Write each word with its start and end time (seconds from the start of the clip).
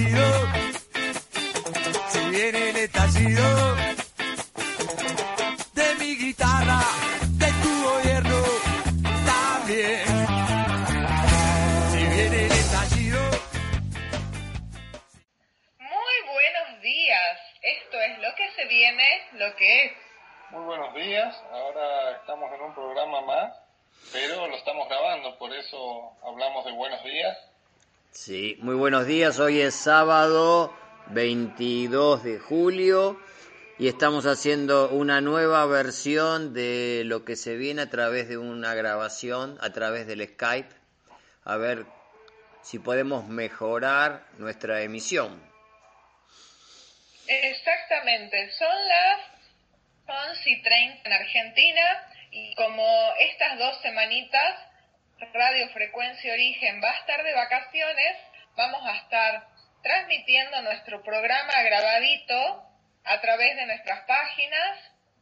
estallido, 0.00 0.29
si 0.29 0.29
días. 29.10 29.40
Hoy 29.40 29.60
es 29.60 29.74
sábado 29.74 30.72
22 31.08 32.22
de 32.22 32.38
julio 32.38 33.20
y 33.76 33.88
estamos 33.88 34.24
haciendo 34.24 34.88
una 34.90 35.20
nueva 35.20 35.66
versión 35.66 36.54
de 36.54 37.02
lo 37.04 37.24
que 37.24 37.34
se 37.34 37.56
viene 37.56 37.82
a 37.82 37.90
través 37.90 38.28
de 38.28 38.38
una 38.38 38.72
grabación, 38.74 39.58
a 39.62 39.72
través 39.72 40.06
del 40.06 40.24
Skype, 40.28 40.72
a 41.44 41.56
ver 41.56 41.86
si 42.62 42.78
podemos 42.78 43.26
mejorar 43.26 44.26
nuestra 44.38 44.80
emisión. 44.82 45.42
Exactamente, 47.26 48.48
son 48.52 48.88
las 48.88 50.28
11 50.30 50.50
y 50.50 50.62
30 50.62 51.08
en 51.08 51.12
Argentina 51.12 51.82
y 52.30 52.54
como 52.54 52.86
estas 53.18 53.58
dos 53.58 53.76
semanitas 53.82 54.70
Radio 55.32 55.68
Frecuencia 55.70 56.32
Origen 56.32 56.80
va 56.82 56.90
a 56.90 56.98
estar 56.98 57.22
de 57.22 57.34
vacaciones, 57.34 58.16
vamos 58.60 58.82
a 58.84 58.94
estar 58.94 59.48
transmitiendo 59.82 60.60
nuestro 60.60 61.02
programa 61.02 61.62
grabadito 61.62 62.62
a 63.04 63.18
través 63.22 63.56
de 63.56 63.64
nuestras 63.64 64.00
páginas 64.00 64.78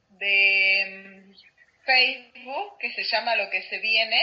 de 0.08 0.86
mm, 0.90 1.34
Facebook, 1.84 2.78
que 2.80 2.92
se 2.94 3.04
llama 3.04 3.36
Lo 3.36 3.48
que 3.48 3.62
se 3.62 3.78
viene, 3.78 4.20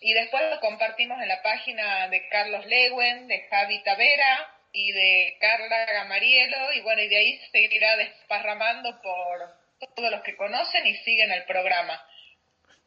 y 0.00 0.12
después 0.14 0.42
lo 0.50 0.58
compartimos 0.58 1.22
en 1.22 1.28
la 1.28 1.40
página 1.40 2.08
de 2.08 2.28
Carlos 2.30 2.66
Lewen, 2.66 3.28
de 3.28 3.46
Javi 3.48 3.80
Tavera 3.84 4.48
y 4.72 4.90
de 4.90 5.36
Carla 5.40 5.86
Gamarielo, 5.86 6.72
y 6.72 6.80
bueno, 6.80 7.00
y 7.00 7.08
de 7.08 7.16
ahí 7.18 7.40
seguirá 7.52 7.96
desparramando 7.96 9.00
por 9.02 9.94
todos 9.94 10.10
los 10.10 10.22
que 10.22 10.34
conocen 10.34 10.84
y 10.84 10.96
siguen 11.04 11.30
el 11.30 11.44
programa 11.44 12.04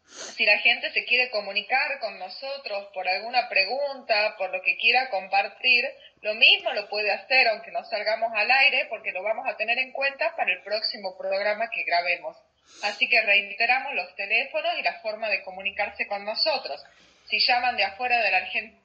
si 0.08 0.46
la 0.46 0.60
gente 0.60 0.92
se 0.92 1.04
quiere 1.06 1.30
comunicar 1.30 2.00
con 2.00 2.18
nosotros 2.20 2.88
por 2.94 3.08
alguna 3.08 3.48
pregunta, 3.50 4.36
por 4.38 4.52
lo 4.52 4.62
que 4.62 4.78
quiera 4.78 5.10
compartir, 5.10 5.90
lo 6.22 6.36
mismo 6.36 6.72
lo 6.74 6.88
puede 6.90 7.12
hacer 7.12 7.48
aunque 7.48 7.72
no 7.72 7.84
salgamos 7.86 8.32
al 8.34 8.52
aire 8.52 8.86
porque 8.90 9.12
lo 9.12 9.24
vamos 9.24 9.48
a 9.48 9.58
tener 9.58 9.80
en 9.80 9.92
cuenta 9.92 10.36
para 10.36 10.54
el 10.54 10.62
próximo 10.62 11.18
programa 11.18 11.70
que 11.70 11.84
grabemos. 11.84 12.38
Así 12.84 13.10
que 13.10 13.22
reiteramos 13.22 13.94
los 13.94 14.16
teléfonos 14.16 14.74
y 14.78 14.84
la 14.84 15.00
forma 15.02 15.30
de 15.30 15.44
comunicarse 15.44 16.08
con 16.08 16.26
nosotros. 16.26 16.84
Si 17.30 17.40
llaman 17.40 17.78
de 17.78 17.84
afuera 17.84 18.22
de 18.22 18.32
la 18.32 18.38
Argentina, 18.38 18.82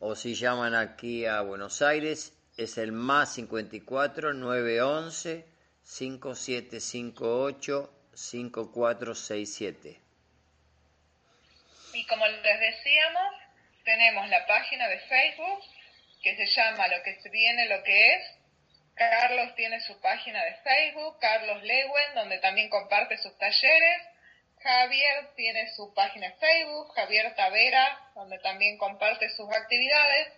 O 0.00 0.14
si 0.14 0.34
llaman 0.34 0.74
aquí 0.74 1.26
a 1.26 1.42
Buenos 1.42 1.82
Aires, 1.82 2.32
es 2.56 2.78
el 2.78 2.92
más 2.92 3.34
54 3.34 4.32
911 4.34 5.44
5758 5.82 7.90
5467. 8.14 10.00
Y 11.94 12.06
como 12.06 12.26
les 12.26 12.42
decíamos, 12.42 13.34
tenemos 13.84 14.28
la 14.28 14.46
página 14.46 14.88
de 14.88 14.98
Facebook 15.00 15.60
que 16.22 16.36
se 16.36 16.46
llama 16.46 16.86
Lo 16.88 17.02
que 17.02 17.20
se 17.20 17.28
viene, 17.30 17.68
lo 17.68 17.82
que 17.82 18.14
es, 18.14 18.22
Carlos 18.94 19.54
tiene 19.56 19.80
su 19.80 20.00
página 20.00 20.42
de 20.44 20.54
Facebook, 20.56 21.18
Carlos 21.20 21.62
Lewen, 21.62 22.14
donde 22.14 22.38
también 22.38 22.68
comparte 22.68 23.18
sus 23.18 23.36
talleres. 23.38 24.02
Javier 24.62 25.34
tiene 25.36 25.68
su 25.74 25.92
página 25.94 26.28
de 26.28 26.36
Facebook, 26.36 26.92
Javier 26.94 27.34
Tavera, 27.34 28.10
donde 28.14 28.38
también 28.38 28.78
comparte 28.78 29.28
sus 29.30 29.50
actividades. 29.52 30.32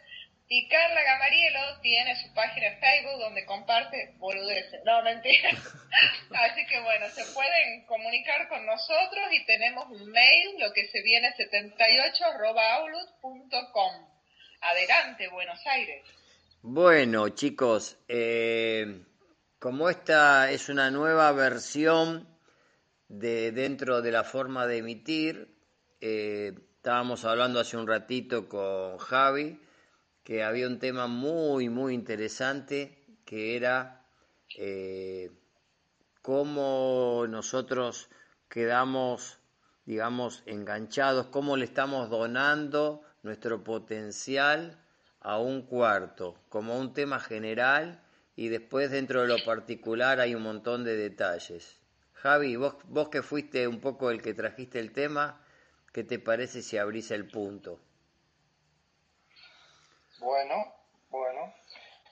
Y 0.48 0.68
Carla 0.68 1.02
Gamarielo 1.02 1.80
tiene 1.80 2.14
su 2.22 2.32
página 2.32 2.70
de 2.70 2.76
Facebook 2.76 3.18
donde 3.18 3.44
comparte 3.46 4.14
boludeces. 4.18 4.80
No, 4.84 5.02
mentira. 5.02 5.50
Así 6.34 6.66
que 6.66 6.80
bueno, 6.80 7.08
se 7.10 7.24
pueden 7.34 7.84
comunicar 7.86 8.48
con 8.48 8.64
nosotros 8.64 9.32
y 9.32 9.44
tenemos 9.44 9.86
un 9.90 10.10
mail, 10.10 10.56
lo 10.58 10.72
que 10.72 10.86
se 10.88 11.02
viene 11.02 11.32
78 11.32 12.24
com. 13.72 14.08
Adelante, 14.60 15.28
Buenos 15.28 15.66
Aires. 15.66 16.04
Bueno, 16.68 17.28
chicos, 17.28 17.96
eh, 18.08 19.04
como 19.60 19.88
esta 19.88 20.50
es 20.50 20.68
una 20.68 20.90
nueva 20.90 21.30
versión 21.30 22.26
de 23.06 23.52
dentro 23.52 24.02
de 24.02 24.10
la 24.10 24.24
forma 24.24 24.66
de 24.66 24.78
emitir, 24.78 25.56
eh, 26.00 26.58
estábamos 26.74 27.24
hablando 27.24 27.60
hace 27.60 27.76
un 27.76 27.86
ratito 27.86 28.48
con 28.48 28.98
Javi 28.98 29.60
que 30.24 30.42
había 30.42 30.66
un 30.66 30.80
tema 30.80 31.06
muy, 31.06 31.68
muy 31.68 31.94
interesante 31.94 33.20
que 33.24 33.54
era 33.54 34.04
eh, 34.58 35.30
cómo 36.20 37.26
nosotros 37.28 38.08
quedamos, 38.48 39.38
digamos, 39.84 40.42
enganchados, 40.46 41.26
cómo 41.28 41.56
le 41.56 41.66
estamos 41.66 42.10
donando 42.10 43.02
nuestro 43.22 43.62
potencial 43.62 44.82
a 45.26 45.40
un 45.40 45.62
cuarto, 45.62 46.38
como 46.48 46.78
un 46.78 46.94
tema 46.94 47.18
general, 47.18 48.00
y 48.36 48.46
después 48.46 48.92
dentro 48.92 49.22
de 49.22 49.26
lo 49.26 49.44
particular 49.44 50.20
hay 50.20 50.36
un 50.36 50.42
montón 50.44 50.84
de 50.84 50.94
detalles. 50.94 51.80
Javi, 52.12 52.54
vos, 52.54 52.76
vos 52.84 53.08
que 53.08 53.24
fuiste 53.24 53.66
un 53.66 53.80
poco 53.80 54.12
el 54.12 54.22
que 54.22 54.34
trajiste 54.34 54.78
el 54.78 54.92
tema, 54.92 55.44
¿qué 55.92 56.04
te 56.04 56.20
parece 56.20 56.62
si 56.62 56.78
abrís 56.78 57.10
el 57.10 57.26
punto? 57.26 57.80
Bueno, 60.20 60.72
bueno. 61.10 61.52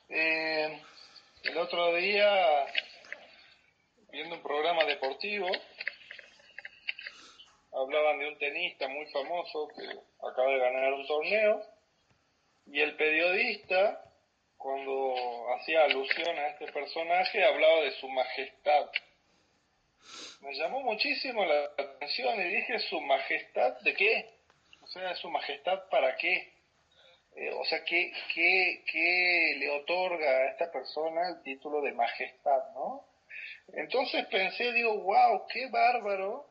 Eh, 0.08 0.82
el 1.44 1.56
otro 1.56 1.94
día, 1.94 2.66
viendo 4.10 4.34
un 4.34 4.42
programa 4.42 4.84
deportivo, 4.86 5.47
hablaban 7.72 8.19
de 8.19 8.28
un 8.28 8.38
tenista 8.38 8.88
muy 8.88 9.06
famoso 9.06 9.69
que 9.69 9.86
acaba 10.19 10.50
de 10.50 10.58
ganar 10.58 10.94
un 10.94 11.06
torneo 11.06 11.73
y 12.66 12.80
el 12.80 12.97
periodista, 12.97 14.00
cuando 14.56 15.14
hacía 15.54 15.84
alusión 15.84 16.38
a 16.38 16.48
este 16.48 16.72
personaje, 16.72 17.44
hablaba 17.44 17.82
de 17.82 17.92
su 17.92 18.08
majestad. 18.08 18.91
Me 20.41 20.54
llamó 20.54 20.82
muchísimo 20.82 21.44
la 21.44 21.64
atención 21.78 22.41
y 22.41 22.56
dije, 22.56 22.78
¿su 22.78 23.00
majestad 23.00 23.80
de 23.80 23.94
qué? 23.94 24.30
O 24.82 24.86
sea, 24.88 25.14
¿su 25.16 25.30
majestad 25.30 25.88
para 25.91 26.16
qué? 26.16 26.53
Eh, 27.36 27.50
o 27.53 27.64
sea, 27.64 27.84
¿qué, 27.84 28.12
qué, 28.34 28.84
¿qué 28.91 29.56
le 29.58 29.70
otorga 29.70 30.28
a 30.28 30.50
esta 30.50 30.70
persona 30.70 31.28
el 31.28 31.42
título 31.42 31.80
de 31.80 31.92
majestad, 31.92 32.70
no? 32.74 33.06
Entonces 33.72 34.26
pensé, 34.26 34.72
digo, 34.72 34.98
wow, 35.03 35.47
qué 35.48 35.69
bárbaro, 35.69 36.47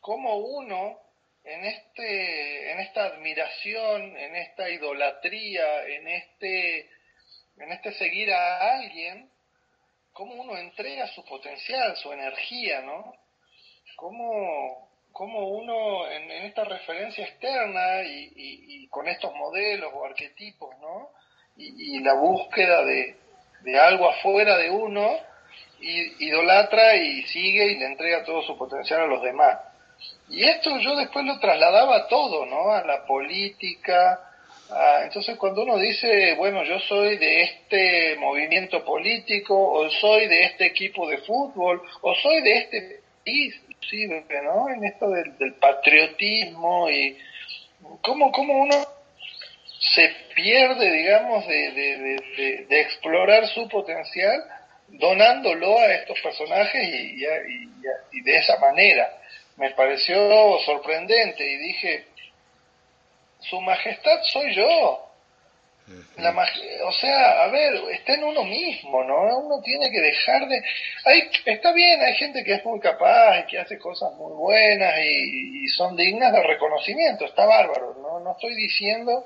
cómo 0.00 0.36
uno 0.36 1.05
en, 1.46 1.64
este, 1.64 2.72
en 2.72 2.80
esta 2.80 3.04
admiración, 3.04 4.16
en 4.16 4.34
esta 4.36 4.68
idolatría, 4.68 5.86
en 5.86 6.08
este, 6.08 6.90
en 7.58 7.72
este 7.72 7.92
seguir 7.92 8.32
a 8.32 8.74
alguien, 8.74 9.30
cómo 10.12 10.34
uno 10.34 10.56
entrega 10.56 11.06
su 11.08 11.24
potencial, 11.24 11.96
su 11.96 12.12
energía, 12.12 12.80
¿no? 12.82 13.14
Cómo, 13.94 14.90
cómo 15.12 15.48
uno 15.48 16.10
en, 16.10 16.30
esta 16.32 16.64
referencia 16.64 17.24
externa 17.24 18.02
y, 18.02 18.88
con 18.88 19.06
estos 19.06 19.32
modelos 19.34 19.92
o 19.94 20.04
arquetipos, 20.04 20.76
¿no? 20.80 21.10
Y, 21.56 22.00
la 22.00 22.14
búsqueda 22.14 22.84
de, 22.84 23.16
de 23.62 23.78
algo 23.78 24.10
afuera 24.10 24.56
de 24.56 24.70
uno, 24.70 25.16
idolatra 25.78 26.96
y 26.96 27.22
sigue 27.26 27.66
y 27.72 27.78
le 27.78 27.86
entrega 27.86 28.24
todo 28.24 28.42
su 28.42 28.58
potencial 28.58 29.02
a 29.02 29.06
los 29.06 29.22
demás. 29.22 29.75
Y 30.28 30.44
esto 30.44 30.78
yo 30.78 30.96
después 30.96 31.24
lo 31.24 31.38
trasladaba 31.38 31.96
a 31.96 32.08
todo, 32.08 32.46
¿no? 32.46 32.72
A 32.72 32.84
la 32.84 33.04
política. 33.06 34.20
entonces 35.04 35.36
cuando 35.36 35.62
uno 35.62 35.78
dice, 35.78 36.34
bueno, 36.36 36.64
yo 36.64 36.78
soy 36.80 37.16
de 37.16 37.42
este 37.42 38.16
movimiento 38.16 38.84
político, 38.84 39.54
o 39.56 39.88
soy 39.90 40.26
de 40.26 40.44
este 40.44 40.66
equipo 40.66 41.08
de 41.08 41.18
fútbol, 41.18 41.82
o 42.00 42.14
soy 42.16 42.42
de 42.42 42.56
este 42.58 43.00
país, 43.24 43.54
sí, 43.88 44.06
¿no? 44.06 44.68
En 44.68 44.84
esto 44.84 45.08
del, 45.10 45.54
patriotismo 45.54 46.90
y 46.90 47.16
cómo, 48.02 48.32
cómo 48.32 48.54
uno 48.54 48.76
se 49.94 50.10
pierde, 50.34 50.90
digamos, 50.90 51.46
de, 51.46 51.70
de, 51.72 52.66
de, 52.68 52.80
explorar 52.80 53.46
su 53.48 53.68
potencial 53.68 54.42
donándolo 54.88 55.78
a 55.78 55.92
estos 55.94 56.20
personajes 56.20 56.82
y, 56.82 57.24
y, 58.12 58.20
de 58.22 58.36
esa 58.36 58.58
manera. 58.58 59.08
Me 59.56 59.70
pareció 59.70 60.58
sorprendente 60.64 61.44
y 61.44 61.56
dije, 61.56 62.06
su 63.40 63.60
majestad 63.60 64.22
soy 64.32 64.54
yo. 64.54 65.02
La 66.16 66.34
o 66.84 66.92
sea, 66.92 67.44
a 67.44 67.46
ver, 67.46 67.74
está 67.92 68.14
en 68.14 68.24
uno 68.24 68.42
mismo, 68.42 69.04
¿no? 69.04 69.38
Uno 69.38 69.62
tiene 69.62 69.88
que 69.88 70.00
dejar 70.00 70.48
de... 70.48 70.60
Hay, 71.04 71.30
está 71.44 71.72
bien, 71.72 72.02
hay 72.02 72.14
gente 72.14 72.42
que 72.42 72.54
es 72.54 72.64
muy 72.64 72.80
capaz 72.80 73.38
y 73.38 73.46
que 73.46 73.60
hace 73.60 73.78
cosas 73.78 74.12
muy 74.14 74.32
buenas 74.32 74.98
y, 74.98 75.68
son 75.68 75.96
dignas 75.96 76.32
de 76.32 76.42
reconocimiento, 76.42 77.24
está 77.24 77.46
bárbaro, 77.46 77.94
¿no? 78.02 78.18
No 78.18 78.32
estoy 78.32 78.56
diciendo, 78.56 79.24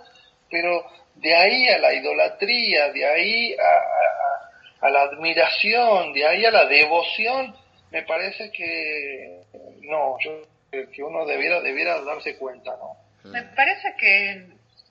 pero 0.50 0.84
de 1.14 1.34
ahí 1.34 1.68
a 1.68 1.78
la 1.78 1.94
idolatría, 1.94 2.92
de 2.92 3.06
ahí 3.06 3.56
a, 3.56 4.86
a 4.86 4.90
la 4.90 5.02
admiración, 5.02 6.12
de 6.12 6.26
ahí 6.26 6.44
a 6.44 6.50
la 6.50 6.66
devoción, 6.66 7.54
me 7.90 8.02
parece 8.02 8.50
que 8.52 9.42
no, 9.82 10.16
yo 10.20 10.42
que 10.70 11.02
uno 11.02 11.26
debiera, 11.26 11.60
debiera 11.60 12.00
darse 12.02 12.36
cuenta, 12.36 12.70
¿no? 12.76 12.96
Me 13.30 13.42
parece 13.42 13.94
que, 13.98 14.46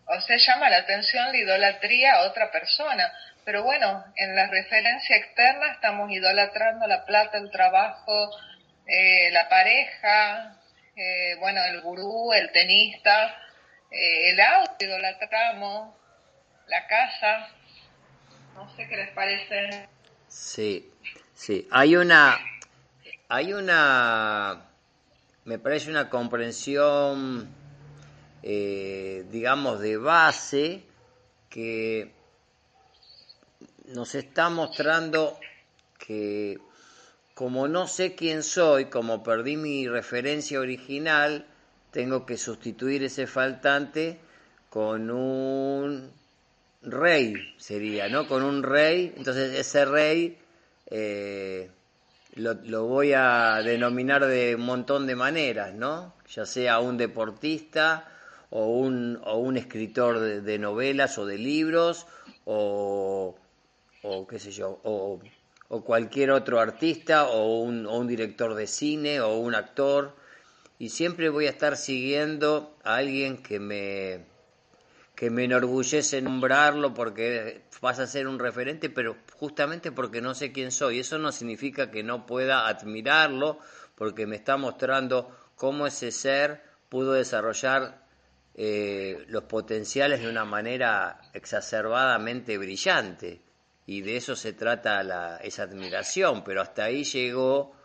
o 0.06 0.22
sea, 0.22 0.38
llama 0.38 0.70
la 0.70 0.78
atención 0.78 1.32
la 1.32 1.38
idolatría 1.38 2.16
a 2.16 2.28
otra 2.28 2.52
persona, 2.52 3.12
pero 3.46 3.64
bueno, 3.64 4.04
en 4.16 4.36
la 4.36 4.48
referencia 4.48 5.16
externa 5.16 5.72
estamos 5.72 6.12
idolatrando 6.12 6.86
la 6.86 7.06
plata, 7.06 7.38
el 7.38 7.50
trabajo, 7.50 8.30
eh, 8.86 9.32
la 9.32 9.48
pareja, 9.50 10.58
eh, 10.96 11.36
bueno, 11.40 11.64
el 11.64 11.82
gurú, 11.82 12.34
el 12.34 12.52
tenista, 12.52 13.36
eh, 13.90 14.32
el 14.32 14.40
auto 14.40 14.86
idolatramos, 14.86 15.96
la 16.68 16.86
casa, 16.88 17.50
no 18.54 18.70
sé 18.76 18.88
qué 18.88 18.98
les 18.98 19.10
parece. 19.12 19.88
Sí, 20.28 20.92
sí, 21.34 21.68
hay 21.72 21.96
una, 21.96 22.38
hay 23.30 23.54
una, 23.54 24.70
me 25.46 25.58
parece 25.60 25.90
una 25.90 26.10
comprensión 26.10 27.48
eh, 28.42 29.26
digamos, 29.32 29.80
de 29.80 29.98
base 29.98 30.84
que 31.50 32.12
nos 33.88 34.16
está 34.16 34.50
mostrando 34.50 35.38
que 35.98 36.60
como 37.34 37.68
no 37.68 37.88
sé 37.88 38.16
quién 38.16 38.44
soy, 38.44 38.86
como 38.86 39.24
perdí 39.24 39.58
mi 39.58 39.88
referencia 39.88 40.60
original, 40.60 41.46
tengo 41.92 42.26
que 42.26 42.38
sustituir 42.38 43.04
ese 43.04 43.28
faltante 43.28 44.20
con 44.70 45.10
un 45.10 46.12
rey, 46.82 47.34
sería, 47.58 48.10
¿no? 48.10 48.28
Con 48.28 48.44
un 48.44 48.64
rey, 48.64 49.14
entonces 49.18 49.58
ese 49.58 49.86
rey 49.86 50.38
eh, 50.88 51.70
lo, 52.36 52.86
voy 52.86 53.14
a 53.14 53.62
denominar 53.64 54.26
de 54.26 54.56
un 54.56 54.66
montón 54.66 55.08
de 55.08 55.16
maneras, 55.16 55.74
¿no? 55.74 56.14
Ya 56.34 56.46
sea 56.46 56.80
un 56.80 56.98
deportista, 56.98 58.08
o 58.50 58.66
un, 58.68 59.20
o 59.24 59.38
un 59.38 59.58
escritor 59.58 60.20
de, 60.20 60.60
novelas 60.60 61.18
o 61.18 61.26
de 61.26 61.38
libros 61.38 62.08
o, 62.46 63.36
o 64.02 64.28
qué 64.28 64.40
sé 64.40 64.52
yo, 64.52 64.80
o, 64.84 65.20
o 65.68 65.84
cualquier 65.84 66.32
otro 66.32 66.60
artista 66.60 67.28
o 67.30 67.60
un, 67.60 67.86
o 67.86 67.98
un 67.98 68.08
director 68.08 68.56
de 68.56 68.68
cine 68.68 69.22
o 69.22 69.38
un 69.38 69.56
actor 69.56 70.16
y 70.80 70.90
siempre 70.90 71.30
voy 71.30 71.46
a 71.46 71.52
estar 71.52 71.78
siguiendo 71.78 72.76
a 72.84 72.96
alguien 72.96 73.38
que 73.38 73.60
me 73.60 74.26
que 75.20 75.30
me 75.30 75.44
enorgullece 75.44 76.22
nombrarlo 76.22 76.94
porque 76.94 77.64
vas 77.82 78.00
a 78.00 78.08
ser 78.08 78.26
un 78.26 78.40
referente, 78.40 78.90
pero 78.90 79.18
justamente 79.34 79.92
porque 79.92 80.22
no 80.22 80.34
sé 80.34 80.54
quién 80.54 80.72
soy. 80.72 81.00
Eso 81.00 81.18
no 81.18 81.34
significa 81.34 81.92
que 81.92 82.04
no 82.04 82.26
pueda 82.26 82.70
admirarlo, 82.70 83.60
porque 83.96 84.26
me 84.26 84.38
está 84.38 84.56
mostrando 84.56 85.30
cómo 85.58 85.88
ese 85.88 86.12
ser 86.12 86.64
pudo 86.88 87.12
desarrollar 87.12 88.06
eh, 88.56 89.26
los 89.28 89.44
potenciales 89.44 90.22
de 90.22 90.30
una 90.30 90.46
manera 90.46 91.20
exacerbadamente 91.34 92.58
brillante. 92.58 93.42
Y 93.88 94.00
de 94.00 94.16
eso 94.16 94.38
se 94.38 94.54
trata 94.54 95.36
esa 95.44 95.64
admiración, 95.64 96.46
pero 96.46 96.62
hasta 96.62 96.86
ahí 96.86 97.04
llegó 97.04 97.76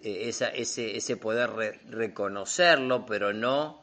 eh, 0.00 0.30
ese 0.30 1.16
poder 1.16 1.80
reconocerlo, 1.90 3.04
pero 3.04 3.32
no 3.32 3.81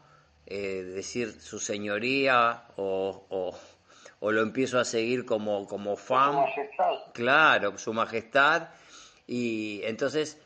eh, 0.49 0.83
decir 0.83 1.39
su 1.39 1.59
señoría 1.59 2.65
o, 2.75 3.25
o, 3.29 3.57
o, 4.19 4.31
lo 4.31 4.41
empiezo 4.41 4.79
a 4.79 4.85
seguir 4.85 5.25
como, 5.25 5.67
como 5.67 5.95
fan. 5.95 6.31
Su 6.31 6.37
majestad. 6.39 7.13
Claro, 7.13 7.77
su 7.77 7.93
majestad. 7.93 8.69
Y 9.27 9.81
entonces 9.83 10.37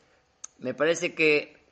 me 0.59 0.73
parece 0.73 1.15
que 1.15 1.63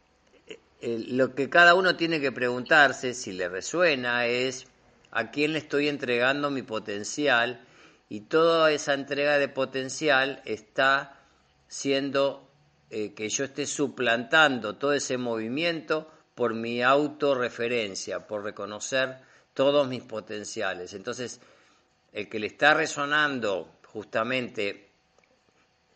lo 0.81 1.35
que 1.35 1.49
cada 1.49 1.75
uno 1.75 1.95
tiene 1.95 2.19
que 2.19 2.31
preguntarse, 2.31 3.13
si 3.13 3.33
le 3.33 3.47
resuena, 3.49 4.25
es 4.25 4.67
a 5.11 5.29
quién 5.29 5.53
le 5.53 5.59
estoy 5.59 5.87
entregando 5.87 6.49
mi 6.49 6.63
potencial 6.63 7.61
y 8.09 8.21
toda 8.21 8.71
esa 8.71 8.93
entrega 8.93 9.37
de 9.37 9.47
potencial 9.47 10.41
está 10.45 11.19
siendo 11.67 12.49
eh, 12.89 13.13
que 13.13 13.29
yo 13.29 13.45
esté 13.45 13.65
suplantando 13.67 14.75
todo 14.75 14.93
ese 14.93 15.17
movimiento 15.17 16.11
por 16.35 16.53
mi 16.53 16.81
autorreferencia, 16.81 18.27
por 18.27 18.43
reconocer 18.43 19.17
todos 19.53 19.87
mis 19.87 20.03
potenciales. 20.03 20.93
Entonces, 20.93 21.39
el 22.13 22.29
que 22.29 22.39
le 22.39 22.47
está 22.47 22.73
resonando 22.73 23.69
justamente 23.85 24.89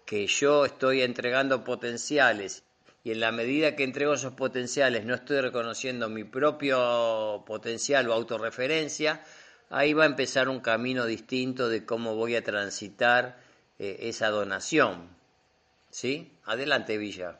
que 0.05 0.27
yo 0.27 0.65
estoy 0.65 1.01
entregando 1.01 1.63
potenciales 1.63 2.63
y 3.03 3.11
en 3.11 3.19
la 3.19 3.31
medida 3.31 3.75
que 3.75 3.83
entrego 3.83 4.13
esos 4.13 4.33
potenciales 4.33 5.05
no 5.05 5.13
estoy 5.15 5.39
reconociendo 5.41 6.09
mi 6.09 6.23
propio 6.23 7.43
potencial 7.45 8.09
o 8.09 8.13
autorreferencia, 8.13 9.23
ahí 9.69 9.93
va 9.93 10.03
a 10.03 10.07
empezar 10.07 10.49
un 10.49 10.59
camino 10.59 11.05
distinto 11.05 11.69
de 11.69 11.85
cómo 11.85 12.15
voy 12.15 12.35
a 12.35 12.43
transitar 12.43 13.37
eh, 13.77 13.97
esa 14.01 14.29
donación. 14.29 15.09
¿Sí? 15.91 16.31
Adelante, 16.45 16.97
Villa. 16.97 17.39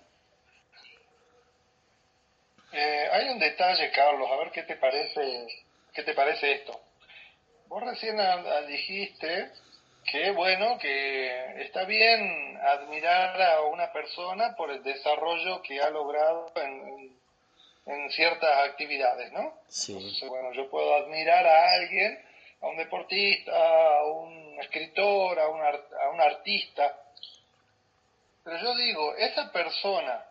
Eh, 2.78 3.10
hay 3.10 3.30
un 3.30 3.40
detalle, 3.40 3.90
Carlos, 3.92 4.30
a 4.30 4.36
ver 4.36 4.52
qué 4.52 4.64
te 4.64 4.76
parece, 4.76 5.48
qué 5.94 6.04
te 6.04 6.14
parece 6.14 6.52
esto. 6.52 6.78
Vos 7.68 7.82
recién 7.82 8.18
dijiste 8.68 9.50
que 10.12 10.32
bueno, 10.32 10.78
que 10.78 11.64
está 11.64 11.86
bien 11.86 12.60
admirar 12.62 13.42
a 13.42 13.62
una 13.62 13.94
persona 13.94 14.58
por 14.58 14.72
el 14.72 14.84
desarrollo 14.84 15.62
que 15.62 15.80
ha 15.80 15.90
logrado 15.90 16.52
en, 16.58 17.18
en 17.86 18.12
ciertas 18.12 18.68
actividades, 18.68 19.32
¿no? 19.32 19.54
Sí. 19.70 19.98
bueno, 20.28 20.52
yo 20.52 20.70
puedo 20.70 20.96
admirar 20.98 21.48
a 21.48 21.72
alguien, 21.76 22.20
a 22.62 22.68
un 22.68 22.76
deportista, 22.76 24.00
a 24.00 24.04
un 24.04 24.60
escritor, 24.60 25.40
a 25.40 25.48
un, 25.48 25.62
a 25.62 26.10
un 26.10 26.20
artista, 26.20 26.94
pero 28.44 28.58
yo 28.58 28.76
digo, 28.76 29.16
esa 29.16 29.50
persona, 29.52 30.26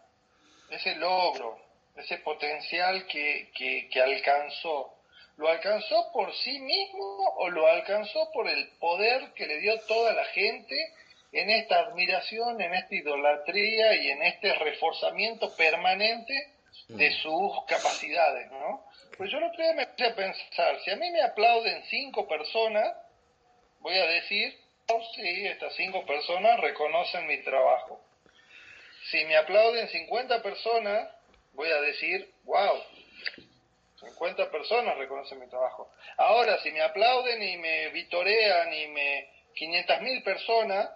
ese 0.70 0.94
logro, 0.96 1.63
ese 1.96 2.18
potencial 2.18 3.06
que, 3.06 3.50
que, 3.54 3.88
que 3.88 4.00
alcanzó, 4.00 4.94
¿Lo 5.36 5.48
alcanzó 5.48 6.12
por 6.12 6.32
sí 6.32 6.58
mismo 6.60 7.34
o 7.38 7.50
lo 7.50 7.66
alcanzó 7.66 8.30
por 8.32 8.48
el 8.48 8.68
poder 8.78 9.32
que 9.34 9.46
le 9.46 9.58
dio 9.58 9.80
toda 9.80 10.12
la 10.12 10.24
gente 10.26 10.76
en 11.32 11.50
esta 11.50 11.80
admiración, 11.80 12.60
en 12.60 12.72
esta 12.72 12.94
idolatría 12.94 13.94
y 13.96 14.10
en 14.10 14.22
este 14.22 14.54
reforzamiento 14.54 15.54
permanente 15.56 16.32
de 16.88 17.10
mm. 17.10 17.14
sus 17.14 17.64
capacidades, 17.66 18.50
¿no? 18.52 18.84
Pues 19.16 19.30
yo 19.30 19.40
lo 19.40 19.50
que 19.52 19.74
me 19.74 19.86
puse 19.88 20.06
a 20.06 20.14
pensar, 20.14 20.80
si 20.84 20.90
a 20.92 20.96
mí 20.96 21.10
me 21.10 21.22
aplauden 21.22 21.82
cinco 21.90 22.28
personas, 22.28 22.96
voy 23.80 23.96
a 23.98 24.06
decir, 24.06 24.56
oh, 24.88 25.02
sí, 25.16 25.46
estas 25.46 25.74
cinco 25.74 26.06
personas 26.06 26.60
reconocen 26.60 27.26
mi 27.26 27.42
trabajo. 27.42 28.00
Si 29.10 29.24
me 29.24 29.36
aplauden 29.36 29.88
50 29.88 30.42
personas, 30.42 31.08
voy 31.54 31.70
a 31.70 31.80
decir, 31.80 32.28
wow, 32.44 32.82
50 34.00 34.50
personas 34.50 34.96
reconocen 34.98 35.40
mi 35.40 35.48
trabajo. 35.48 35.90
Ahora, 36.16 36.58
si 36.62 36.70
me 36.70 36.82
aplauden 36.82 37.42
y 37.42 37.56
me 37.56 37.88
vitorean 37.90 38.72
y 38.72 38.86
me 38.88 39.28
500 39.54 40.00
mil 40.02 40.22
personas, 40.22 40.90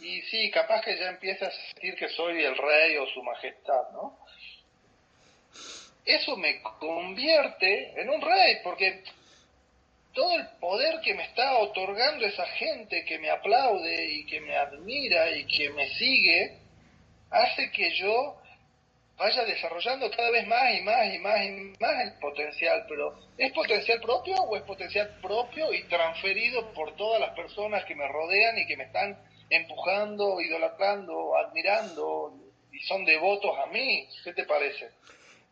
y 0.00 0.22
sí, 0.22 0.50
capaz 0.50 0.80
que 0.82 0.96
ya 0.96 1.10
empieza 1.10 1.46
a 1.46 1.50
sentir 1.50 1.94
que 1.94 2.08
soy 2.08 2.42
el 2.42 2.56
rey 2.56 2.96
o 2.96 3.06
su 3.08 3.22
majestad, 3.22 3.90
¿no? 3.92 4.18
Eso 6.04 6.36
me 6.36 6.62
convierte 6.62 8.00
en 8.00 8.08
un 8.08 8.20
rey, 8.20 8.56
porque 8.64 9.04
todo 10.14 10.34
el 10.36 10.46
poder 10.58 11.00
que 11.02 11.14
me 11.14 11.24
está 11.24 11.58
otorgando 11.58 12.26
esa 12.26 12.46
gente 12.46 13.04
que 13.04 13.18
me 13.18 13.30
aplaude 13.30 14.06
y 14.06 14.26
que 14.26 14.40
me 14.40 14.56
admira 14.56 15.30
y 15.30 15.44
que 15.46 15.70
me 15.70 15.88
sigue, 15.90 16.56
hace 17.30 17.70
que 17.70 17.90
yo 17.96 18.39
vaya 19.20 19.44
desarrollando 19.44 20.10
cada 20.10 20.30
vez 20.30 20.46
más 20.48 20.74
y 20.74 20.82
más 20.82 21.14
y 21.14 21.18
más 21.18 21.44
y 21.44 21.50
más 21.78 22.02
el 22.04 22.18
potencial, 22.20 22.84
pero 22.88 23.14
¿es 23.36 23.52
potencial 23.52 24.00
propio 24.00 24.34
o 24.36 24.56
es 24.56 24.62
potencial 24.62 25.18
propio 25.20 25.72
y 25.74 25.82
transferido 25.84 26.72
por 26.72 26.96
todas 26.96 27.20
las 27.20 27.30
personas 27.36 27.84
que 27.84 27.94
me 27.94 28.08
rodean 28.08 28.56
y 28.58 28.66
que 28.66 28.76
me 28.78 28.84
están 28.84 29.16
empujando, 29.50 30.40
idolatrando, 30.40 31.36
admirando 31.36 32.32
y 32.72 32.80
son 32.80 33.04
devotos 33.04 33.50
a 33.58 33.66
mí. 33.66 34.08
¿Qué 34.24 34.32
te 34.32 34.44
parece? 34.44 34.88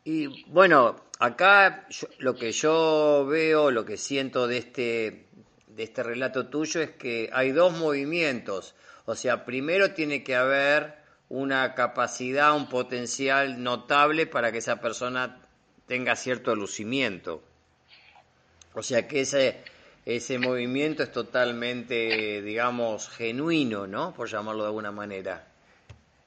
Y 0.04 0.44
bueno, 0.50 0.96
acá 1.18 1.84
yo- 1.90 2.06
lo 2.18 2.34
que 2.36 2.52
yo 2.52 3.26
veo, 3.26 3.70
lo 3.70 3.84
que 3.84 3.96
siento 3.98 4.46
de 4.46 4.58
este, 4.58 5.26
de 5.66 5.82
este 5.82 6.02
relato 6.02 6.48
tuyo 6.48 6.80
es 6.80 6.90
que 6.92 7.28
hay 7.32 7.50
dos 7.50 7.72
movimientos. 7.76 8.74
O 9.04 9.14
sea, 9.14 9.44
primero 9.44 9.92
tiene 9.94 10.22
que 10.22 10.34
haber 10.36 10.97
una 11.28 11.74
capacidad, 11.74 12.56
un 12.56 12.68
potencial 12.68 13.62
notable 13.62 14.26
para 14.26 14.50
que 14.52 14.58
esa 14.58 14.80
persona 14.80 15.40
tenga 15.86 16.16
cierto 16.16 16.54
lucimiento. 16.54 17.42
O 18.74 18.82
sea 18.82 19.06
que 19.08 19.22
ese, 19.22 19.62
ese 20.06 20.38
movimiento 20.38 21.02
es 21.02 21.12
totalmente, 21.12 22.42
digamos, 22.42 23.08
genuino, 23.08 23.86
¿no? 23.86 24.14
Por 24.14 24.28
llamarlo 24.28 24.62
de 24.62 24.68
alguna 24.68 24.92
manera. 24.92 25.48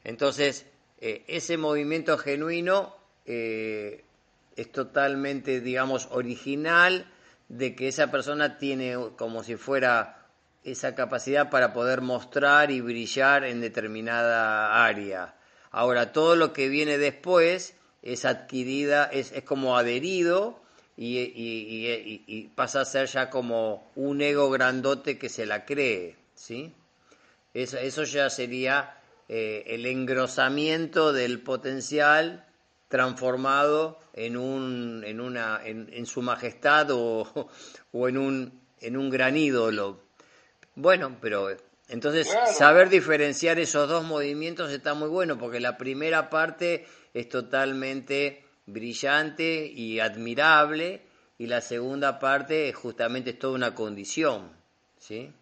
Entonces, 0.03 0.65
eh, 0.99 1.23
ese 1.27 1.57
movimiento 1.57 2.17
genuino 2.17 2.95
eh, 3.25 4.03
es 4.55 4.71
totalmente, 4.71 5.61
digamos, 5.61 6.09
original 6.11 7.07
de 7.49 7.75
que 7.75 7.87
esa 7.87 8.11
persona 8.11 8.57
tiene 8.57 8.95
como 9.17 9.43
si 9.43 9.55
fuera 9.55 10.20
esa 10.63 10.95
capacidad 10.95 11.49
para 11.49 11.73
poder 11.73 12.01
mostrar 12.01 12.71
y 12.71 12.81
brillar 12.81 13.43
en 13.45 13.61
determinada 13.61 14.85
área. 14.85 15.35
Ahora, 15.71 16.11
todo 16.11 16.35
lo 16.35 16.53
que 16.53 16.69
viene 16.69 16.97
después 16.97 17.75
es 18.01 18.25
adquirida, 18.25 19.05
es, 19.05 19.31
es 19.31 19.43
como 19.43 19.77
adherido 19.77 20.61
y, 20.97 21.17
y- 21.19 22.23
y- 22.27 22.47
pasa 22.49 22.81
a 22.81 22.85
ser 22.85 23.07
ya 23.07 23.29
como 23.29 23.89
un 23.95 24.21
ego 24.21 24.49
grandote 24.49 25.17
que 25.17 25.29
se 25.29 25.45
la 25.45 25.65
cree, 25.65 26.15
¿sí? 26.35 26.73
Eso, 27.53 27.77
eso 27.77 28.03
ya 28.03 28.29
sería 28.29 28.97
eh, 29.29 29.63
el 29.67 29.85
engrosamiento 29.85 31.13
del 31.13 31.41
potencial 31.41 32.45
transformado 32.87 33.99
en 34.13 34.35
un 34.37 35.03
en 35.05 35.21
una 35.21 35.59
en, 35.63 35.89
en 35.93 36.05
su 36.05 36.21
majestad 36.21 36.91
o, 36.91 37.49
o 37.93 38.07
en 38.09 38.17
un 38.17 38.61
en 38.79 38.97
un 38.97 39.09
gran 39.09 39.37
ídolo. 39.37 40.01
Bueno, 40.75 41.17
pero 41.21 41.49
entonces 41.89 42.27
Claro. 42.29 42.47
saber 42.53 42.89
diferenciar 42.89 43.59
esos 43.59 43.89
dos 43.89 44.03
movimientos 44.03 44.71
está 44.71 44.93
muy 44.93 45.09
bueno 45.09 45.37
porque 45.37 45.59
la 45.59 45.77
primera 45.77 46.29
parte 46.29 46.85
es 47.13 47.27
totalmente 47.29 48.43
brillante 48.65 49.65
y 49.65 49.99
admirable 49.99 51.01
y 51.37 51.47
la 51.47 51.61
segunda 51.61 52.19
parte 52.19 52.69
es 52.69 52.75
justamente 52.75 53.31
es 53.31 53.39
toda 53.39 53.55
una 53.55 53.75
condición, 53.75 54.55
¿sí? 54.99 55.33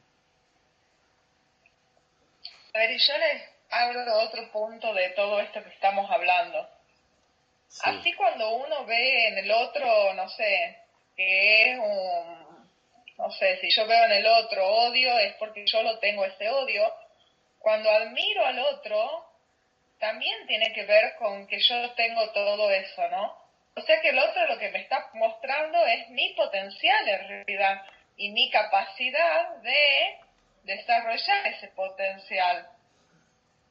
A 2.73 2.77
ver, 2.79 2.91
y 2.91 2.97
yo 2.97 3.13
les 3.17 3.43
hablo 3.69 4.19
otro 4.21 4.51
punto 4.51 4.93
de 4.93 5.09
todo 5.09 5.39
esto 5.41 5.61
que 5.63 5.69
estamos 5.69 6.09
hablando. 6.09 6.67
Sí. 7.67 7.81
Así 7.83 8.13
cuando 8.13 8.49
uno 8.55 8.85
ve 8.85 9.27
en 9.27 9.37
el 9.39 9.51
otro, 9.51 10.13
no 10.15 10.27
sé, 10.29 10.77
que 11.15 11.71
es 11.73 11.79
un, 11.79 12.48
no 13.19 13.29
sé, 13.31 13.57
si 13.59 13.69
yo 13.69 13.85
veo 13.85 14.05
en 14.05 14.13
el 14.13 14.25
otro 14.25 14.65
odio 14.65 15.19
es 15.19 15.35
porque 15.35 15.65
yo 15.65 15.83
lo 15.83 15.99
tengo 15.99 16.23
ese 16.23 16.49
odio. 16.49 16.89
Cuando 17.59 17.91
admiro 17.91 18.45
al 18.45 18.59
otro, 18.59 19.25
también 19.99 20.47
tiene 20.47 20.71
que 20.71 20.85
ver 20.85 21.15
con 21.17 21.45
que 21.45 21.59
yo 21.59 21.91
tengo 21.95 22.31
todo 22.31 22.71
eso, 22.71 23.09
¿no? 23.09 23.37
O 23.75 23.81
sea 23.81 23.99
que 23.99 24.09
el 24.09 24.19
otro 24.19 24.47
lo 24.47 24.57
que 24.57 24.71
me 24.71 24.79
está 24.79 25.09
mostrando 25.15 25.85
es 25.85 26.09
mi 26.11 26.33
potencial 26.33 27.09
en 27.09 27.27
realidad 27.27 27.85
y 28.15 28.31
mi 28.31 28.49
capacidad 28.51 29.49
de 29.57 30.17
desarrollar 30.63 31.47
ese 31.47 31.67
potencial. 31.69 32.69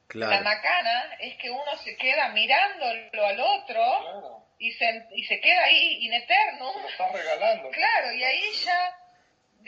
La 0.09 0.41
macana 0.41 1.17
es 1.19 1.35
que 1.37 1.49
uno 1.49 1.77
se 1.83 1.97
queda 1.97 2.29
mirándolo 2.29 3.25
al 3.25 3.39
otro 3.39 3.83
Claro, 3.99 4.45
y 4.59 4.71
se, 4.73 5.07
y 5.15 5.23
se 5.23 5.39
queda 5.39 5.63
ahí 5.63 6.05
in 6.05 6.13
eternum. 6.13 6.73
te 6.73 6.81
lo 6.81 6.89
estás 6.89 7.11
regalando. 7.13 7.69
Claro, 7.71 8.11
y 8.13 8.23
ahí 8.23 8.51
ya 8.63 8.98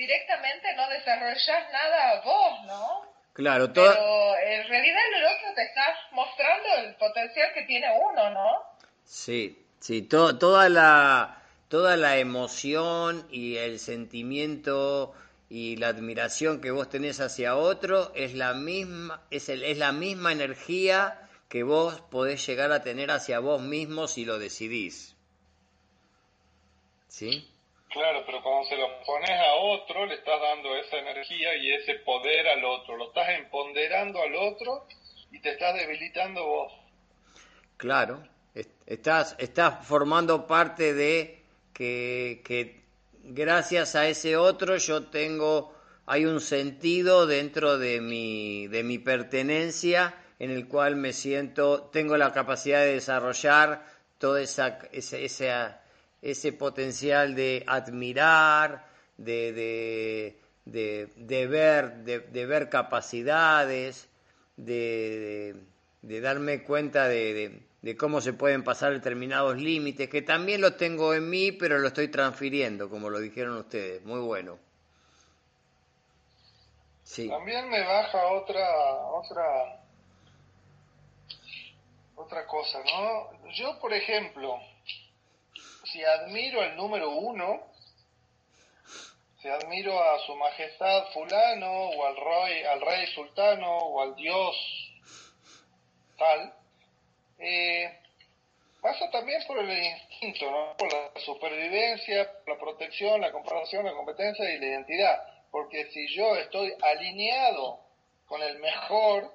directamente 0.02 0.68
no 0.76 0.90
desarrollas 0.90 1.72
nada 1.72 2.22
vos, 2.26 2.66
¿no? 2.66 3.02
Claro, 3.34 3.72
toda, 3.72 3.94
Pero 3.94 4.36
en 4.38 4.68
realidad 4.68 5.02
el 5.18 5.26
otro 5.26 5.54
te 5.56 5.64
está 5.64 5.86
mostrando 6.12 6.68
el 6.80 6.96
potencial 6.96 7.54
que 7.54 7.62
tiene 7.64 7.88
uno, 8.12 8.30
¿no? 8.32 8.50
Sí, 9.06 9.64
sí, 9.80 10.02
to- 10.02 10.38
toda 10.38 10.70
la 10.70 11.38
toda 11.70 11.96
la 11.96 12.18
emoción 12.18 13.26
y 13.32 13.56
el 13.58 13.80
sentimiento 13.80 15.14
y 15.50 15.78
la 15.78 15.88
admiración 15.90 16.60
que 16.62 16.72
vos 16.72 16.90
tenés 16.90 17.20
hacia 17.22 17.56
otro 17.56 18.12
es 18.16 18.34
la 18.34 18.54
misma 18.54 19.22
es 19.30 19.48
el- 19.50 19.64
es 19.64 19.78
la 19.78 19.92
misma 19.92 20.32
energía 20.32 21.18
que 21.48 21.64
vos 21.64 22.02
podés 22.02 22.46
llegar 22.48 22.72
a 22.72 22.82
tener 22.82 23.12
hacia 23.12 23.40
vos 23.40 23.62
mismo 23.62 24.08
si 24.08 24.26
lo 24.26 24.40
decidís. 24.40 25.16
¿Sí? 27.08 27.48
Claro, 27.92 28.24
pero 28.26 28.42
cuando 28.42 28.68
se 28.70 28.78
lo 28.78 28.88
pones 29.06 29.30
a 29.32 29.54
otro, 29.56 30.06
le 30.06 30.16
estás 30.16 30.40
dando 30.42 30.76
esa 30.78 30.98
energía 30.98 31.56
y 31.58 31.72
ese 31.74 31.96
poder 31.96 32.48
al 32.48 32.64
otro. 32.64 32.96
Lo 32.98 33.08
estás 33.10 33.30
empoderando 33.38 34.22
al 34.22 34.36
otro 34.36 34.88
y 35.32 35.40
te 35.42 35.52
estás 35.52 35.76
debilitando 35.76 36.46
vos. 36.46 36.74
Claro, 37.78 38.24
est- 38.56 38.72
estás, 38.86 39.36
estás 39.40 39.86
formando 39.86 40.48
parte 40.48 40.94
de 40.94 41.44
que, 41.74 42.42
que 42.46 42.82
gracias 43.24 43.96
a 43.96 44.08
ese 44.08 44.38
otro 44.38 44.78
yo 44.78 45.08
tengo, 45.08 45.74
hay 46.06 46.26
un 46.26 46.40
sentido 46.40 47.26
dentro 47.28 47.78
de 47.78 48.00
mi, 48.02 48.68
de 48.68 48.84
mi 48.84 49.00
pertenencia 49.00 50.16
en 50.40 50.52
el 50.52 50.68
cual 50.68 50.96
me 50.96 51.14
siento, 51.14 51.84
tengo 51.92 52.18
la 52.18 52.32
capacidad 52.32 52.80
de 52.82 52.94
desarrollar 52.94 53.86
todo 54.18 54.38
esa, 54.38 54.80
ese, 54.92 55.26
ese, 55.26 55.52
ese 56.22 56.54
potencial 56.54 57.36
de 57.36 57.64
admirar, 57.68 58.86
de, 59.18 59.52
de, 60.66 61.08
de, 61.16 61.48
ver, 61.48 61.96
de, 62.04 62.46
ver 62.46 62.70
capacidades, 62.70 64.08
de, 64.58 65.56
darme 66.02 66.64
cuenta 66.64 67.08
de, 67.08 67.64
cómo 67.98 68.22
se 68.22 68.34
pueden 68.34 68.64
pasar 68.64 68.94
determinados 68.94 69.58
límites, 69.58 70.10
que 70.10 70.22
también 70.22 70.62
los 70.62 70.78
tengo 70.78 71.14
en 71.14 71.30
mí, 71.30 71.52
pero 71.52 71.80
lo 71.80 71.88
estoy 71.88 72.10
transfiriendo, 72.10 72.90
como 72.90 73.10
lo 73.10 73.20
dijeron 73.20 73.58
ustedes. 73.58 74.04
Muy 74.04 74.20
bueno. 74.20 74.60
También 77.14 77.70
me 77.70 77.82
baja 77.82 78.26
otra, 78.28 78.96
otra, 79.08 79.82
otra 82.16 82.48
cosa, 82.48 82.80
¿no? 82.86 83.52
Yo, 83.52 83.78
por 83.82 83.92
ejemplo, 83.92 84.62
si 85.92 86.04
admiro 86.04 86.62
al 86.62 86.76
número 86.76 87.10
uno, 87.10 87.68
si 89.42 89.48
admiro 89.50 90.02
a 90.02 90.20
su 90.20 90.36
majestad 90.36 91.08
fulano, 91.14 91.72
o 91.72 92.06
al 92.06 92.16
rey, 92.16 92.64
al 92.64 92.82
rey 92.82 93.08
sultano, 93.08 93.78
o 93.78 94.02
al 94.02 94.16
dios 94.16 94.56
tal, 96.18 96.54
eh, 97.40 98.00
pasa 98.82 99.10
también 99.10 99.42
por 99.48 99.58
el 99.58 99.72
instinto, 99.72 100.50
¿no? 100.52 100.78
Por 100.78 100.92
la 100.94 101.12
supervivencia, 101.22 102.32
la 102.46 102.58
protección, 102.58 103.20
la 103.20 103.32
comparación, 103.32 103.86
la 103.86 103.94
competencia 103.94 104.50
y 104.50 104.60
la 104.60 104.66
identidad. 104.68 105.24
Porque 105.50 105.92
si 105.92 106.08
yo 106.16 106.36
estoy 106.36 106.74
alineado 106.82 107.80
con 108.28 108.42
el 108.44 108.60
mejor, 108.60 109.34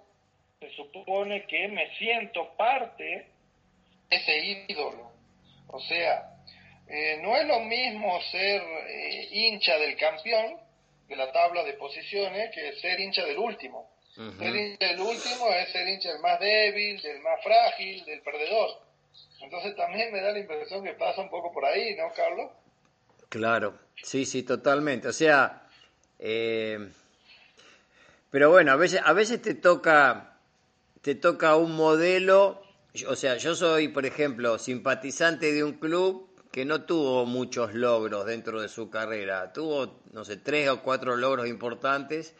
se 0.60 0.70
supone 0.70 1.46
que 1.46 1.68
me 1.68 1.94
siento 1.96 2.56
parte 2.56 3.04
de 4.08 4.16
ese 4.16 4.38
ídolo. 4.68 5.10
O 5.68 5.80
sea, 5.80 6.35
eh, 6.88 7.18
no 7.22 7.36
es 7.36 7.46
lo 7.46 7.60
mismo 7.60 8.20
ser 8.30 8.62
eh, 8.62 9.28
hincha 9.32 9.76
del 9.78 9.96
campeón 9.96 10.56
de 11.08 11.16
la 11.16 11.32
tabla 11.32 11.64
de 11.64 11.74
posiciones 11.74 12.50
que 12.54 12.74
ser 12.76 13.00
hincha 13.00 13.24
del 13.24 13.38
último. 13.38 13.90
Ser 14.14 14.56
hincha 14.56 14.86
del 14.86 15.00
último 15.00 15.50
es 15.50 15.70
ser 15.72 15.86
hincha 15.86 16.12
del 16.12 16.20
más 16.20 16.40
débil, 16.40 17.00
del 17.02 17.20
más 17.20 17.42
frágil, 17.42 18.04
del 18.04 18.22
perdedor. 18.22 18.70
Entonces 19.42 19.76
también 19.76 20.12
me 20.12 20.22
da 20.22 20.32
la 20.32 20.38
impresión 20.38 20.82
que 20.82 20.94
pasa 20.94 21.20
un 21.20 21.28
poco 21.28 21.52
por 21.52 21.64
ahí, 21.64 21.94
¿no, 21.96 22.12
Carlos? 22.14 22.50
claro. 23.28 23.86
Sí, 24.02 24.24
sí, 24.26 24.42
totalmente. 24.42 25.08
O 25.08 25.12
sea, 25.12 25.66
eh, 26.18 26.78
pero 28.30 28.50
bueno, 28.50 28.72
a 28.72 28.76
veces, 28.76 29.00
a 29.04 29.12
veces 29.12 29.40
te 29.42 29.54
toca, 29.54 30.38
te 31.02 31.14
toca 31.14 31.56
un 31.56 31.74
modelo. 31.74 32.62
O 33.08 33.16
sea, 33.16 33.36
yo 33.36 33.54
soy, 33.54 33.88
por 33.88 34.06
ejemplo, 34.06 34.58
simpatizante 34.58 35.52
de 35.52 35.64
un 35.64 35.74
club 35.74 36.25
que 36.56 36.64
no 36.64 36.84
tuvo 36.84 37.26
muchos 37.26 37.74
logros 37.74 38.24
dentro 38.24 38.62
de 38.62 38.70
su 38.70 38.88
carrera. 38.88 39.52
Tuvo, 39.52 40.00
no 40.14 40.24
sé, 40.24 40.38
tres 40.38 40.70
o 40.70 40.80
cuatro 40.80 41.14
logros 41.14 41.48
importantes, 41.48 42.34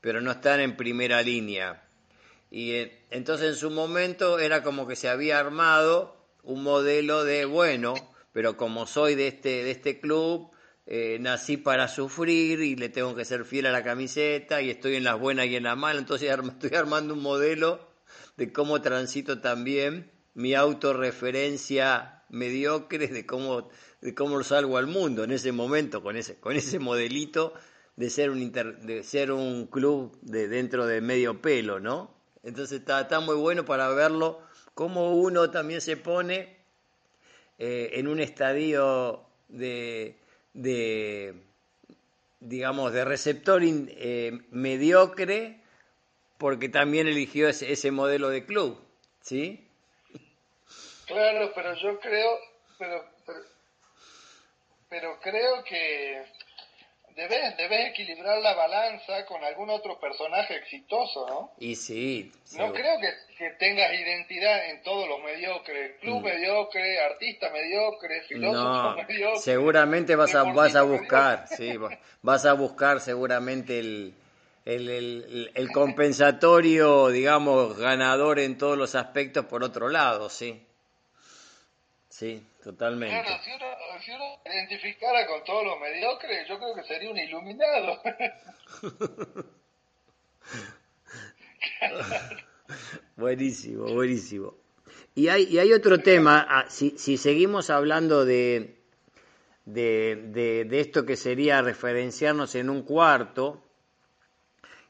pero 0.00 0.22
no 0.22 0.30
están 0.30 0.60
en 0.60 0.74
primera 0.74 1.20
línea. 1.20 1.86
Y 2.50 2.70
eh, 2.70 3.04
entonces 3.10 3.48
en 3.48 3.56
su 3.56 3.68
momento 3.68 4.38
era 4.38 4.62
como 4.62 4.86
que 4.86 4.96
se 4.96 5.10
había 5.10 5.38
armado 5.38 6.16
un 6.42 6.62
modelo 6.62 7.24
de, 7.24 7.44
bueno, 7.44 7.92
pero 8.32 8.56
como 8.56 8.86
soy 8.86 9.16
de 9.16 9.26
este, 9.26 9.64
de 9.64 9.70
este 9.70 10.00
club, 10.00 10.50
eh, 10.86 11.18
nací 11.20 11.58
para 11.58 11.88
sufrir 11.88 12.60
y 12.60 12.74
le 12.74 12.88
tengo 12.88 13.14
que 13.14 13.26
ser 13.26 13.44
fiel 13.44 13.66
a 13.66 13.70
la 13.70 13.84
camiseta 13.84 14.62
y 14.62 14.70
estoy 14.70 14.96
en 14.96 15.04
las 15.04 15.20
buenas 15.20 15.44
y 15.48 15.56
en 15.56 15.64
las 15.64 15.76
malas, 15.76 16.00
entonces 16.00 16.30
estoy 16.48 16.74
armando 16.74 17.12
un 17.12 17.20
modelo 17.20 17.86
de 18.38 18.50
cómo 18.50 18.80
transito 18.80 19.42
también 19.42 20.10
mi 20.32 20.54
autorreferencia 20.54 22.21
mediocre 22.32 23.06
de 23.06 23.24
cómo, 23.24 23.68
de 24.00 24.14
cómo 24.14 24.42
salgo 24.42 24.78
al 24.78 24.88
mundo 24.88 25.22
en 25.22 25.30
ese 25.30 25.52
momento, 25.52 26.02
con 26.02 26.16
ese, 26.16 26.36
con 26.36 26.56
ese 26.56 26.80
modelito 26.80 27.54
de 27.94 28.10
ser 28.10 28.30
un, 28.30 28.50
de 28.50 29.02
ser 29.04 29.30
un 29.30 29.66
club 29.66 30.18
de 30.22 30.48
dentro 30.48 30.86
de 30.86 31.00
medio 31.00 31.40
pelo, 31.40 31.78
¿no? 31.78 32.10
Entonces 32.42 32.80
está, 32.80 33.02
está 33.02 33.20
muy 33.20 33.36
bueno 33.36 33.64
para 33.64 33.88
verlo, 33.90 34.40
cómo 34.74 35.14
uno 35.14 35.50
también 35.50 35.80
se 35.80 35.96
pone 35.96 36.56
eh, 37.58 37.90
en 37.92 38.08
un 38.08 38.18
estadio 38.18 39.24
de, 39.48 40.16
de 40.54 41.34
digamos, 42.40 42.92
de 42.92 43.04
receptor 43.04 43.62
eh, 43.62 44.40
mediocre, 44.50 45.60
porque 46.38 46.68
también 46.68 47.06
eligió 47.06 47.48
ese, 47.48 47.70
ese 47.70 47.90
modelo 47.92 48.30
de 48.30 48.44
club, 48.44 48.78
¿sí? 49.20 49.68
Claro, 51.06 51.52
pero 51.54 51.74
yo 51.74 51.98
creo, 51.98 52.38
pero, 52.78 53.04
pero, 54.88 55.20
creo 55.20 55.64
que 55.64 56.24
debes, 57.16 57.56
debes 57.56 57.90
equilibrar 57.90 58.40
la 58.40 58.54
balanza 58.54 59.26
con 59.26 59.42
algún 59.42 59.70
otro 59.70 59.98
personaje 59.98 60.56
exitoso, 60.56 61.26
¿no? 61.28 61.52
Y 61.58 61.74
sí. 61.74 62.32
No 62.56 62.72
creo 62.72 63.00
que, 63.00 63.08
que, 63.36 63.50
tengas 63.58 63.92
identidad 63.92 64.70
en 64.70 64.82
todos 64.82 65.08
los 65.08 65.20
mediocres. 65.22 65.98
Club 66.00 66.20
mm. 66.20 66.24
mediocre, 66.24 67.00
artista 67.00 67.50
mediocre, 67.50 68.22
filósofo 68.28 68.96
mediocre. 68.96 69.40
Seguramente 69.40 70.14
vas 70.14 70.34
a, 70.34 70.44
vas 70.44 70.76
a 70.76 70.82
buscar, 70.82 71.48
sí, 71.48 71.74
vas 72.22 72.46
a 72.46 72.52
buscar 72.52 73.00
seguramente 73.00 73.80
el, 73.80 74.14
el, 74.64 74.88
el, 74.88 75.50
el, 75.54 75.72
compensatorio, 75.72 77.08
digamos, 77.08 77.76
ganador 77.76 78.38
en 78.38 78.56
todos 78.56 78.78
los 78.78 78.94
aspectos 78.94 79.46
por 79.46 79.64
otro 79.64 79.88
lado, 79.88 80.30
sí. 80.30 80.64
Sí, 82.12 82.46
totalmente. 82.62 83.22
Claro, 83.22 83.42
si 83.42 84.10
uno, 84.10 84.24
identificara 84.44 85.26
con 85.26 85.42
todos 85.44 85.64
los 85.64 85.80
mediocres, 85.80 86.46
yo 86.46 86.58
creo 86.58 86.74
que 86.74 86.82
sería 86.82 87.10
un 87.10 87.16
iluminado. 87.16 88.02
buenísimo, 93.16 93.94
buenísimo. 93.94 94.52
Y 95.14 95.28
hay, 95.28 95.44
y 95.44 95.58
hay 95.58 95.72
otro 95.72 96.00
tema, 96.00 96.46
ah, 96.50 96.66
si, 96.68 96.98
si 96.98 97.16
seguimos 97.16 97.70
hablando 97.70 98.26
de, 98.26 98.76
de, 99.64 100.22
de, 100.26 100.66
de 100.66 100.80
esto 100.80 101.06
que 101.06 101.16
sería 101.16 101.62
referenciarnos 101.62 102.54
en 102.56 102.68
un 102.68 102.82
cuarto, 102.82 103.64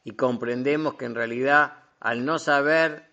y 0.02 0.17
comprendemos 0.17 0.97
que 0.97 1.05
en 1.05 1.14
realidad 1.14 1.85
al 2.00 2.25
no 2.25 2.41
saber 2.41 3.05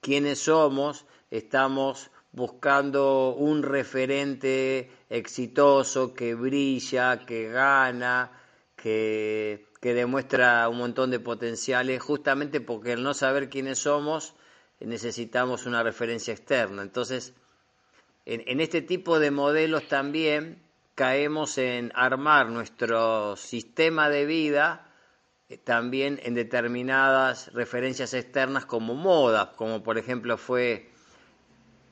quiénes 0.00 0.40
somos, 0.40 1.06
estamos 1.30 2.10
buscando 2.32 3.34
un 3.34 3.62
referente 3.62 4.90
exitoso 5.08 6.14
que 6.14 6.34
brilla, 6.34 7.24
que 7.26 7.48
gana, 7.48 8.30
que, 8.76 9.66
que, 9.80 9.94
demuestra 9.94 10.68
un 10.68 10.78
montón 10.78 11.10
de 11.10 11.20
potenciales, 11.20 12.02
justamente 12.02 12.60
porque 12.60 12.92
al 12.92 13.02
no 13.02 13.14
saber 13.14 13.48
quiénes 13.48 13.78
somos 13.80 14.34
necesitamos 14.80 15.66
una 15.66 15.82
referencia 15.82 16.32
externa. 16.32 16.82
Entonces, 16.82 17.34
en, 18.26 18.44
en 18.46 18.60
este 18.60 18.82
tipo 18.82 19.18
de 19.18 19.30
modelos 19.30 19.88
también 19.88 20.62
caemos 20.94 21.58
en 21.58 21.92
armar 21.94 22.48
nuestro 22.50 23.36
sistema 23.36 24.08
de 24.08 24.26
vida 24.26 24.88
eh, 25.48 25.56
también 25.56 26.20
en 26.22 26.34
determinadas 26.34 27.52
referencias 27.54 28.12
externas 28.12 28.66
como 28.66 28.94
moda, 28.94 29.52
como 29.56 29.82
por 29.82 29.96
ejemplo 29.96 30.36
fue 30.36 30.90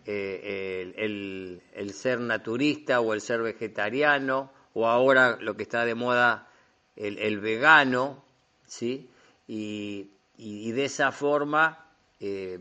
eh, 0.06 0.92
el, 0.96 1.92
ser 1.92 2.20
naturista 2.20 3.00
o 3.00 3.12
el 3.14 3.20
ser 3.20 3.42
vegetariano, 3.42 4.52
o 4.74 4.86
ahora 4.86 5.38
lo 5.40 5.56
que 5.56 5.64
está 5.64 5.84
de 5.84 5.94
moda, 5.94 6.48
el, 6.94 7.18
el 7.18 7.40
vegano, 7.40 8.24
¿sí? 8.66 9.10
Y, 9.48 10.10
y, 10.36 10.72
de 10.72 10.84
esa 10.84 11.12
forma 11.12 11.86
eh, 12.20 12.58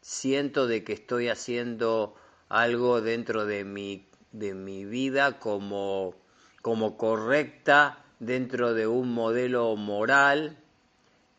siento 0.00 0.66
de 0.66 0.84
que 0.84 0.92
estoy 0.92 1.28
haciendo 1.28 2.14
algo 2.48 3.00
dentro 3.00 3.44
de 3.44 3.64
mi, 3.64 4.08
de 4.30 4.54
mi 4.54 4.84
vida 4.84 5.38
como, 5.38 6.14
como 6.62 6.96
correcta 6.96 8.04
dentro 8.18 8.74
de 8.74 8.86
un 8.86 9.12
modelo 9.12 9.74
moral 9.76 10.61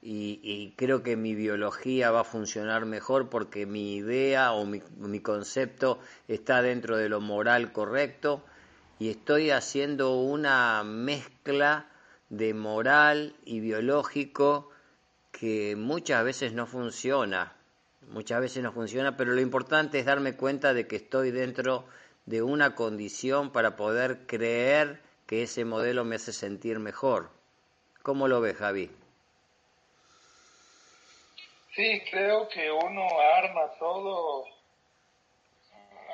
y, 0.05 0.73
creo 0.75 1.01
que 1.01 1.15
mi 1.15 1.33
biología 1.33 2.11
va 2.11 2.21
a 2.21 2.25
funcionar 2.25 2.85
mejor 2.85 3.29
porque 3.29 3.65
mi 3.65 3.95
idea 3.95 4.51
o 4.51 4.65
mi, 4.65 4.81
mi, 4.97 5.21
concepto 5.21 5.99
está 6.27 6.61
dentro 6.61 6.97
de 6.97 7.07
lo 7.07 7.21
moral 7.21 7.71
correcto 7.71 8.43
y 8.99 9.09
estoy 9.09 9.51
haciendo 9.51 10.15
una 10.19 10.83
mezcla 10.83 11.87
de 12.29 12.53
moral 12.53 13.35
y 13.45 13.61
biológico 13.61 14.69
que 15.31 15.75
muchas 15.77 16.23
veces 16.25 16.51
no 16.51 16.67
funciona, 16.67 17.53
muchas 18.09 18.41
veces 18.41 18.61
no 18.61 18.73
funciona, 18.73 19.15
pero 19.15 19.31
lo 19.31 19.39
importante 19.39 19.99
es 19.99 20.05
darme 20.05 20.35
cuenta 20.35 20.73
de 20.73 20.85
que 20.85 20.97
estoy 20.97 21.31
dentro 21.31 21.85
de 22.25 22.41
una 22.41 22.75
condición 22.75 23.51
para 23.51 23.77
poder 23.77 24.25
creer 24.27 25.01
que 25.27 25.43
ese 25.43 25.63
modelo 25.63 26.03
me 26.03 26.15
hace 26.15 26.33
sentir 26.33 26.79
mejor. 26.79 27.29
¿Cómo 28.01 28.27
lo 28.27 28.41
ves, 28.41 28.57
Javi? 28.57 28.91
Sí, 31.75 32.03
creo 32.11 32.47
que 32.49 32.71
uno 32.71 33.07
arma 33.19 33.71
todo, 33.79 34.45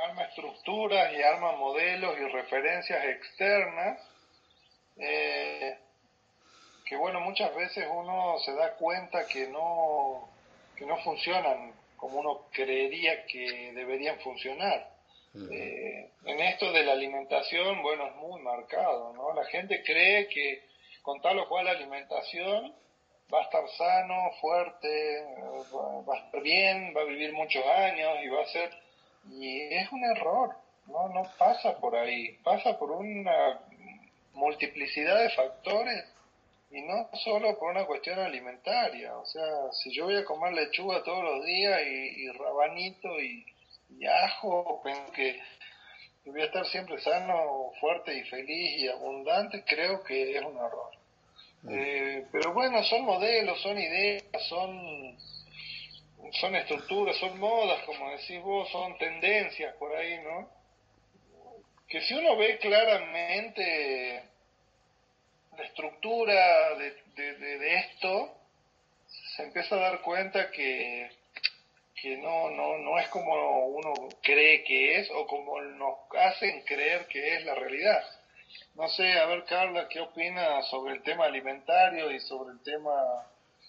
arma 0.07 0.23
estructuras 0.23 1.13
y 1.13 1.21
arma 1.21 1.51
modelos 1.53 2.17
y 2.17 2.23
referencias 2.29 3.03
externas, 3.03 3.99
eh, 4.97 5.77
que 6.85 6.95
bueno, 6.95 7.19
muchas 7.19 7.53
veces 7.55 7.85
uno 7.91 8.39
se 8.39 8.53
da 8.53 8.75
cuenta 8.75 9.27
que 9.27 9.47
no, 9.47 10.29
que 10.77 10.85
no 10.85 10.95
funcionan 11.03 11.73
como 11.97 12.19
uno 12.19 12.45
creería 12.53 13.25
que 13.25 13.73
deberían 13.73 14.17
funcionar. 14.21 14.89
Eh, 15.51 16.09
en 16.25 16.39
esto 16.39 16.71
de 16.71 16.83
la 16.83 16.93
alimentación, 16.93 17.83
bueno, 17.83 18.07
es 18.07 18.15
muy 18.15 18.41
marcado, 18.41 19.11
¿no? 19.13 19.33
La 19.33 19.45
gente 19.45 19.83
cree 19.83 20.27
que 20.29 20.63
con 21.01 21.21
tal 21.21 21.37
o 21.39 21.49
cual 21.49 21.67
alimentación 21.67 22.73
va 23.33 23.39
a 23.39 23.43
estar 23.43 23.67
sano, 23.77 24.31
fuerte, 24.41 25.23
va 26.07 26.15
a 26.15 26.25
estar 26.25 26.41
bien, 26.41 26.93
va 26.95 27.01
a 27.01 27.05
vivir 27.05 27.33
muchos 27.33 27.65
años 27.65 28.17
y 28.23 28.27
va 28.29 28.41
a 28.41 28.47
ser... 28.47 28.69
Y 29.29 29.61
es 29.73 29.91
un 29.91 30.03
error, 30.03 30.55
no, 30.87 31.09
no 31.09 31.23
pasa 31.37 31.77
por 31.77 31.95
ahí, 31.95 32.37
pasa 32.43 32.79
por 32.79 32.91
una 32.91 33.59
multiplicidad 34.33 35.21
de 35.21 35.29
factores 35.29 36.05
y 36.71 36.81
no 36.81 37.09
solo 37.23 37.57
por 37.57 37.71
una 37.71 37.85
cuestión 37.85 38.19
alimentaria. 38.19 39.15
O 39.17 39.25
sea, 39.25 39.71
si 39.71 39.91
yo 39.93 40.05
voy 40.05 40.15
a 40.15 40.25
comer 40.25 40.53
lechuga 40.53 41.03
todos 41.03 41.23
los 41.23 41.45
días 41.45 41.81
y, 41.85 42.29
rabanito 42.31 43.19
y, 43.19 43.45
ajo, 44.05 44.81
pensando 44.83 45.11
que 45.11 45.41
voy 46.25 46.41
a 46.41 46.45
estar 46.45 46.65
siempre 46.67 46.99
sano, 47.01 47.71
fuerte 47.79 48.15
y 48.15 48.23
feliz 48.23 48.81
y 48.81 48.87
abundante, 48.87 49.63
creo 49.65 50.03
que 50.03 50.37
es 50.37 50.43
un 50.43 50.57
error. 50.57 50.98
Eh, 51.67 52.25
pero 52.31 52.53
bueno, 52.53 52.83
son 52.85 53.03
modelos, 53.03 53.61
son 53.61 53.77
ideas, 53.77 54.23
son, 54.47 55.17
son 56.39 56.55
estructuras, 56.55 57.17
son 57.17 57.37
modas, 57.37 57.83
como 57.83 58.11
decís 58.11 58.41
vos, 58.41 58.69
son 58.71 58.97
tendencias 58.97 59.75
por 59.75 59.93
ahí, 59.95 60.19
¿no? 60.19 60.49
Que 61.87 62.01
si 62.01 62.13
uno 62.13 62.37
ve 62.37 62.57
claramente 62.59 64.23
la 65.57 65.63
estructura 65.65 66.75
de, 66.75 66.93
de, 67.15 67.75
esto, 67.75 68.37
se 69.35 69.43
empieza 69.43 69.75
a 69.75 69.79
dar 69.79 70.01
cuenta 70.01 70.51
que, 70.51 71.09
que 71.95 72.15
no, 72.17 72.51
no, 72.51 72.77
no 72.77 72.97
es 72.99 73.09
como 73.09 73.65
uno 73.65 73.93
cree 74.21 74.63
que 74.63 74.99
es 74.99 75.11
o 75.11 75.27
como 75.27 75.59
nos 75.61 75.95
hacen 76.17 76.61
creer 76.61 77.07
que 77.07 77.35
es 77.35 77.45
la 77.45 77.55
realidad. 77.55 78.18
No 78.75 78.87
sé, 78.89 79.11
a 79.19 79.25
ver 79.25 79.43
Carla, 79.45 79.87
¿qué 79.89 79.99
opina 79.99 80.61
sobre 80.63 80.93
el 80.93 81.03
tema 81.03 81.25
alimentario 81.25 82.11
y 82.11 82.19
sobre 82.19 82.53
el 82.53 82.61
tema 82.61 82.93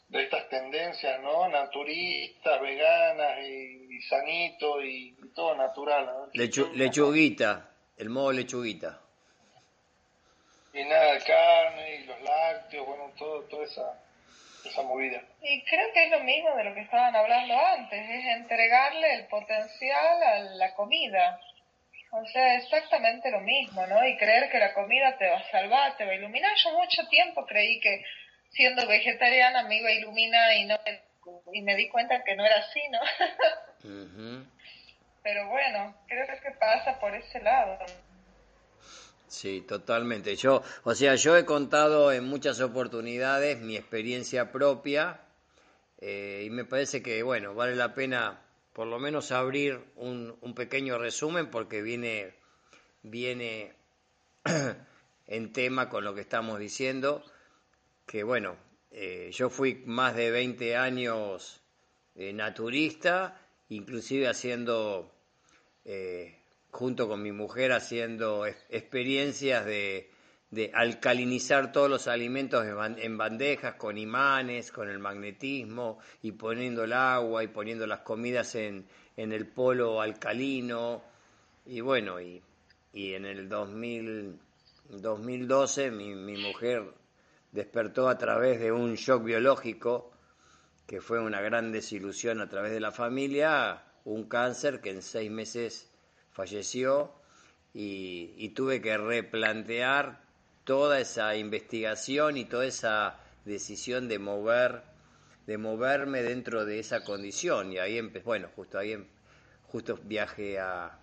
de 0.08 0.22
estas 0.22 0.48
tendencias, 0.48 1.20
¿no? 1.20 1.48
Naturistas, 1.48 2.60
veganas 2.60 3.38
y, 3.46 4.00
sanito 4.02 4.82
y, 4.82 5.16
todo 5.34 5.54
natural. 5.56 6.30
lechuguita, 6.32 7.70
el 7.96 8.10
modo 8.10 8.32
lechuguita. 8.32 9.00
Y 10.72 10.84
nada 10.84 11.14
de 11.14 11.20
carne 11.20 11.94
y 11.96 12.04
los 12.04 12.20
lácteos, 12.22 12.86
bueno, 12.86 13.12
todo, 13.18 13.42
toda 13.42 13.64
esa, 13.64 14.00
esa 14.64 14.82
movida. 14.82 15.22
Y 15.42 15.64
creo 15.64 15.92
que 15.92 16.04
es 16.04 16.10
lo 16.10 16.20
mismo 16.20 16.54
de 16.56 16.64
lo 16.64 16.74
que 16.74 16.80
estaban 16.80 17.14
hablando 17.14 17.54
antes, 17.56 17.98
es 17.98 18.24
entregarle 18.36 19.14
el 19.14 19.26
potencial 19.26 20.22
a 20.22 20.40
la 20.40 20.74
comida 20.74 21.40
O 22.12 22.26
sea, 22.26 22.56
exactamente 22.56 23.30
lo 23.30 23.40
mismo, 23.40 23.86
¿no? 23.86 24.04
Y 24.06 24.16
creer 24.16 24.50
que 24.50 24.58
la 24.58 24.74
comida 24.74 25.16
te 25.16 25.28
va 25.28 25.38
a 25.38 25.50
salvar, 25.50 25.96
te 25.96 26.04
va 26.04 26.12
a 26.12 26.16
iluminar. 26.16 26.50
Yo 26.56 26.72
mucho 26.72 27.06
tiempo 27.08 27.46
creí 27.46 27.78
que 27.80 28.04
siendo 28.50 28.86
vegetariana 28.86 29.62
me 29.64 29.76
iba 29.78 29.88
a 29.88 29.92
iluminar 29.92 30.52
y 30.56 30.64
no 30.64 30.76
y 31.52 31.62
me 31.62 31.76
di 31.76 31.88
cuenta 31.88 32.22
que 32.24 32.34
no 32.34 32.44
era 32.44 32.56
así, 32.56 32.80
¿no? 32.90 32.98
Pero 35.22 35.48
bueno, 35.48 35.94
creo 36.08 36.26
que 36.26 36.32
es 36.32 36.40
que 36.40 36.50
pasa 36.52 36.98
por 36.98 37.14
ese 37.14 37.40
lado. 37.40 37.78
Sí, 39.28 39.60
totalmente. 39.60 40.34
Yo, 40.34 40.62
o 40.82 40.94
sea, 40.94 41.14
yo 41.14 41.36
he 41.36 41.44
contado 41.44 42.10
en 42.10 42.24
muchas 42.24 42.60
oportunidades 42.60 43.60
mi 43.60 43.76
experiencia 43.76 44.50
propia 44.50 45.20
eh, 46.00 46.42
y 46.46 46.50
me 46.50 46.64
parece 46.64 47.02
que, 47.02 47.22
bueno, 47.22 47.54
vale 47.54 47.76
la 47.76 47.94
pena 47.94 48.40
por 48.80 48.88
lo 48.88 48.98
menos 48.98 49.30
abrir 49.30 49.78
un, 49.96 50.54
pequeño 50.56 50.96
resumen 50.96 51.50
porque 51.50 51.82
viene, 51.82 52.32
viene 53.02 53.74
en 55.26 55.52
tema 55.52 55.90
con 55.90 56.02
lo 56.02 56.14
que 56.14 56.22
estamos 56.22 56.58
diciendo, 56.58 57.22
que 58.06 58.22
bueno, 58.22 58.56
eh, 58.90 59.28
yo 59.34 59.50
fui 59.50 59.82
más 59.84 60.16
de 60.16 60.30
20 60.30 60.76
años 60.76 61.60
eh, 62.14 62.32
naturista, 62.32 63.38
inclusive 63.68 64.28
haciendo, 64.28 65.12
eh, 65.84 66.38
junto 66.70 67.06
con 67.06 67.22
mi 67.22 67.32
mujer, 67.32 67.72
haciendo 67.72 68.46
experiencias 68.46 69.66
de, 69.66 70.10
de, 70.50 70.70
alcalinizar 70.74 71.72
todos 71.72 71.88
los 71.88 72.08
alimentos 72.08 72.64
en 72.64 73.18
bandejas 73.18 73.74
con 73.74 73.98
imanes, 73.98 74.72
con 74.72 74.88
el 74.88 74.98
magnetismo, 74.98 75.98
y 76.22 76.32
poniendo 76.32 76.84
el 76.84 76.92
agua 76.92 77.44
y 77.44 77.48
poniendo 77.48 77.86
las 77.86 78.00
comidas 78.00 78.54
en, 78.54 78.86
en 79.16 79.32
el 79.32 79.46
polo 79.46 80.00
alcalino. 80.00 81.02
Y 81.66 81.80
bueno, 81.80 82.20
y, 82.20 82.42
y 82.92 83.14
en 83.14 83.26
el 83.26 83.48
2000, 83.48 84.38
2012 84.88 85.90
mi, 85.90 86.14
mi 86.14 86.36
mujer 86.36 86.94
despertó 87.52 88.08
a 88.08 88.18
través 88.18 88.60
de 88.60 88.72
un 88.72 88.94
shock 88.94 89.24
biológico, 89.24 90.12
que 90.86 91.00
fue 91.00 91.20
una 91.20 91.40
gran 91.40 91.70
desilusión 91.70 92.40
a 92.40 92.48
través 92.48 92.72
de 92.72 92.80
la 92.80 92.90
familia, 92.90 93.84
un 94.04 94.24
cáncer 94.24 94.80
que 94.80 94.90
en 94.90 95.02
seis 95.02 95.30
meses 95.30 95.90
falleció 96.30 97.12
y, 97.72 98.48
tuve 98.50 98.80
que 98.80 98.96
replantear 98.96 100.20
toda 100.70 101.00
esa 101.00 101.34
investigación 101.34 102.36
y 102.36 102.44
toda 102.44 102.64
esa 102.64 103.18
decisión 103.44 104.06
de 104.06 104.20
mover 104.20 104.82
de 105.48 105.58
moverme 105.58 106.22
dentro 106.22 106.64
de 106.64 106.78
esa 106.78 107.02
condición. 107.02 107.72
Y 107.72 107.78
ahí 107.78 107.98
empecé 107.98 108.24
bueno 108.24 108.48
justo 108.54 108.78
ahí 108.78 108.92
em, 108.92 109.04
justo 109.64 109.98
viajé 110.04 110.60
a, 110.60 110.96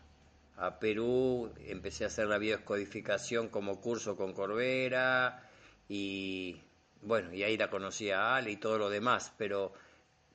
a 0.56 0.80
Perú 0.80 1.52
empecé 1.66 2.06
a 2.06 2.08
hacer 2.08 2.28
la 2.28 2.38
bioscodificación 2.38 3.50
como 3.50 3.82
curso 3.82 4.16
con 4.16 4.32
Corbera 4.32 5.44
y 5.90 6.62
bueno, 7.02 7.34
y 7.34 7.44
ahí 7.44 7.58
la 7.58 7.70
conocí 7.70 8.10
a 8.10 8.38
Ale 8.38 8.52
y 8.52 8.56
todo 8.56 8.78
lo 8.78 8.90
demás, 8.90 9.34
pero 9.38 9.74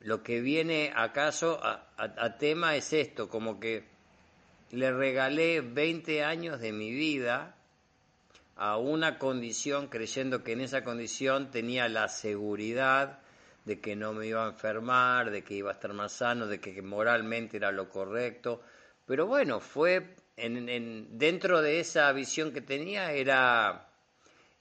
lo 0.01 0.23
que 0.23 0.43
viene 0.43 0.93
acaso 0.95 1.59
a, 1.65 2.37
tema 2.37 2.77
es 2.77 2.93
esto, 2.93 3.31
como 3.31 3.59
que 3.59 3.85
le 4.73 4.93
regalé 4.93 5.63
20 5.63 6.23
años 6.23 6.61
de 6.61 6.73
mi 6.73 6.93
vida 6.93 7.57
a 8.57 8.77
una 8.77 9.19
condición 9.19 9.89
creyendo 9.89 10.43
que 10.43 10.53
en 10.53 10.61
esa 10.61 10.85
condición 10.85 11.51
tenía 11.51 11.89
la 11.89 12.09
seguridad 12.09 13.21
de 13.65 13.81
que 13.81 13.97
no 13.97 14.13
me 14.13 14.27
iba 14.27 14.45
a 14.45 14.51
enfermar, 14.51 15.31
de 15.31 15.43
que 15.43 15.55
iba 15.55 15.71
a 15.71 15.75
estar 15.75 15.93
más 15.93 16.13
sano, 16.13 16.47
de 16.47 16.61
que 16.61 16.83
moralmente 16.83 17.57
era 17.57 17.71
lo 17.71 17.89
correcto. 17.89 18.63
Pero 19.07 19.27
bueno, 19.27 19.61
fue 19.61 20.17
en, 20.37 20.69
en, 20.69 21.19
dentro 21.19 21.63
de 21.63 21.81
esa 21.81 22.13
visión 22.13 22.53
que 22.53 22.61
tenía 22.61 23.13
era 23.13 23.89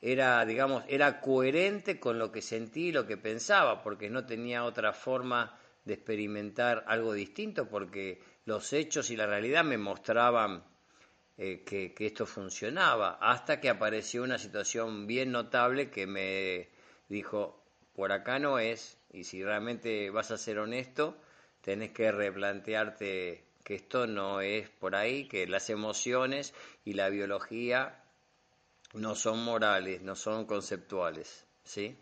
era, 0.02 0.44
digamos, 0.46 0.84
era 0.88 1.22
coherente 1.22 2.00
con 2.00 2.18
lo 2.18 2.32
que 2.32 2.42
sentí 2.42 2.88
y 2.88 2.92
lo 2.92 3.06
que 3.06 3.18
pensaba, 3.18 3.84
porque 3.84 4.10
no 4.10 4.26
tenía 4.26 4.64
otra 4.64 4.94
forma 4.94 5.60
de 5.86 5.94
experimentar 5.94 6.84
algo 6.88 7.14
distinto, 7.14 7.70
porque 7.70 8.20
los 8.46 8.74
hechos 8.74 9.12
y 9.12 9.16
la 9.16 9.28
realidad 9.28 9.64
me 9.64 9.78
mostraban 9.78 10.64
eh, 11.44 11.64
que, 11.66 12.06
esto 12.06 12.28
funcionaba, 12.28 13.18
hasta 13.20 13.60
que 13.60 13.68
apareció 13.68 14.22
una 14.22 14.38
situación 14.38 15.08
bien 15.08 15.32
notable 15.32 15.90
que 15.90 16.06
me 16.06 16.70
dijo, 17.10 17.60
por 17.96 18.12
acá 18.12 18.38
no 18.38 18.60
es, 18.60 19.00
y 19.12 19.24
si 19.24 19.44
realmente 19.44 20.12
vas 20.12 20.30
a 20.30 20.38
ser 20.38 20.60
honesto, 20.60 21.18
tenés 21.62 21.94
que 21.94 22.12
replantearte 22.12 23.44
que 23.64 23.74
esto 23.74 24.06
no 24.06 24.42
es 24.42 24.70
por 24.70 24.96
ahí, 24.96 25.28
que 25.28 25.48
las 25.48 25.72
emociones 25.72 26.54
y 26.86 26.94
la 26.94 27.10
biología 27.10 28.04
no 28.94 29.16
son 29.16 29.44
morales, 29.44 30.04
no 30.04 30.16
son 30.16 30.46
conceptuales, 30.46 31.48
¿sí? 31.64 31.98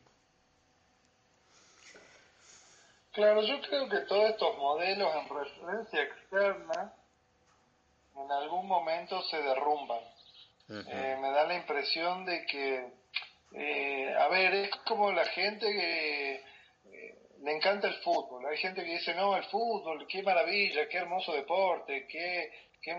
Claro, 3.14 3.42
yo 3.42 3.62
creo 3.62 3.88
que 3.88 4.00
todos 4.00 4.32
estos 4.32 4.58
modelos 4.58 5.10
en 5.16 5.30
referencia 5.34 6.04
externa 6.04 6.94
en 8.24 8.32
algún 8.32 8.68
momento 8.68 9.22
se 9.24 9.42
derrumban. 9.42 10.00
Eh, 10.70 11.18
me 11.20 11.32
da 11.32 11.46
la 11.46 11.56
impresión 11.56 12.26
de 12.26 12.46
que, 12.46 12.92
eh, 13.54 14.16
a 14.16 14.28
ver, 14.28 14.54
es 14.54 14.76
como 14.88 15.12
la 15.12 15.26
gente 15.26 15.66
que 15.66 16.36
eh, 16.36 16.44
le 17.42 17.56
encanta 17.56 17.88
el 17.88 17.96
fútbol. 17.96 18.46
Hay 18.46 18.58
gente 18.58 18.84
que 18.84 18.92
dice, 18.92 19.16
no, 19.16 19.36
el 19.36 19.46
fútbol, 19.46 20.06
qué 20.08 20.22
maravilla, 20.22 20.88
qué 20.88 20.98
hermoso 20.98 21.34
deporte, 21.34 22.06
qué, 22.08 22.52
qué 22.84 22.96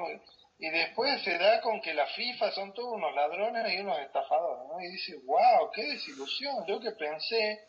y 0.62 0.68
después 0.68 1.22
se 1.22 1.38
da 1.38 1.60
con 1.62 1.80
que 1.80 1.94
la 1.94 2.06
FIFA 2.06 2.52
son 2.52 2.74
todos 2.74 2.92
unos 2.92 3.14
ladrones 3.14 3.72
y 3.72 3.78
unos 3.78 3.98
estafadores, 4.00 4.68
¿no? 4.68 4.78
Y 4.80 4.88
dice, 4.88 5.16
wow, 5.24 5.70
qué 5.72 5.82
desilusión, 5.84 6.66
yo 6.66 6.78
que 6.78 6.90
pensé 6.92 7.66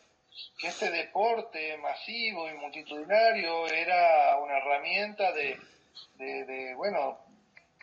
que 0.58 0.68
este 0.68 0.90
deporte 0.90 1.76
masivo 1.78 2.50
y 2.50 2.54
multitudinario 2.54 3.66
era 3.68 4.36
una 4.38 4.58
herramienta 4.58 5.32
de, 5.32 5.58
de, 6.16 6.74
bueno, 6.74 7.18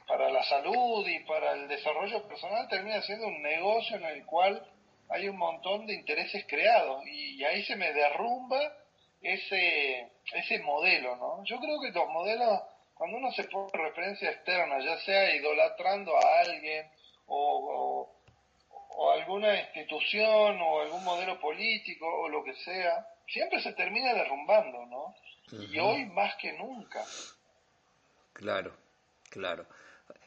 para 0.10 0.30
la 0.32 0.44
salud 0.44 1.08
y 1.08 1.20
para 1.20 1.54
el 1.54 1.68
desarrollo 1.68 2.28
personal, 2.28 2.68
termina 2.68 3.00
siendo 3.04 3.28
un 3.28 3.44
negocio 3.44 3.96
en 3.96 4.06
el 4.06 4.26
cual 4.26 4.66
hay 5.08 5.30
un 5.30 5.38
montón 5.38 5.86
de 5.86 5.94
intereses 5.94 6.46
creados 6.48 7.06
y 7.06 7.44
ahí 7.44 7.64
se 7.64 7.76
me 7.76 7.94
derrumba 7.94 8.60
ese, 9.22 10.12
ese 10.34 10.60
modelo, 10.64 11.16
¿no? 11.16 11.44
Yo 11.46 11.60
creo 11.60 11.80
que 11.80 11.92
los 11.92 12.10
modelos 12.10 12.60
cuando 13.00 13.18
uno 13.18 13.32
se 13.32 13.46
pone 13.46 13.70
referencia 13.72 14.30
externa, 14.30 14.78
ya 14.84 14.98
sea 15.00 15.34
idolatrando 15.34 16.18
a 16.18 16.40
alguien 16.42 16.86
o, 17.28 18.14
alguna 19.18 19.58
institución 19.62 20.60
o 20.62 20.82
algún 20.82 21.04
modelo 21.06 21.40
político 21.40 22.06
o 22.06 22.28
lo 22.28 22.44
que 22.44 22.54
sea, 22.56 23.08
siempre 23.26 23.62
se 23.62 23.72
termina 23.74 24.14
derrumbando, 24.14 24.86
¿no? 24.88 25.16
Y 25.52 25.80
hoy 25.80 26.06
más 26.08 26.36
que 26.36 26.52
nunca. 26.54 27.06
Claro, 28.34 28.76
claro. 29.30 29.66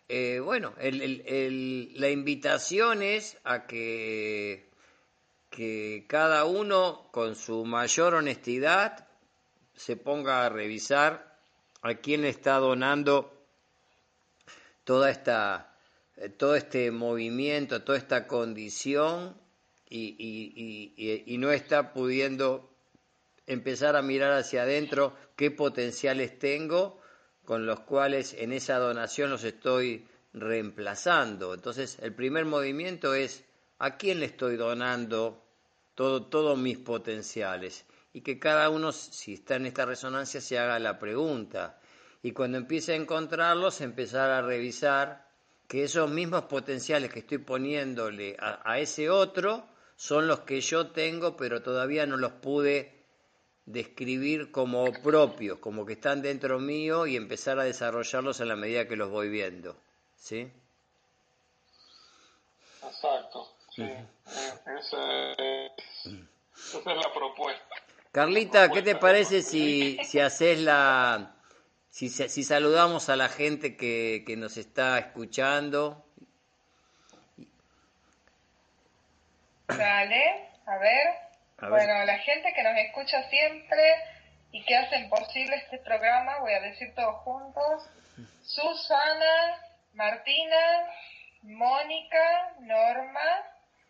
Eh, 0.08 0.40
bueno, 0.40 0.74
la 0.78 2.10
invitación 2.10 3.02
es 3.02 3.38
a 3.44 3.66
que, 3.66 4.70
cada 6.06 6.44
uno 6.44 7.08
con 7.12 7.34
su 7.36 7.64
mayor 7.64 8.14
honestidad 8.14 9.08
se 9.74 9.96
ponga 9.96 10.44
a 10.44 10.48
revisar 10.48 11.38
a 11.82 11.94
quién 11.94 12.24
está 12.24 12.56
donando 12.56 13.46
toda 14.84 15.10
esta, 15.10 15.76
eh, 16.16 16.28
todo 16.28 16.56
este 16.56 16.90
movimiento, 16.90 17.82
toda 17.82 17.98
esta 17.98 18.26
condición 18.26 19.36
y, 19.88 20.16
y, 21.26 21.38
no 21.38 21.52
está 21.52 21.92
pudiendo 21.92 22.70
empezar 23.46 23.96
a 23.96 24.02
mirar 24.02 24.32
hacia 24.32 24.62
adentro 24.62 25.14
qué 25.36 25.50
potenciales 25.50 26.38
tengo 26.38 27.01
con 27.44 27.66
los 27.66 27.80
cuales 27.80 28.34
en 28.34 28.52
esa 28.52 28.78
donación 28.78 29.30
los 29.30 29.44
estoy 29.44 30.06
reemplazando. 30.32 31.54
Entonces, 31.54 31.98
el 32.00 32.14
primer 32.14 32.44
movimiento 32.44 33.14
es 33.14 33.44
a 33.78 33.96
quién 33.96 34.20
le 34.20 34.26
estoy 34.26 34.56
donando 34.56 35.42
todo, 35.94 36.26
todos 36.26 36.56
mis 36.56 36.78
potenciales 36.78 37.84
y 38.12 38.20
que 38.20 38.38
cada 38.38 38.68
uno, 38.68 38.92
si 38.92 39.34
está 39.34 39.56
en 39.56 39.66
esta 39.66 39.86
resonancia, 39.86 40.40
se 40.40 40.58
haga 40.58 40.78
la 40.78 40.98
pregunta. 40.98 41.80
Y 42.22 42.32
cuando 42.32 42.58
empiece 42.58 42.92
a 42.92 42.96
encontrarlos, 42.96 43.80
empezar 43.80 44.30
a 44.30 44.42
revisar 44.42 45.28
que 45.66 45.84
esos 45.84 46.10
mismos 46.10 46.44
potenciales 46.44 47.10
que 47.10 47.20
estoy 47.20 47.38
poniéndole 47.38 48.36
a, 48.38 48.78
ese 48.78 49.08
otro 49.08 49.66
son 49.96 50.26
los 50.26 50.40
que 50.40 50.60
yo 50.60 50.88
tengo, 50.88 51.36
pero 51.36 51.62
todavía 51.62 52.04
no 52.06 52.16
los 52.16 52.32
pude 52.32 53.01
describir 53.66 54.50
como 54.50 54.92
propios, 55.02 55.58
como 55.58 55.86
que 55.86 55.94
están 55.94 56.22
dentro 56.22 56.58
mío 56.58 57.06
y 57.06 57.16
empezar 57.16 57.58
a 57.58 57.64
desarrollarlos 57.64 58.40
en 58.40 58.48
la 58.48 58.56
medida 58.56 58.88
que 58.88 58.96
los 58.96 59.10
voy 59.10 59.28
viendo. 59.28 59.76
¿Sí? 60.16 60.50
Exacto. 62.84 63.48
Sí. 63.70 63.82
esa, 63.82 65.32
es, 65.32 65.62
la 66.84 67.12
propuesta. 67.14 67.74
Carlita, 68.10 68.70
¿qué 68.70 68.82
te 68.82 68.96
parece 68.96 69.40
si, 69.40 69.98
si 70.04 70.20
haces 70.20 70.60
la, 70.60 71.34
si, 71.92 72.08
si 72.08 72.42
saludamos 72.42 73.10
a 73.10 73.16
la 73.16 73.28
gente 73.28 73.76
que, 73.76 74.24
que 74.26 74.34
nos 74.36 74.56
está 74.56 74.98
escuchando. 74.98 76.04
Dale, 79.68 80.48
a 80.64 80.78
ver. 80.78 81.31
Bueno, 81.68 82.04
la 82.04 82.18
gente 82.18 82.52
que 82.54 82.62
nos 82.62 82.76
escucha 82.76 83.22
siempre 83.30 83.94
y 84.50 84.64
que 84.64 84.76
hacen 84.76 85.08
posible 85.08 85.56
este 85.56 85.78
programa, 85.78 86.40
voy 86.40 86.52
a 86.52 86.60
decir 86.60 86.92
todos 86.94 87.16
juntos. 87.22 87.88
Susana, 88.42 89.58
Martina, 89.94 90.86
Mónica, 91.42 92.54
Norma, 92.60 93.44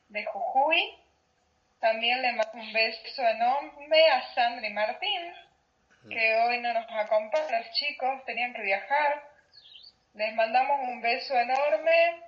de 0.08 0.24
Jujuy. 0.26 0.98
También 1.80 2.20
le 2.20 2.32
mando 2.32 2.52
un 2.52 2.72
beso 2.72 3.22
enorme 3.22 4.10
a 4.10 4.34
Sandra 4.34 4.66
y 4.66 4.72
Martín, 4.72 5.34
que 6.10 6.36
hoy 6.42 6.60
no 6.60 6.74
nos 6.74 6.86
acompañan, 6.90 7.52
los 7.58 7.72
chicos 7.72 8.24
tenían 8.26 8.52
que 8.52 8.62
viajar. 8.62 9.22
Les 10.14 10.34
mandamos 10.34 10.88
un 10.88 11.00
beso 11.00 11.34
enorme 11.34 12.22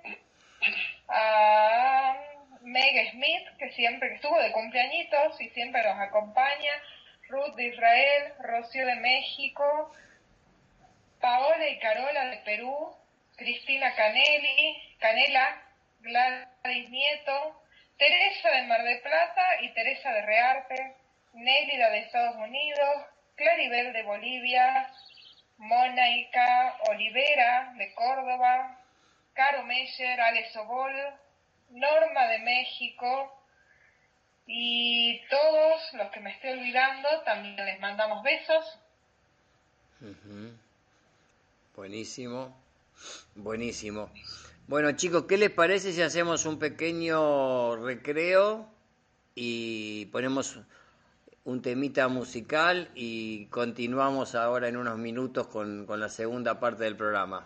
a 1.07 2.17
Meg 2.65 3.11
Smith, 3.11 3.47
que 3.59 3.71
siempre 3.73 4.09
que 4.09 4.15
estuvo 4.15 4.39
de 4.41 4.51
cumpleañitos 4.51 5.39
y 5.39 5.49
siempre 5.49 5.83
nos 5.83 5.99
acompaña, 5.99 6.73
Ruth 7.29 7.55
de 7.55 7.67
Israel, 7.67 8.33
Rocío 8.39 8.85
de 8.87 8.95
México, 8.95 9.91
Paola 11.21 11.69
y 11.69 11.77
Carola 11.77 12.25
de 12.25 12.37
Perú, 12.37 12.95
Cristina 13.35 13.93
Canelli, 13.95 14.97
Canela, 14.99 15.61
Gladys 15.99 16.89
Nieto, 16.89 17.61
Teresa 17.97 18.49
de 18.49 18.63
Mar 18.63 18.83
de 18.83 18.97
Plata 18.97 19.61
y 19.61 19.69
Teresa 19.73 20.11
de 20.11 20.21
Rearte, 20.23 20.95
Nélida 21.33 21.91
de 21.91 21.99
Estados 21.99 22.35
Unidos, 22.37 23.05
Claribel 23.35 23.93
de 23.93 24.03
Bolivia, 24.03 24.89
Mónica 25.57 26.77
Olivera 26.89 27.73
de 27.77 27.93
Córdoba, 27.93 28.79
Caro 29.33 29.63
Meyer, 29.63 30.19
Ale 30.19 30.49
Sobol, 30.49 30.93
Norma 31.75 32.27
de 32.27 32.39
México 32.39 33.37
y 34.47 35.21
todos 35.29 35.81
los 35.93 36.11
que 36.11 36.21
me 36.21 36.31
estoy 36.31 36.51
olvidando 36.51 37.09
también 37.25 37.55
les 37.57 37.79
mandamos 37.81 38.23
besos. 38.23 38.79
Buenísimo, 41.75 42.55
buenísimo. 43.35 44.09
Bueno 44.67 44.93
chicos, 44.93 45.25
¿qué 45.27 45.37
les 45.37 45.51
parece 45.51 45.91
si 45.91 46.01
hacemos 46.01 46.45
un 46.45 46.59
pequeño 46.59 47.75
recreo 47.75 48.67
y 49.35 50.05
ponemos 50.07 50.59
un 51.43 51.61
temita 51.61 52.07
musical 52.07 52.89
y 52.95 53.47
continuamos 53.47 54.33
ahora 54.33 54.69
en 54.69 54.77
unos 54.77 54.97
minutos 54.97 55.47
con, 55.47 55.85
con 55.85 55.99
la 55.99 56.07
segunda 56.07 56.59
parte 56.59 56.85
del 56.85 56.95
programa? 56.95 57.45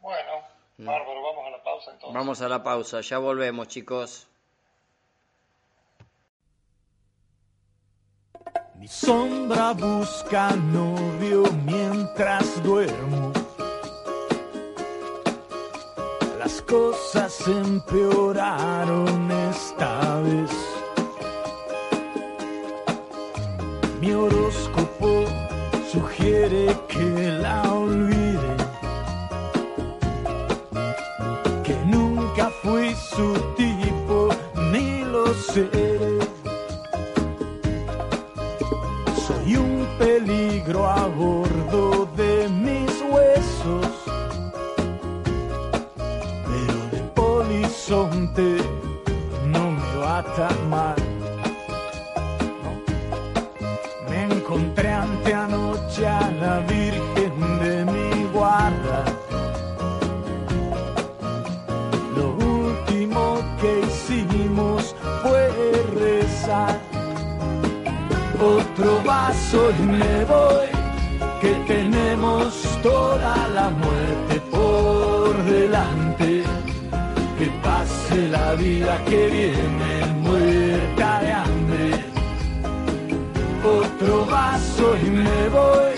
Bueno, 0.00 0.32
bárbaro, 0.86 1.22
vamos 1.22 1.46
a 1.46 1.50
la 1.50 1.62
pausa 1.62 1.90
entonces. 1.92 2.14
Vamos 2.14 2.42
a 2.42 2.48
la 2.48 2.62
pausa, 2.62 3.00
ya 3.00 3.18
volvemos 3.18 3.68
chicos. 3.68 4.28
Mi 8.76 8.88
sombra 8.88 9.72
busca 9.72 10.56
novio 10.56 11.42
mientras 11.66 12.62
duermo. 12.62 13.30
Las 16.38 16.62
cosas 16.62 17.46
empeoraron 17.46 19.30
esta 19.30 20.20
vez. 20.22 20.59
Soy 35.52 35.66
un 39.56 39.84
peligro 39.98 40.86
otro 69.52 69.62
vaso 69.62 69.70
y 69.78 69.86
me 69.86 70.24
voy, 70.24 70.66
que 71.40 71.54
tenemos 71.66 72.54
toda 72.82 73.48
la 73.48 73.70
muerte 73.70 74.40
por 74.50 75.44
delante. 75.44 76.44
Que 77.38 77.46
pase 77.62 78.28
la 78.28 78.54
vida 78.54 79.02
que 79.06 79.28
viene 79.28 80.06
muerta 80.20 81.20
de 81.20 81.32
hambre. 81.32 82.04
Otro 83.64 84.26
vaso 84.26 84.96
y 85.04 85.10
me 85.10 85.48
voy, 85.48 85.94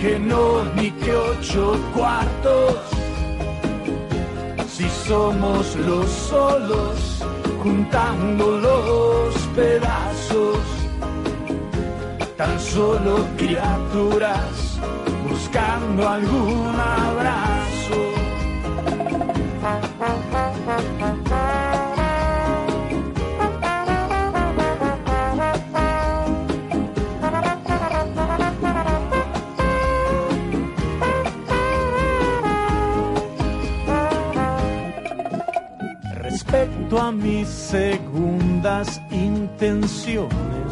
que 0.00 0.18
no 0.18 0.64
ni 0.76 0.90
que 0.92 1.14
ocho 1.14 1.76
cuartos. 1.94 2.76
Si 4.68 4.88
somos 5.06 5.76
los 5.76 6.08
solos, 6.08 7.24
juntando 7.62 8.58
los 8.58 9.34
pedazos 9.54 10.73
tan 12.36 12.58
solo 12.58 13.26
criaturas 13.36 14.78
buscando 15.28 16.08
algún 16.08 16.74
abrazo. 16.74 17.54
Respecto 36.22 37.00
a 37.00 37.12
mis 37.12 37.48
segundas 37.48 39.00
intenciones, 39.10 40.63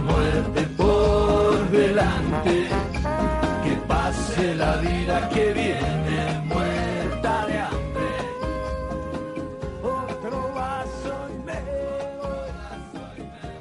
muerte 0.00 0.62
por 0.76 1.70
delante. 1.70 2.68
Que 3.64 3.76
pase 3.86 4.54
la 4.54 4.76
vida 4.76 5.28
que 5.30 5.52
viene 5.52 6.40
muerta 6.44 7.46
de 7.46 7.58
hambre. 7.58 8.10
Otro 9.82 10.52
vaso 10.52 11.28
y 11.30 11.32
me 11.48 11.60
voy. 12.20 12.50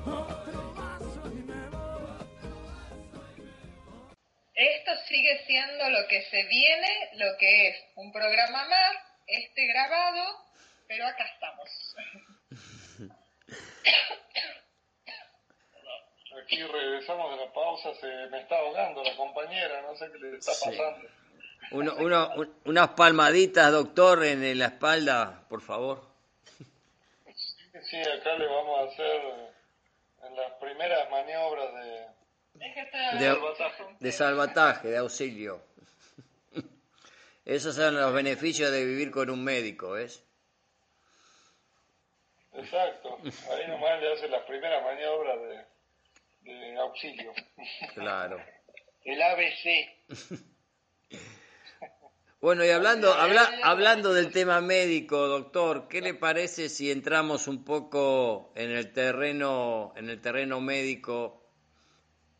Otro 0.05 0.73
vaso 0.73 1.21
y 1.31 1.33
me 1.49 1.69
voy. 1.69 2.25
Esto 4.55 4.91
sigue 5.07 5.45
siendo 5.45 5.89
lo 5.89 6.07
que 6.07 6.21
se 6.29 6.43
viene, 6.47 7.09
lo 7.15 7.37
que 7.37 7.69
es 7.69 7.75
un 7.95 8.11
programa 8.11 8.65
más, 8.67 8.95
este 9.27 9.67
grabado, 9.67 10.23
pero 10.87 11.05
acá 11.07 11.25
estamos. 11.25 11.69
Aquí 16.47 16.63
regresamos 16.63 17.37
de 17.37 17.45
la 17.45 17.51
pausa, 17.51 17.93
se 17.95 18.07
me 18.31 18.39
está 18.39 18.57
ahogando 18.57 19.03
la 19.03 19.17
compañera, 19.17 19.81
no 19.81 19.97
sé 19.97 20.09
qué 20.13 20.17
le 20.17 20.37
está 20.37 20.53
Sí. 20.53 20.69
pasando. 20.69 21.09
Uno, 21.71 21.95
uno- 21.99 22.29
un- 22.37 22.55
unas 22.63 22.87
palmaditas, 22.91 23.69
doctor, 23.73 24.23
en 24.23 24.57
la 24.57 24.67
espalda, 24.67 25.43
por 25.49 25.59
favor. 25.61 26.01
Sí, 27.83 27.97
acá 27.99 28.35
le 28.37 28.47
vamos 28.47 28.79
a 28.79 28.83
hacer 28.93 29.21
eh, 29.25 29.47
en 30.23 30.35
las 30.37 30.51
primeras 30.53 31.09
maniobras 31.11 31.73
de... 31.73 32.05
Es 32.65 32.73
que 32.73 32.79
estoy 32.79 33.19
De- 33.19 33.25
salvataje. 33.35 33.83
De 33.99 34.11
salvataje, 34.13 34.87
de 34.87 34.97
auxilio. 34.99 35.61
Esos 37.45 37.75
son 37.75 37.99
los 37.99 38.13
beneficios 38.13 38.71
de 38.71 38.85
vivir 38.85 39.11
con 39.11 39.29
un 39.29 39.43
médico, 39.43 39.91
¿ves? 39.91 40.23
Exacto, 42.53 43.17
ahí 43.51 43.67
nomás 43.67 43.99
le 44.01 44.13
hace 44.13 44.27
las 44.29 44.41
primeras 44.43 44.81
maniobras 44.83 45.39
de, 45.41 45.65
de 46.47 46.77
auxilio. 46.79 47.33
Claro. 47.93 48.41
El 49.03 49.21
ABC. 49.21 49.65
Bueno, 52.39 52.63
y 52.63 52.69
hablando, 52.69 53.11
habla- 53.13 53.49
hablando 53.63 54.13
del 54.13 54.31
tema 54.31 54.61
médico, 54.61 55.27
doctor, 55.27 55.87
¿qué 55.87 56.01
le 56.01 56.13
parece 56.13 56.69
si 56.69 56.91
entramos 56.91 57.47
un 57.47 57.65
poco 57.65 58.53
en 58.55 58.69
el 58.69 58.93
terreno, 58.93 59.91
en 59.97 60.07
el 60.11 60.21
terreno 60.21 60.61
médico, 60.61 61.49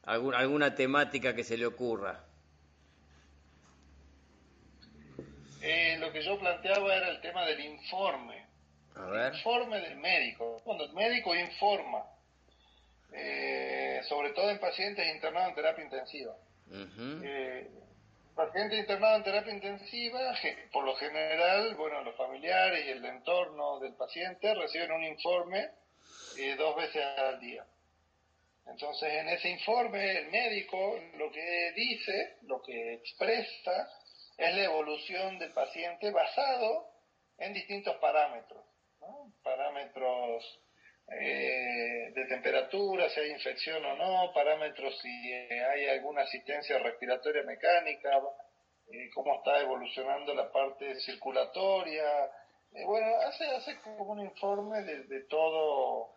algún- 0.04 0.36
alguna 0.36 0.76
temática 0.76 1.34
que 1.36 1.44
se 1.44 1.58
le 1.58 1.66
ocurra? 1.66 2.24
Eh, 5.62 5.98
lo 6.00 6.12
que 6.14 6.22
yo 6.24 6.38
planteaba 6.40 6.96
era 6.96 7.10
el 7.10 7.20
tema 7.22 7.44
del 7.46 7.60
informe. 7.60 8.46
A 8.96 9.06
ver. 9.08 9.34
Informe 9.34 9.82
del 9.82 9.98
médico. 9.98 10.62
Cuando 10.64 10.86
el 10.86 10.94
médico 10.94 11.36
informa, 11.36 12.04
eh, 13.14 14.02
sobre 14.08 14.32
todo 14.32 14.50
en 14.50 14.60
pacientes 14.60 15.08
internados 15.14 15.50
en 15.50 15.56
terapia 15.56 15.84
intensiva. 15.84 16.36
Ujú. 16.68 17.22
Eh, 17.24 17.70
paciente 18.36 18.78
internado 18.78 19.18
en 19.18 19.24
terapia 19.24 19.54
intensiva, 19.54 20.20
por 20.72 20.84
lo 20.84 20.96
general, 20.96 21.76
bueno, 21.76 22.04
los 22.04 22.16
familiares 22.16 22.86
y 22.86 22.90
el 22.90 23.04
entorno 23.06 23.80
del 23.80 23.94
paciente 23.94 24.54
reciben 24.54 24.92
un 24.92 25.04
informe 25.04 25.72
eh, 26.38 26.56
dos 26.56 26.76
veces 26.76 27.04
al 27.18 27.40
día. 27.40 27.66
Entonces, 28.68 29.14
en 29.14 29.30
ese 29.30 29.50
informe, 29.50 30.20
el 30.20 30.30
médico 30.30 31.00
lo 31.16 31.32
que 31.32 31.72
dice, 31.74 32.38
lo 32.44 32.62
que 32.62 32.96
expresa, 32.96 33.90
es 34.38 34.56
la 34.56 34.64
evolución 34.66 35.40
del 35.40 35.52
paciente 35.52 36.12
basado 36.12 36.92
en 37.40 37.54
distintos 37.54 37.96
parámetros. 37.98 38.64
¿no? 39.00 39.32
Parámetros 39.44 40.60
eh, 41.10 42.12
de 42.14 42.26
temperatura, 42.26 43.10
si 43.10 43.20
hay 43.20 43.32
infección 43.32 43.84
o 43.86 43.96
no, 43.96 44.34
parámetros 44.34 44.98
si 45.00 45.32
hay 45.34 45.88
alguna 45.88 46.24
asistencia 46.24 46.78
respiratoria 46.80 47.44
mecánica, 47.44 48.10
eh, 48.92 49.10
cómo 49.14 49.36
está 49.36 49.60
evolucionando 49.62 50.34
la 50.34 50.52
parte 50.52 51.00
circulatoria. 51.02 52.26
Eh, 52.74 52.86
bueno, 52.86 53.08
hace, 53.26 53.46
hace 53.46 53.80
como 53.82 54.04
un 54.12 54.22
informe 54.22 54.84
de, 54.84 55.04
de 55.04 55.22
todo, 55.28 56.14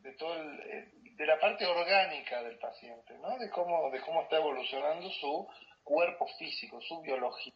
de 0.00 0.12
todo 0.16 0.34
el- 0.34 0.60
eh, 0.70 0.90
de 1.16 1.26
la 1.26 1.38
parte 1.38 1.64
orgánica 1.66 2.42
del 2.42 2.58
paciente, 2.58 3.14
¿no? 3.18 3.38
De 3.38 3.48
cómo, 3.50 3.90
de 3.90 4.00
cómo 4.00 4.22
está 4.22 4.36
evolucionando 4.36 5.08
su 5.10 5.46
cuerpo 5.84 6.26
físico, 6.38 6.80
su 6.80 7.00
biología. 7.02 7.52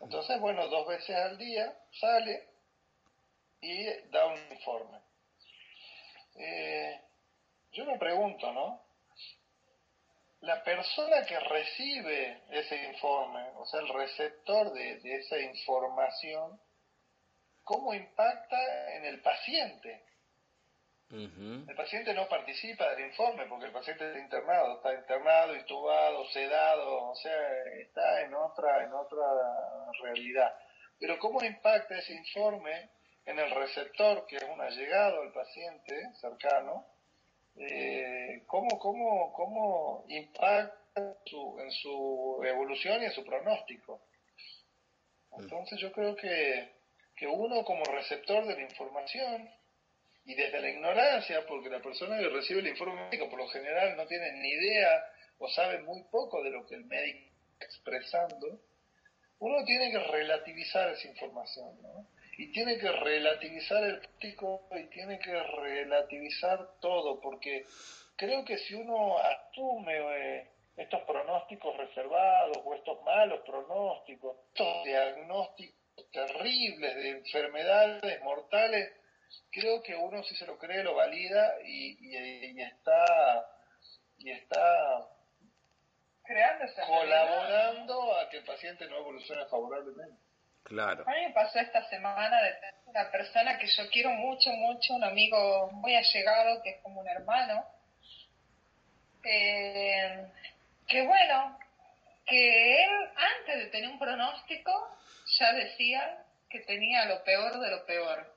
Entonces, 0.00 0.40
bueno, 0.40 0.66
dos 0.68 0.86
veces 0.88 1.14
al 1.14 1.38
día 1.38 1.72
sale 2.00 2.48
y 3.60 3.86
da 4.10 4.26
un 4.26 4.38
informe. 4.50 4.98
Eh, 6.34 7.00
yo 7.72 7.84
me 7.84 7.98
pregunto, 7.98 8.52
¿no? 8.52 8.82
La 10.40 10.62
persona 10.62 11.24
que 11.24 11.38
recibe 11.40 12.42
ese 12.50 12.84
informe, 12.84 13.48
o 13.56 13.64
sea, 13.66 13.80
el 13.80 13.88
receptor 13.88 14.72
de, 14.72 15.00
de 15.00 15.16
esa 15.16 15.38
información, 15.38 16.60
¿cómo 17.62 17.94
impacta 17.94 18.94
en 18.96 19.06
el 19.06 19.22
paciente? 19.22 20.04
El 21.68 21.76
paciente 21.76 22.12
no 22.12 22.28
participa 22.28 22.90
del 22.90 23.06
informe 23.06 23.46
porque 23.46 23.66
el 23.66 23.72
paciente 23.72 24.06
está 24.06 24.18
internado, 24.18 24.76
está 24.76 24.94
internado, 24.94 25.54
intubado, 25.54 26.28
sedado, 26.30 27.10
o 27.10 27.14
sea, 27.14 27.64
está 27.80 28.22
en 28.22 28.34
otra, 28.34 28.82
en 28.82 28.92
otra 28.92 29.24
realidad. 30.02 30.52
Pero 30.98 31.18
¿cómo 31.18 31.42
impacta 31.44 31.98
ese 31.98 32.14
informe 32.14 32.90
en 33.26 33.38
el 33.38 33.50
receptor, 33.50 34.26
que 34.26 34.36
es 34.36 34.42
un 34.44 34.60
allegado 34.60 35.22
al 35.22 35.32
paciente 35.32 35.94
cercano? 36.20 36.86
Eh, 37.56 38.42
¿cómo, 38.46 38.78
cómo, 38.78 39.32
¿Cómo 39.32 40.04
impacta 40.08 41.16
su- 41.24 41.58
en 41.60 41.70
su 41.70 42.42
evolución 42.44 43.02
y 43.02 43.06
en 43.06 43.12
su 43.12 43.24
pronóstico? 43.24 44.00
Entonces 45.38 45.78
yo 45.80 45.90
creo 45.92 46.14
que, 46.16 46.72
que 47.16 47.26
uno 47.26 47.64
como 47.64 47.84
receptor 47.84 48.46
de 48.46 48.54
la 48.54 48.62
información 48.62 49.48
y 50.24 50.34
desde 50.34 50.60
la 50.60 50.70
ignorancia, 50.70 51.44
porque 51.46 51.68
la 51.68 51.80
persona 51.80 52.18
que 52.18 52.28
recibe 52.28 52.60
el 52.60 52.68
informe 52.68 53.04
médico 53.06 53.28
por 53.28 53.38
lo 53.40 53.48
general 53.48 53.96
no 53.96 54.06
tiene 54.06 54.32
ni 54.32 54.48
idea 54.48 55.04
o 55.38 55.48
sabe 55.48 55.80
muy 55.80 56.02
poco 56.04 56.42
de 56.42 56.50
lo 56.50 56.64
que 56.66 56.76
el 56.76 56.84
médico 56.84 57.28
está 57.52 57.64
expresando, 57.66 58.60
uno 59.40 59.64
tiene 59.64 59.90
que 59.90 59.98
relativizar 59.98 60.90
esa 60.90 61.08
información, 61.08 61.82
¿no? 61.82 62.06
Y 62.36 62.50
tiene 62.52 62.78
que 62.78 62.90
relativizar 62.90 63.82
el 63.84 63.98
práctico 64.00 64.66
y 64.72 64.88
tiene 64.90 65.18
que 65.20 65.40
relativizar 65.42 66.78
todo, 66.80 67.20
porque 67.20 67.64
creo 68.16 68.44
que 68.44 68.58
si 68.58 68.74
uno 68.74 69.18
asume 69.18 69.94
eh, 70.38 70.50
estos 70.76 71.02
pronósticos 71.02 71.76
reservados 71.76 72.56
o 72.64 72.74
estos 72.74 73.00
malos 73.02 73.40
pronósticos, 73.46 74.36
estos 74.48 74.84
diagnósticos 74.84 76.10
terribles 76.12 76.94
de 76.96 77.10
enfermedades 77.10 78.22
mortales, 78.22 78.92
creo 79.52 79.82
que 79.82 79.94
uno 79.94 80.22
si 80.24 80.34
se 80.34 80.46
lo 80.46 80.58
cree 80.58 80.82
lo 80.82 80.94
valida 80.94 81.54
y, 81.64 81.96
y- 82.00 82.58
y 82.58 82.62
está 82.62 83.46
y 84.18 84.30
está 84.30 85.08
creando 86.24 86.64
esa 86.64 86.84
realidad. 86.86 87.26
colaborando 87.28 88.16
a 88.16 88.28
que 88.28 88.38
el 88.38 88.44
paciente 88.44 88.86
no 88.88 88.98
evolucione 88.98 89.44
favorablemente. 89.46 90.23
Claro. 90.64 91.04
A 91.06 91.10
mí 91.12 91.26
me 91.26 91.32
pasó 91.32 91.58
esta 91.58 91.86
semana 91.88 92.42
de 92.42 92.52
tener 92.54 92.74
una 92.86 93.10
persona 93.10 93.58
que 93.58 93.66
yo 93.66 93.88
quiero 93.90 94.10
mucho, 94.10 94.50
mucho, 94.50 94.94
un 94.94 95.04
amigo 95.04 95.70
muy 95.72 95.94
allegado, 95.94 96.62
que 96.62 96.70
es 96.70 96.82
como 96.82 97.00
un 97.00 97.08
hermano, 97.08 97.64
eh, 99.24 100.26
que 100.88 101.06
bueno, 101.06 101.58
que 102.26 102.82
él 102.84 102.90
antes 103.16 103.58
de 103.58 103.66
tener 103.66 103.90
un 103.90 103.98
pronóstico 103.98 104.96
ya 105.38 105.52
decía 105.52 106.24
que 106.48 106.60
tenía 106.60 107.04
lo 107.06 107.22
peor 107.24 107.58
de 107.60 107.70
lo 107.70 107.84
peor. 107.84 108.34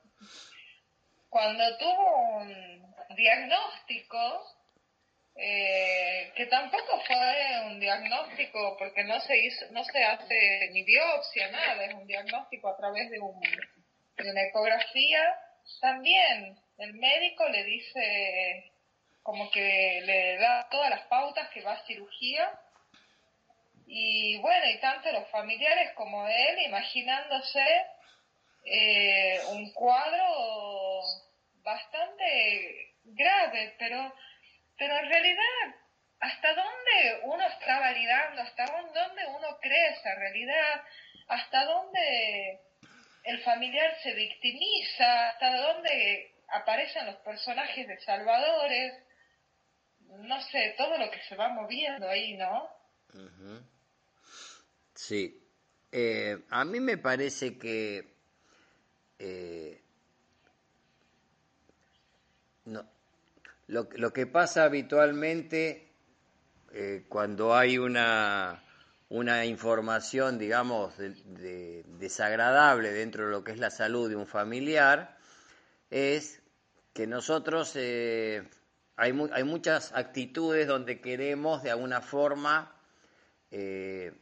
Cuando 1.30 1.76
tuvo 1.78 2.38
un 2.38 2.94
diagnóstico, 3.16 4.57
eh, 5.40 6.32
que 6.34 6.46
tampoco 6.46 7.00
fue 7.06 7.62
un 7.66 7.78
diagnóstico 7.78 8.76
porque 8.76 9.04
no 9.04 9.20
se 9.20 9.38
hizo, 9.38 9.66
no 9.70 9.84
se 9.84 10.02
hace 10.04 10.70
ni 10.72 10.82
biopsia, 10.82 11.50
nada, 11.50 11.84
es 11.84 11.94
un 11.94 12.06
diagnóstico 12.06 12.68
a 12.68 12.76
través 12.76 13.08
de, 13.10 13.20
un, 13.20 13.40
de 13.40 14.30
una 14.30 14.42
ecografía. 14.42 15.38
También 15.80 16.58
el 16.78 16.94
médico 16.94 17.48
le 17.48 17.62
dice 17.64 18.72
como 19.22 19.50
que 19.50 20.00
le 20.04 20.38
da 20.38 20.68
todas 20.70 20.90
las 20.90 21.02
pautas 21.02 21.48
que 21.50 21.62
va 21.62 21.72
a 21.72 21.86
cirugía 21.86 22.50
y 23.86 24.38
bueno, 24.38 24.66
y 24.70 24.80
tanto 24.80 25.10
los 25.12 25.28
familiares 25.28 25.92
como 25.94 26.26
él 26.26 26.58
imaginándose 26.66 27.64
eh, 28.64 29.40
un 29.52 29.72
cuadro 29.72 31.00
bastante 31.62 32.94
grave, 33.04 33.74
pero, 33.78 34.14
pero 34.78 34.96
en 34.96 35.08
realidad, 35.08 35.74
¿hasta 36.20 36.54
dónde 36.54 37.20
uno 37.24 37.46
está 37.46 37.80
validando? 37.80 38.42
¿Hasta 38.42 38.64
dónde 38.66 39.26
uno 39.26 39.58
cree 39.60 39.90
esa 39.90 40.14
realidad? 40.14 40.82
¿Hasta 41.26 41.64
dónde 41.64 42.60
el 43.24 43.42
familiar 43.42 43.94
se 44.02 44.14
victimiza? 44.14 45.30
¿Hasta 45.30 45.56
dónde 45.56 46.32
aparecen 46.48 47.06
los 47.06 47.16
personajes 47.16 47.88
de 47.88 48.00
salvadores? 48.00 48.94
No 50.20 50.40
sé, 50.40 50.74
todo 50.78 50.96
lo 50.96 51.10
que 51.10 51.22
se 51.24 51.36
va 51.36 51.48
moviendo 51.48 52.08
ahí, 52.08 52.36
¿no? 52.36 52.70
Sí. 54.94 55.44
Eh, 55.90 56.38
a 56.50 56.64
mí 56.64 56.80
me 56.80 56.98
parece 56.98 57.58
que 57.58 58.04
eh, 59.18 59.82
no, 62.66 62.88
lo, 63.68 64.12
que 64.12 64.26
pasa 64.26 64.64
habitualmente 64.64 65.92
eh, 66.72 67.04
cuando 67.08 67.54
hay 67.54 67.78
una, 67.78 68.64
una 69.10 69.44
información, 69.44 70.38
digamos, 70.38 70.96
de, 70.96 71.10
de, 71.10 71.84
desagradable 71.98 72.92
dentro 72.92 73.26
de 73.26 73.30
lo 73.30 73.44
que 73.44 73.52
es 73.52 73.58
la 73.58 73.70
salud 73.70 74.08
de 74.08 74.16
un 74.16 74.26
familiar, 74.26 75.16
es 75.90 76.40
que 76.94 77.06
nosotros 77.06 77.72
eh, 77.76 78.48
hay, 78.96 79.12
hay, 79.32 79.44
muchas 79.44 79.92
actitudes 79.94 80.66
donde 80.66 81.00
queremos 81.00 81.62
de 81.62 81.70
alguna 81.70 82.00
forma 82.00 82.74
eh, 83.50 84.12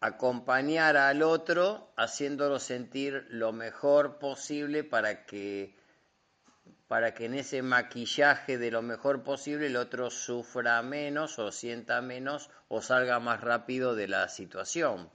acompañar 0.00 0.96
al 0.96 1.22
otro 1.22 1.92
haciéndolo 1.96 2.58
sentir 2.58 3.26
lo 3.30 3.52
mejor 3.52 4.18
posible 4.18 4.84
para 4.84 5.24
que 5.26 5.77
para 6.88 7.12
que 7.12 7.26
en 7.26 7.34
ese 7.34 7.60
maquillaje 7.60 8.56
de 8.56 8.70
lo 8.70 8.80
mejor 8.80 9.22
posible 9.22 9.66
el 9.66 9.76
otro 9.76 10.10
sufra 10.10 10.82
menos 10.82 11.38
o 11.38 11.52
sienta 11.52 12.00
menos 12.00 12.50
o 12.68 12.80
salga 12.80 13.20
más 13.20 13.42
rápido 13.42 13.94
de 13.94 14.08
la 14.08 14.28
situación. 14.28 15.10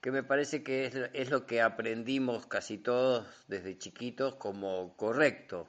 Que 0.00 0.10
me 0.10 0.22
parece 0.22 0.62
que 0.62 1.10
es, 1.12 1.30
lo 1.30 1.46
que 1.46 1.60
aprendimos 1.60 2.46
casi 2.46 2.78
todos 2.78 3.26
desde 3.46 3.76
chiquitos 3.76 4.36
como 4.36 4.96
correcto. 4.96 5.68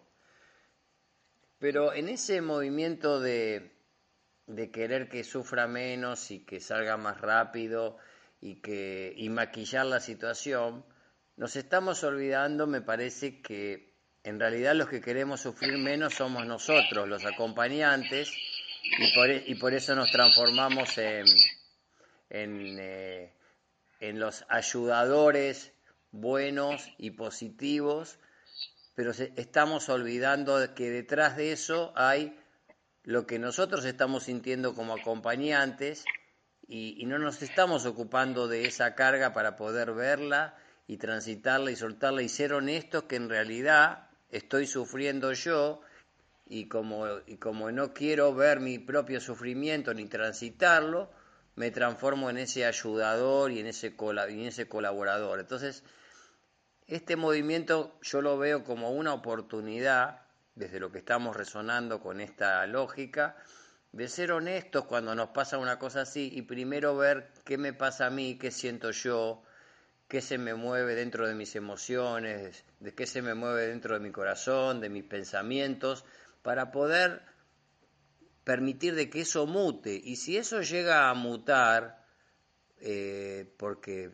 Pero 1.59 1.93
en 1.93 2.07
ese 2.07 2.41
movimiento 2.41 3.19
de, 3.19 3.75
de 4.45 4.71
querer 4.71 5.09
que 5.09 5.25
sufra 5.25 5.67
menos 5.67 6.31
y 6.31 6.45
que 6.45 6.61
salga 6.61 6.95
más 6.95 7.19
rápido 7.19 7.97
y, 8.39 8.61
que, 8.61 9.13
y 9.17 9.27
maquillar 9.29 9.87
la 9.87 9.99
situación, 9.99 10.85
nos 11.35 11.55
estamos 11.57 12.03
olvidando, 12.03 12.65
me 12.65 12.81
parece 12.81 13.41
que 13.41 13.96
en 14.27 14.41
realidad 14.41 14.75
los 14.75 14.89
que 14.89 14.99
queremos 14.99 15.39
sufrir 15.39 15.77
menos 15.77 16.15
somos 16.15 16.45
nosotros, 16.45 17.07
los 17.07 17.23
acompañantes, 17.23 18.29
y 18.83 19.15
por, 19.15 19.29
y 19.29 19.55
por 19.55 19.73
eso 19.73 19.95
nos 19.95 20.11
transformamos 20.11 20.97
en, 20.97 21.25
en, 22.29 22.77
eh, 22.77 23.33
en, 24.01 24.19
los 24.19 24.43
ayudadores 24.49 25.71
buenos 26.11 26.89
y 26.97 27.11
positivos, 27.11 28.19
pero 28.95 29.11
estamos 29.11 29.87
olvidando 29.87 30.75
que 30.75 30.89
detrás 30.89 31.37
de 31.37 31.53
eso 31.53 31.93
hay 31.95 32.37
lo 33.03 33.25
que 33.25 33.39
nosotros 33.39 33.85
estamos 33.85 34.23
sintiendo 34.23 34.75
como 34.75 34.95
acompañantes 34.95 36.03
y, 36.67 37.01
y 37.01 37.05
no 37.05 37.17
nos 37.17 37.41
estamos 37.41 37.85
ocupando 37.85 38.49
de 38.49 38.65
esa 38.65 38.93
carga 38.93 39.31
para 39.31 39.55
poder 39.55 39.93
verla 39.93 40.57
y 40.85 40.97
transitarla 40.97 41.71
y 41.71 41.77
soltarla 41.77 42.23
y 42.23 42.27
ser 42.27 42.51
honestos 42.51 43.03
que 43.03 43.15
en 43.15 43.29
realidad 43.29 44.06
estoy 44.31 44.67
sufriendo 44.67 45.33
yo 45.33 45.81
y 46.45 46.67
como, 46.67 47.05
y 47.25 47.37
como 47.37 47.71
no 47.71 47.93
quiero 47.93 48.33
ver 48.33 48.59
mi 48.59 48.79
propio 48.79 49.19
sufrimiento 49.19 49.93
ni 49.93 50.05
transitarlo, 50.05 51.09
me 51.55 51.71
transformo 51.71 52.29
en 52.29 52.37
ese 52.37 52.65
ayudador 52.65 53.51
y 53.51 53.59
en 53.59 53.67
ese, 53.67 53.95
en 53.97 54.39
ese 54.41 54.67
colaborador. 54.67 55.39
Entonces, 55.39 55.83
este 56.87 57.15
movimiento 57.15 57.99
yo 58.01 58.21
lo 58.21 58.37
veo 58.37 58.63
como 58.63 58.91
una 58.91 59.13
oportunidad, 59.13 60.21
desde 60.55 60.79
lo 60.79 60.91
que 60.91 60.99
estamos 60.99 61.35
resonando 61.35 61.99
con 61.99 62.21
esta 62.21 62.65
lógica, 62.67 63.35
de 63.91 64.07
ser 64.07 64.31
honestos 64.31 64.85
cuando 64.85 65.15
nos 65.15 65.29
pasa 65.29 65.57
una 65.57 65.79
cosa 65.79 66.01
así 66.01 66.29
y 66.31 66.43
primero 66.43 66.95
ver 66.95 67.31
qué 67.43 67.57
me 67.57 67.73
pasa 67.73 68.05
a 68.05 68.09
mí, 68.09 68.37
qué 68.37 68.51
siento 68.51 68.91
yo, 68.91 69.41
qué 70.07 70.21
se 70.21 70.37
me 70.37 70.55
mueve 70.55 70.95
dentro 70.95 71.27
de 71.27 71.35
mis 71.35 71.55
emociones, 71.55 72.63
de 72.79 72.93
qué 72.93 73.05
se 73.05 73.21
me 73.21 73.33
mueve 73.33 73.67
dentro 73.67 73.93
de 73.93 73.99
mi 73.99 74.11
corazón, 74.11 74.79
de 74.79 74.89
mis 74.89 75.03
pensamientos, 75.03 76.05
para 76.41 76.71
poder 76.71 77.21
permitir 78.43 78.95
de 78.95 79.09
que 79.09 79.21
eso 79.21 79.45
mute. 79.45 79.99
Y 80.01 80.15
si 80.15 80.37
eso 80.37 80.61
llega 80.61 81.09
a 81.09 81.13
mutar, 81.13 82.05
eh, 82.79 83.53
porque 83.57 84.11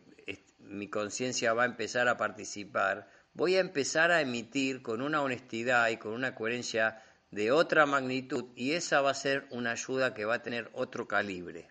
mi 0.58 0.88
conciencia 0.88 1.54
va 1.54 1.62
a 1.62 1.66
empezar 1.66 2.08
a 2.08 2.16
participar, 2.16 3.08
voy 3.32 3.56
a 3.56 3.60
empezar 3.60 4.10
a 4.10 4.20
emitir 4.20 4.82
con 4.82 5.02
una 5.02 5.22
honestidad 5.22 5.88
y 5.90 5.98
con 5.98 6.12
una 6.12 6.34
coherencia 6.34 7.02
de 7.30 7.52
otra 7.52 7.86
magnitud 7.86 8.46
y 8.54 8.72
esa 8.72 9.00
va 9.00 9.10
a 9.10 9.14
ser 9.14 9.46
una 9.50 9.72
ayuda 9.72 10.14
que 10.14 10.24
va 10.24 10.36
a 10.36 10.42
tener 10.42 10.70
otro 10.72 11.06
calibre. 11.06 11.68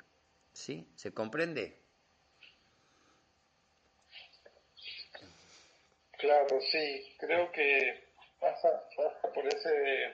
¿Sí? 0.54 0.88
¿Se 0.96 1.14
comprende? 1.14 1.83
Claro, 6.24 6.62
sí, 6.72 7.16
creo 7.20 7.52
que 7.52 8.02
pasa, 8.40 8.70
pasa 8.96 9.34
por 9.34 9.46
ese 9.46 10.14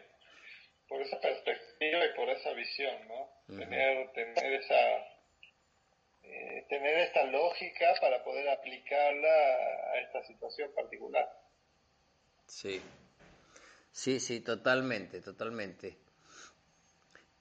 por 0.88 0.99
esa 1.03 1.22
perspectiva 1.22 2.03
y 2.03 2.16
por 2.16 2.28
esa 2.30 2.51
visión, 2.53 3.07
¿no? 3.07 3.22
Uh 3.22 3.30
-huh. 3.49 3.60
Tener 3.60 4.12
tener 4.14 4.53
esa 4.53 4.82
eh, 6.24 6.66
tener 6.68 6.97
esta 6.97 7.26
lógica 7.26 7.93
para 8.01 8.24
poder 8.24 8.49
aplicarla 8.49 9.36
a 9.93 9.99
esta 9.99 10.24
situación 10.26 10.74
particular. 10.74 11.30
Sí. 12.47 12.82
Sí, 13.91 14.20
sí, 14.20 14.39
totalmente, 14.39 15.22
totalmente. 15.22 15.95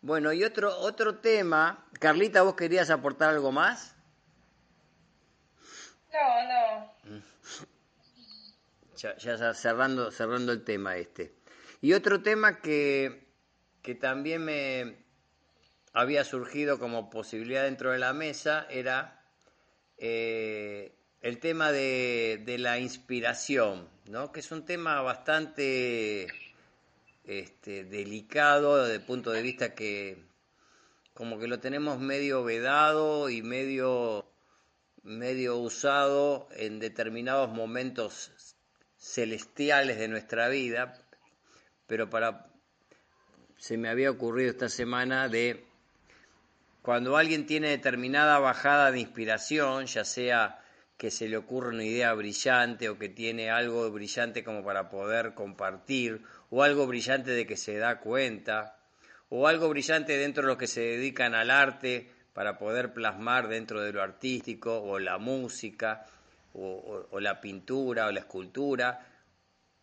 Bueno, 0.02 0.30
y 0.34 0.44
otro 0.44 0.76
otro 0.78 1.20
tema, 1.20 1.88
Carlita, 1.98 2.42
¿vos 2.42 2.54
querías 2.54 2.90
aportar 2.90 3.30
algo 3.30 3.50
más? 3.50 3.96
No, 6.12 6.42
no. 6.44 7.37
Ya, 8.98 9.16
ya, 9.16 9.54
cerrando, 9.54 10.10
cerrando 10.10 10.50
el 10.50 10.64
tema 10.64 10.96
este. 10.96 11.32
Y 11.80 11.92
otro 11.92 12.20
tema 12.20 12.60
que, 12.60 13.28
que 13.80 13.94
también 13.94 14.44
me 14.44 14.96
había 15.92 16.24
surgido 16.24 16.80
como 16.80 17.08
posibilidad 17.08 17.62
dentro 17.62 17.92
de 17.92 17.98
la 17.98 18.12
mesa 18.12 18.66
era 18.68 19.24
eh, 19.98 20.96
el 21.20 21.38
tema 21.38 21.70
de, 21.70 22.42
de, 22.44 22.58
la 22.58 22.80
inspiración, 22.80 23.88
¿no? 24.06 24.32
que 24.32 24.40
es 24.40 24.50
un 24.50 24.64
tema 24.64 25.00
bastante 25.02 26.26
este, 27.22 27.84
delicado 27.84 28.82
desde 28.82 28.96
el 28.96 29.02
punto 29.02 29.30
de 29.30 29.42
vista 29.42 29.76
que 29.76 30.24
como 31.14 31.38
que 31.38 31.46
lo 31.46 31.60
tenemos 31.60 32.00
medio 32.00 32.42
vedado 32.42 33.28
y 33.28 33.42
medio, 33.42 34.28
medio 35.02 35.56
usado 35.56 36.48
en 36.52 36.80
determinados 36.80 37.50
momentos 37.50 38.32
celestiales 38.98 39.98
de 39.98 40.08
nuestra 40.08 40.48
vida, 40.48 40.94
pero 41.86 42.10
para 42.10 42.48
se 43.56 43.76
me 43.76 43.88
había 43.88 44.10
ocurrido 44.10 44.50
esta 44.50 44.68
semana 44.68 45.28
de 45.28 45.64
cuando 46.82 47.16
alguien 47.16 47.46
tiene 47.46 47.70
determinada 47.70 48.38
bajada 48.38 48.92
de 48.92 49.00
inspiración, 49.00 49.86
ya 49.86 50.04
sea 50.04 50.60
que 50.96 51.10
se 51.10 51.28
le 51.28 51.36
ocurre 51.36 51.70
una 51.70 51.84
idea 51.84 52.12
brillante 52.14 52.88
o 52.88 52.98
que 52.98 53.08
tiene 53.08 53.50
algo 53.50 53.90
brillante 53.90 54.42
como 54.42 54.64
para 54.64 54.88
poder 54.88 55.34
compartir, 55.34 56.22
o 56.50 56.62
algo 56.62 56.86
brillante 56.86 57.32
de 57.32 57.46
que 57.46 57.56
se 57.56 57.76
da 57.76 58.00
cuenta, 58.00 58.78
o 59.28 59.46
algo 59.46 59.68
brillante 59.68 60.16
dentro 60.16 60.42
de 60.42 60.48
los 60.48 60.58
que 60.58 60.66
se 60.66 60.80
dedican 60.80 61.34
al 61.34 61.50
arte 61.50 62.10
para 62.32 62.58
poder 62.58 62.92
plasmar 62.92 63.48
dentro 63.48 63.82
de 63.82 63.92
lo 63.92 64.02
artístico, 64.02 64.80
o 64.80 64.98
la 64.98 65.18
música, 65.18 66.06
o, 66.58 67.20
la 67.20 67.40
pintura, 67.40 68.06
o 68.06 68.12
la 68.12 68.20
escultura, 68.20 69.06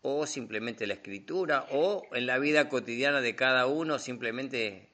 o 0.02 0.26
simplemente 0.26 0.86
la 0.86 0.94
escritura, 0.94 1.66
o 1.70 2.06
en 2.12 2.26
la 2.26 2.38
vida 2.38 2.68
cotidiana 2.68 3.20
de 3.20 3.34
cada 3.34 3.66
uno, 3.66 3.98
simplemente 3.98 4.90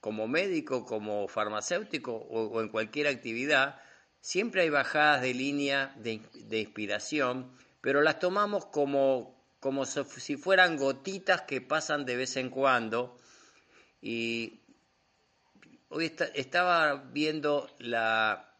como 0.00 0.26
médico, 0.28 0.84
como 0.84 1.28
farmacéutico 1.28 2.14
o, 2.14 2.60
en 2.60 2.68
cualquier 2.68 3.06
actividad, 3.06 3.80
siempre 4.20 4.62
hay 4.62 4.70
bajadas 4.70 5.22
de 5.22 5.34
línea 5.34 5.94
de, 5.96 6.20
inspiración, 6.58 7.50
pero 7.80 8.02
las 8.02 8.18
tomamos 8.18 8.66
como, 8.66 9.34
como 9.60 9.84
si 9.86 10.36
fueran 10.36 10.76
gotitas 10.76 11.42
que 11.42 11.60
pasan 11.60 12.04
de 12.04 12.16
vez 12.16 12.36
en 12.36 12.50
cuando. 12.50 13.16
Y 14.00 14.60
hoy 15.88 16.12
estaba 16.34 16.96
viendo 17.12 17.70
la, 17.78 18.53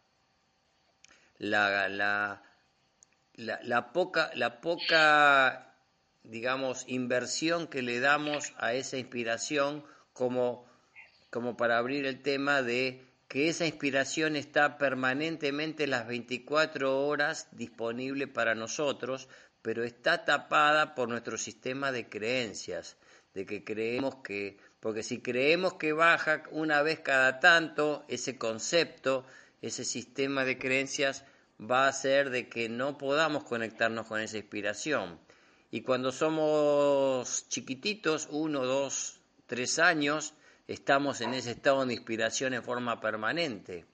la, 1.51 1.89
la, 1.89 2.43
la, 3.37 3.93
poca, 3.93 4.31
la 4.35 4.61
poca 4.61 5.75
digamos, 6.25 6.85
inversión 6.89 7.67
que 7.67 7.83
le 7.83 8.01
damos 8.01 8.53
a 8.57 8.73
esa 8.73 8.97
inspiración 8.97 9.85
como, 10.13 10.67
como 11.31 11.57
para 11.57 11.79
abrir 11.79 12.07
el 12.07 12.23
tema 12.23 12.63
de 12.63 13.05
que 13.29 13.49
esa 13.49 13.67
inspiración 13.67 14.37
está 14.37 14.79
permanentemente 14.79 15.87
las 15.87 16.07
24 16.07 17.07
horas 17.07 17.49
disponible 17.53 18.27
para 18.27 18.55
nosotros, 18.55 19.29
pero 19.61 19.85
está 19.85 20.25
tapada 20.25 20.95
por 20.95 21.09
nuestro 21.09 21.37
sistema 21.37 21.93
de 21.93 22.09
creencias, 22.09 22.97
de 23.35 23.45
que 23.45 23.65
creemos 23.65 24.17
que, 24.17 24.59
porque 24.81 25.03
si 25.03 25.21
creemos 25.21 25.75
que 25.75 25.93
baja 25.93 26.45
una 26.53 26.83
vez 26.83 27.01
cada 27.01 27.41
tanto, 27.41 28.05
ese 28.09 28.39
concepto, 28.39 29.27
ese 29.63 29.85
sistema 29.85 30.45
de 30.45 30.59
creencias 30.59 31.25
va 31.61 31.85
a 31.85 31.89
hacer 31.89 32.31
de 32.31 32.49
que 32.49 32.69
no 32.69 32.99
podamos 32.99 33.45
conectarnos 33.45 34.07
con 34.07 34.21
esa 34.21 34.39
inspiración. 34.39 35.19
Y 35.71 35.83
cuando 35.83 36.13
somos 36.13 37.49
chiquititos, 37.49 38.29
uno, 38.31 38.65
dos, 38.65 39.21
tres 39.47 39.79
años, 39.79 40.35
estamos 40.69 41.21
en 41.21 41.35
ese 41.35 41.53
estado 41.53 41.85
de 41.85 41.95
inspiración 41.95 42.55
en 42.55 42.63
forma 42.63 43.01
permanente, 43.01 43.85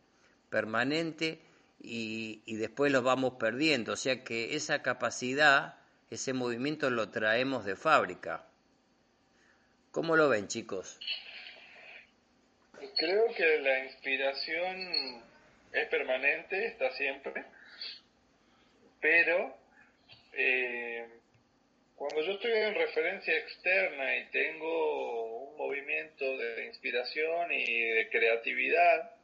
permanente 0.50 1.40
y, 1.80 2.42
y 2.44 2.56
después 2.56 2.92
lo 2.92 3.02
vamos 3.02 3.34
perdiendo. 3.38 3.92
O 3.92 3.96
sea 3.96 4.22
que 4.24 4.56
esa 4.56 4.82
capacidad, 4.82 5.76
ese 6.10 6.32
movimiento 6.32 6.90
lo 6.90 7.10
traemos 7.10 7.64
de 7.64 7.76
fábrica. 7.76 8.46
¿Cómo 9.90 10.16
lo 10.16 10.28
ven 10.28 10.48
chicos? 10.48 10.98
Creo 12.96 13.24
que 13.34 13.58
la 13.60 13.84
inspiración 13.86 15.29
es 15.72 15.88
permanente, 15.88 16.66
está 16.66 16.90
siempre, 16.92 17.44
pero 19.00 19.56
eh, 20.32 21.06
cuando 21.96 22.22
yo 22.22 22.32
estoy 22.32 22.52
en 22.52 22.74
referencia 22.74 23.36
externa 23.36 24.16
y 24.16 24.24
tengo 24.30 25.50
un 25.50 25.56
movimiento 25.56 26.36
de 26.36 26.66
inspiración 26.66 27.52
y 27.52 27.90
de 27.90 28.08
creatividad, 28.08 29.14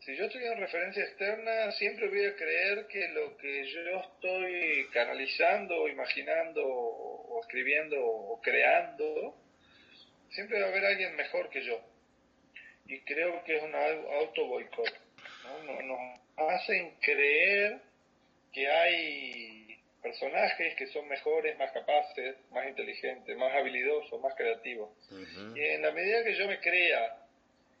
si 0.00 0.16
yo 0.16 0.24
estoy 0.24 0.42
en 0.42 0.58
referencia 0.58 1.04
externa, 1.04 1.70
siempre 1.72 2.08
voy 2.08 2.24
a 2.24 2.34
creer 2.34 2.86
que 2.86 3.08
lo 3.08 3.36
que 3.36 3.66
yo 3.66 4.00
estoy 4.00 4.88
canalizando, 4.90 5.86
imaginando, 5.86 6.66
o 6.66 7.40
escribiendo, 7.42 8.02
o 8.02 8.40
creando, 8.40 9.36
siempre 10.30 10.60
va 10.60 10.66
a 10.66 10.70
haber 10.70 10.86
alguien 10.86 11.14
mejor 11.14 11.50
que 11.50 11.62
yo. 11.62 11.78
Y 12.88 13.00
creo 13.00 13.44
que 13.44 13.56
es 13.56 13.62
un 13.62 13.74
auto 13.74 14.46
boicot. 14.46 14.92
¿no? 15.44 15.82
Nos 15.82 16.20
hacen 16.36 16.96
creer 17.00 17.80
que 18.52 18.66
hay 18.68 19.78
personajes 20.02 20.74
que 20.76 20.86
son 20.88 21.06
mejores, 21.08 21.56
más 21.58 21.70
capaces, 21.72 22.36
más 22.50 22.66
inteligentes, 22.66 23.36
más 23.36 23.54
habilidosos, 23.54 24.20
más 24.20 24.34
creativos. 24.34 24.90
Y 25.54 25.60
en 25.60 25.82
la 25.82 25.92
medida 25.92 26.24
que 26.24 26.34
yo 26.34 26.46
me 26.46 26.60
crea 26.60 27.18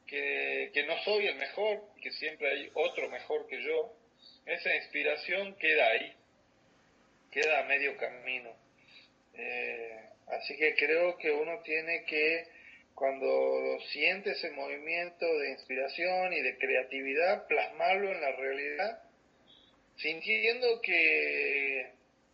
que, 0.06 0.70
que, 0.72 0.82
no 0.84 0.98
soy 1.04 1.26
el 1.26 1.36
mejor, 1.36 1.82
que 2.02 2.10
siempre 2.12 2.50
hay 2.50 2.70
otro 2.74 3.08
mejor 3.08 3.46
que 3.46 3.62
yo, 3.62 3.94
esa 4.46 4.74
inspiración 4.74 5.54
queda 5.56 5.88
ahí, 5.88 6.12
queda 7.30 7.60
a 7.60 7.64
medio 7.64 7.96
camino. 7.96 8.54
Eh, 9.34 10.00
así 10.26 10.56
que 10.56 10.74
creo 10.74 11.16
que 11.18 11.30
uno 11.30 11.60
tiene 11.62 12.04
que, 12.04 12.46
cuando 12.98 13.78
siente 13.92 14.32
ese 14.32 14.50
movimiento 14.50 15.26
de 15.38 15.50
inspiración 15.50 16.32
y 16.32 16.42
de 16.42 16.58
creatividad, 16.58 17.46
plasmarlo 17.46 18.12
en 18.12 18.20
la 18.20 18.32
realidad, 18.32 19.02
sintiendo 19.96 20.80
que, 20.80 21.92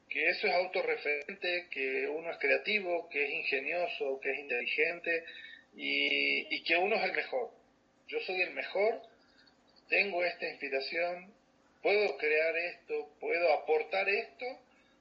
que 0.08 0.28
eso 0.30 0.46
es 0.46 0.54
autorreferente, 0.54 1.68
que 1.70 2.08
uno 2.08 2.30
es 2.30 2.38
creativo, 2.38 3.08
que 3.10 3.24
es 3.24 3.30
ingenioso, 3.30 4.18
que 4.20 4.32
es 4.32 4.38
inteligente 4.38 5.24
y, 5.76 6.54
y 6.54 6.62
que 6.64 6.76
uno 6.76 6.96
es 6.96 7.04
el 7.04 7.12
mejor 7.12 7.64
yo 8.08 8.20
soy 8.20 8.40
el 8.42 8.50
mejor, 8.50 9.00
tengo 9.88 10.24
esta 10.24 10.48
inspiración, 10.48 11.32
puedo 11.82 12.16
crear 12.18 12.56
esto, 12.56 13.10
puedo 13.20 13.52
aportar 13.52 14.08
esto 14.08 14.46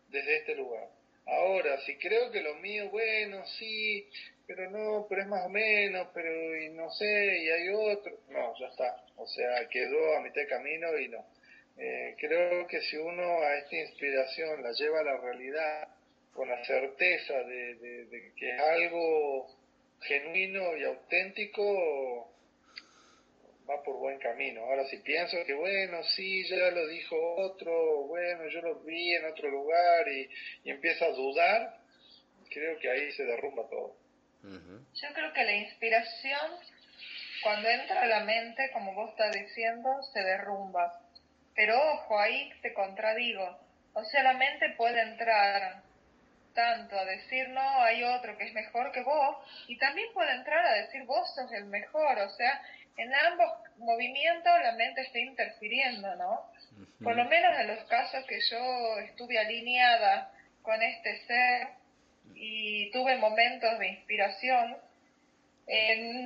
desde 0.09 0.37
este 0.37 0.55
lugar. 0.55 0.87
Ahora, 1.25 1.79
si 1.81 1.97
creo 1.97 2.31
que 2.31 2.41
lo 2.41 2.55
mío, 2.55 2.89
bueno, 2.89 3.45
sí, 3.59 4.07
pero 4.47 4.69
no, 4.69 5.05
pero 5.07 5.21
es 5.21 5.27
más 5.27 5.45
o 5.45 5.49
menos, 5.49 6.07
pero 6.13 6.57
y 6.57 6.69
no 6.69 6.89
sé, 6.91 7.37
y 7.39 7.49
hay 7.49 7.69
otro, 7.69 8.11
no, 8.29 8.53
ya 8.59 8.67
está. 8.67 9.05
O 9.17 9.27
sea, 9.27 9.67
quedó 9.69 10.17
a 10.17 10.21
mitad 10.21 10.41
de 10.41 10.47
camino 10.47 10.97
y 10.97 11.07
no. 11.07 11.25
Eh, 11.77 12.15
creo 12.19 12.67
que 12.67 12.81
si 12.81 12.97
uno 12.97 13.41
a 13.41 13.55
esta 13.57 13.75
inspiración 13.75 14.61
la 14.61 14.71
lleva 14.73 14.99
a 14.99 15.03
la 15.03 15.17
realidad 15.17 15.87
con 16.33 16.49
la 16.49 16.63
certeza 16.65 17.33
de, 17.43 18.31
que 18.35 18.49
es 18.49 18.59
algo 18.59 19.47
genuino 20.01 20.77
y 20.77 20.83
auténtico, 20.83 22.31
va 23.69 23.81
por 23.83 23.95
buen 23.97 24.19
camino. 24.19 24.61
Ahora 24.65 24.85
si 24.87 24.97
pienso 24.97 25.37
que 25.45 25.53
bueno, 25.53 26.03
sí, 26.15 26.45
ya 26.47 26.69
lo 26.71 26.87
dijo 26.87 27.35
otro, 27.37 28.03
bueno, 28.07 28.47
yo 28.49 28.61
lo 28.61 28.75
vi 28.81 29.13
en 29.13 29.25
otro 29.25 29.49
lugar 29.49 30.07
y, 30.09 30.29
y 30.65 30.71
empiezo 30.71 31.05
a 31.05 31.11
dudar, 31.11 31.77
creo 32.49 32.77
que 32.79 32.89
ahí 32.89 33.11
se 33.13 33.23
derrumba 33.23 33.67
todo. 33.69 34.02
Yo 34.43 35.13
creo 35.13 35.33
que 35.33 35.43
la 35.43 35.53
inspiración, 35.53 36.51
cuando 37.43 37.69
entra 37.69 38.01
a 38.01 38.07
la 38.07 38.19
mente, 38.21 38.71
como 38.73 38.93
vos 38.93 39.11
estás 39.11 39.31
diciendo, 39.31 39.89
se 40.11 40.21
derrumba. 40.21 40.99
Pero 41.55 41.79
ojo, 41.93 42.19
ahí 42.19 42.51
te 42.61 42.73
contradigo. 42.73 43.57
O 43.93 44.03
sea, 44.03 44.23
la 44.23 44.33
mente 44.33 44.69
puede 44.75 45.01
entrar 45.01 45.81
tanto 46.53 46.97
a 46.97 47.05
decir, 47.05 47.49
no, 47.49 47.83
hay 47.83 48.03
otro 48.03 48.37
que 48.37 48.45
es 48.45 48.53
mejor 48.53 48.91
que 48.91 49.01
vos, 49.01 49.37
y 49.67 49.77
también 49.77 50.07
puede 50.13 50.33
entrar 50.33 50.65
a 50.65 50.73
decir, 50.73 51.03
vos 51.03 51.33
sos 51.35 51.51
el 51.53 51.65
mejor. 51.65 52.19
O 52.19 52.29
sea, 52.29 52.61
en 52.97 53.13
ambos 53.13 53.49
movimientos 53.77 54.51
la 54.61 54.73
mente 54.73 55.01
está 55.01 55.19
interfiriendo, 55.19 56.15
¿no? 56.15 56.51
Por 57.03 57.15
lo 57.15 57.25
menos 57.25 57.59
en 57.59 57.67
los 57.67 57.83
casos 57.85 58.25
que 58.25 58.39
yo 58.49 58.99
estuve 58.99 59.39
alineada 59.39 60.31
con 60.61 60.81
este 60.81 61.25
ser 61.27 61.67
y 62.35 62.91
tuve 62.91 63.17
momentos 63.17 63.79
de 63.79 63.87
inspiración, 63.87 64.77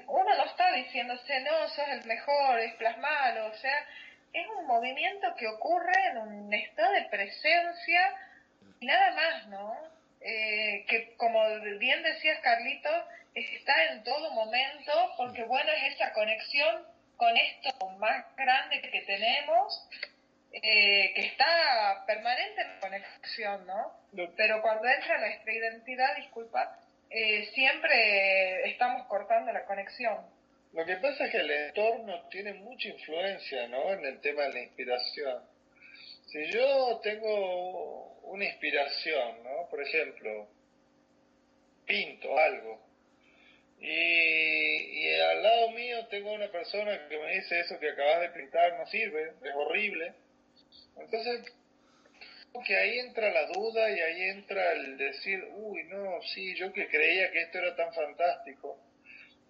uno 0.07 0.35
no 0.35 0.45
está 0.45 0.71
diciéndose, 0.73 1.39
no, 1.41 1.67
sos 1.69 1.87
el 1.89 2.05
mejor, 2.05 2.59
es 2.59 2.73
plasmalo, 2.75 3.47
o 3.47 3.53
sea, 3.55 3.85
es 4.33 4.47
un 4.57 4.65
movimiento 4.65 5.35
que 5.37 5.47
ocurre 5.47 5.93
en 6.11 6.17
un 6.17 6.53
estado 6.53 6.91
de 6.93 7.03
presencia 7.03 8.13
y 8.79 8.85
nada 8.85 9.11
más, 9.11 9.47
¿no? 9.47 9.75
Eh, 10.21 10.85
que 10.87 11.15
como 11.17 11.39
bien 11.79 12.03
decías, 12.03 12.39
Carlitos, 12.39 13.03
está 13.35 13.91
en 13.91 14.03
todo 14.03 14.31
momento, 14.31 15.13
porque 15.17 15.43
bueno, 15.43 15.71
es 15.71 15.93
esa 15.93 16.11
conexión 16.13 16.85
con 17.17 17.35
esto 17.37 17.89
más 17.97 18.25
grande 18.35 18.81
que 18.81 19.01
tenemos, 19.01 19.87
eh, 20.51 21.13
que 21.13 21.21
está 21.21 22.03
permanente 22.05 22.61
en 22.61 22.79
conexión, 22.79 23.67
¿no? 23.67 23.93
Pero 24.35 24.61
cuando 24.61 24.87
entra 24.87 25.19
nuestra 25.19 25.53
identidad, 25.53 26.15
disculpa, 26.15 26.79
eh, 27.09 27.45
siempre 27.53 28.69
estamos 28.69 29.07
cortando 29.07 29.51
la 29.51 29.65
conexión. 29.65 30.17
Lo 30.73 30.85
que 30.85 30.97
pasa 30.97 31.25
es 31.25 31.31
que 31.31 31.37
el 31.37 31.51
entorno 31.51 32.27
tiene 32.29 32.53
mucha 32.53 32.89
influencia, 32.89 33.67
¿no? 33.67 33.93
En 33.93 34.05
el 34.05 34.19
tema 34.21 34.43
de 34.43 34.53
la 34.53 34.59
inspiración. 34.61 35.43
Si 36.27 36.51
yo 36.51 36.99
tengo 37.01 38.19
una 38.23 38.45
inspiración, 38.45 39.43
¿no? 39.43 39.69
Por 39.69 39.81
ejemplo, 39.81 40.47
pinto 41.85 42.37
algo, 42.37 42.87
y, 43.79 45.13
al 45.19 45.43
lado 45.43 45.71
mío 45.71 46.07
tengo 46.07 46.31
una 46.33 46.51
persona 46.51 47.07
que 47.07 47.17
me 47.17 47.35
dice 47.35 47.59
eso 47.59 47.79
que 47.79 47.91
acabas 47.91 48.21
de 48.21 48.29
pintar 48.29 48.77
no 48.77 48.87
sirve, 48.87 49.33
es 49.43 49.55
horrible. 49.55 50.13
Entonces, 50.99 51.53
que 52.65 52.75
ahí 52.75 52.99
entra 52.99 53.31
la 53.31 53.47
duda 53.47 53.89
y 53.89 53.99
ahí 53.99 54.21
entra 54.29 54.73
el 54.73 54.97
decir, 54.97 55.43
uy, 55.55 55.83
no, 55.85 56.21
sí, 56.33 56.55
yo 56.55 56.71
que 56.73 56.87
creía 56.87 57.31
que 57.31 57.41
esto 57.41 57.59
era 57.59 57.75
tan 57.75 57.93
fantástico. 57.93 58.79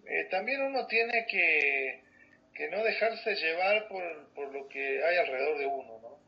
Eh, 0.06 0.24
también 0.30 0.62
uno 0.62 0.86
tiene 0.86 1.26
que, 1.26 2.02
que 2.54 2.68
no 2.68 2.82
dejarse 2.82 3.34
llevar 3.34 3.88
por, 3.88 4.34
por 4.34 4.52
lo 4.52 4.68
que 4.68 5.02
hay 5.04 5.16
alrededor 5.16 5.58
de 5.58 5.66
uno, 5.66 5.98
¿no? 6.00 6.18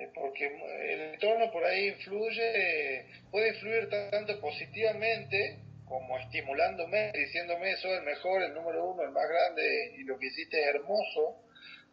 Eh, 0.00 0.10
porque 0.14 0.46
el 0.46 1.00
entorno 1.14 1.50
por 1.50 1.64
ahí 1.64 1.88
influye, 1.88 3.06
puede 3.30 3.48
influir 3.48 3.88
tanto 3.88 4.40
positivamente 4.40 5.58
como 5.86 6.18
estimulándome, 6.18 7.12
diciéndome 7.12 7.76
soy 7.76 7.92
el 7.92 8.02
mejor, 8.02 8.42
el 8.42 8.52
número 8.52 8.90
uno, 8.90 9.04
el 9.04 9.10
más 9.10 9.28
grande 9.28 9.94
y 9.96 10.02
lo 10.02 10.18
que 10.18 10.26
hiciste 10.26 10.60
es 10.60 10.66
hermoso, 10.74 11.45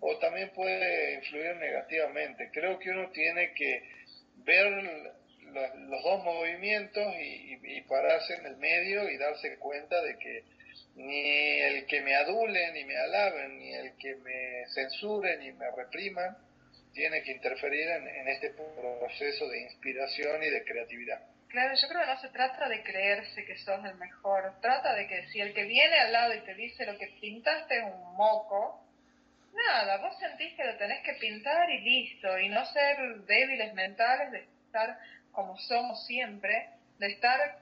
o 0.06 0.18
también 0.18 0.50
puede 0.50 1.14
influir 1.14 1.56
negativamente. 1.56 2.50
Creo 2.52 2.78
que 2.78 2.90
uno 2.90 3.10
tiene 3.12 3.54
que 3.54 3.84
ver 4.44 4.70
los, 4.70 6.04
dos 6.04 6.24
movimientos 6.26 7.14
y, 7.22 7.82
pararse 7.88 8.34
en 8.34 8.46
el 8.46 8.58
medio 8.58 9.10
y 9.10 9.18
darse 9.18 9.58
cuenta 9.60 10.02
de 10.02 10.18
que 10.18 10.44
ni 10.96 11.60
el 11.60 11.86
que 11.86 12.02
me 12.02 12.16
adulen 12.16 12.74
ni 12.74 12.84
me 12.86 12.98
alaben, 12.98 13.60
ni 13.60 13.74
el 13.74 13.96
que 13.98 14.16
me 14.16 14.66
censuren 14.74 15.40
ni 15.40 15.52
me 15.54 15.72
repriman, 15.72 16.38
tiene 16.94 17.24
que 17.24 17.32
interferir 17.32 17.88
en, 17.88 18.08
en 18.08 18.28
este 18.28 18.52
proceso 18.52 19.48
de 19.48 19.62
inspiración 19.62 20.44
y 20.44 20.50
de 20.50 20.64
creatividad. 20.64 21.22
Claro, 21.48 21.76
yo 21.80 21.88
creo 21.88 22.02
que 22.02 22.08
no 22.08 22.20
se 22.20 22.30
trata 22.30 22.68
de 22.68 22.84
creerse 22.84 23.46
que 23.46 23.58
sos 23.58 23.86
el 23.86 23.96
mejor, 23.96 24.60
trata 24.60 24.96
de 24.96 25.08
que 25.08 25.28
si 25.28 25.40
el 25.40 25.54
que 25.54 25.64
viene 25.64 25.96
al 26.00 26.12
lado 26.12 26.34
y 26.34 26.42
te 26.42 26.56
dice 26.56 26.86
lo 26.86 26.98
que 26.98 27.08
pintaste 27.22 27.78
es 27.78 27.84
un 27.84 28.16
moco, 28.16 28.83
nada, 29.54 29.98
vos 29.98 30.18
sentís 30.20 30.54
que 30.56 30.64
lo 30.64 30.78
tenés 30.78 31.04
que 31.04 31.14
pintar 31.14 31.70
y 31.70 31.80
listo, 31.82 32.40
y 32.40 32.50
no 32.50 32.66
ser 32.66 32.98
débiles 33.26 33.74
mentales, 33.74 34.32
de 34.32 34.48
estar 34.66 34.98
como 35.32 35.58
somos 35.58 36.06
siempre, 36.06 36.70
de 37.00 37.08
estar 37.08 37.60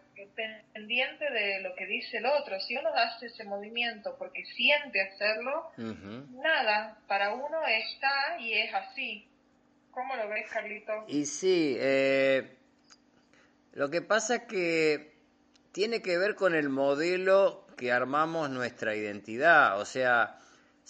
pendiente 0.73 1.29
de 1.31 1.61
lo 1.61 1.73
que 1.75 1.85
dice 1.87 2.17
el 2.17 2.25
otro. 2.25 2.59
Si 2.59 2.75
uno 2.75 2.89
hace 2.93 3.27
ese 3.27 3.43
movimiento 3.45 4.15
porque 4.17 4.45
siente 4.45 5.01
hacerlo, 5.01 5.71
nada, 5.77 6.97
para 7.07 7.33
uno 7.33 7.65
está 7.65 8.39
y 8.39 8.53
es 8.53 8.73
así. 8.73 9.27
¿Cómo 9.91 10.15
lo 10.15 10.29
ves, 10.29 10.49
Carlito? 10.49 11.05
Y 11.07 11.25
sí, 11.25 11.75
eh, 11.79 12.55
lo 13.73 13.89
que 13.89 14.01
pasa 14.01 14.35
es 14.35 14.43
que 14.43 15.11
tiene 15.71 16.01
que 16.01 16.17
ver 16.17 16.35
con 16.35 16.55
el 16.55 16.69
modelo 16.69 17.67
que 17.77 17.91
armamos 17.91 18.49
nuestra 18.49 18.95
identidad. 18.95 19.79
O 19.79 19.85
sea, 19.85 20.37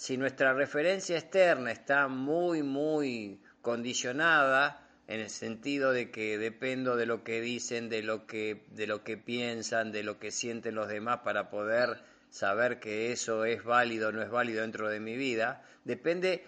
si 0.02 0.16
nuestra 0.16 0.52
referencia 0.52 1.16
externa 1.16 1.70
está 1.70 2.08
muy, 2.08 2.64
muy 2.64 3.40
condicionada, 3.60 4.84
en 5.06 5.20
el 5.20 5.30
sentido 5.30 5.92
de 5.92 6.10
que 6.10 6.38
dependo 6.38 6.96
de 6.96 7.06
lo 7.06 7.22
que 7.22 7.40
dicen, 7.40 7.88
de 7.88 8.02
lo 8.02 8.26
que, 8.26 8.64
de 8.72 8.88
lo 8.88 9.04
que 9.04 9.16
piensan, 9.16 9.92
de 9.92 10.02
lo 10.02 10.18
que 10.18 10.32
sienten 10.32 10.74
los 10.74 10.88
demás 10.88 11.20
para 11.20 11.50
poder 11.50 12.02
saber 12.30 12.80
que 12.80 13.12
eso 13.12 13.44
es 13.44 13.62
válido 13.62 14.08
o 14.08 14.12
no 14.12 14.22
es 14.22 14.28
válido 14.28 14.62
dentro 14.62 14.88
de 14.88 14.98
mi 14.98 15.14
vida, 15.14 15.62
depende, 15.84 16.44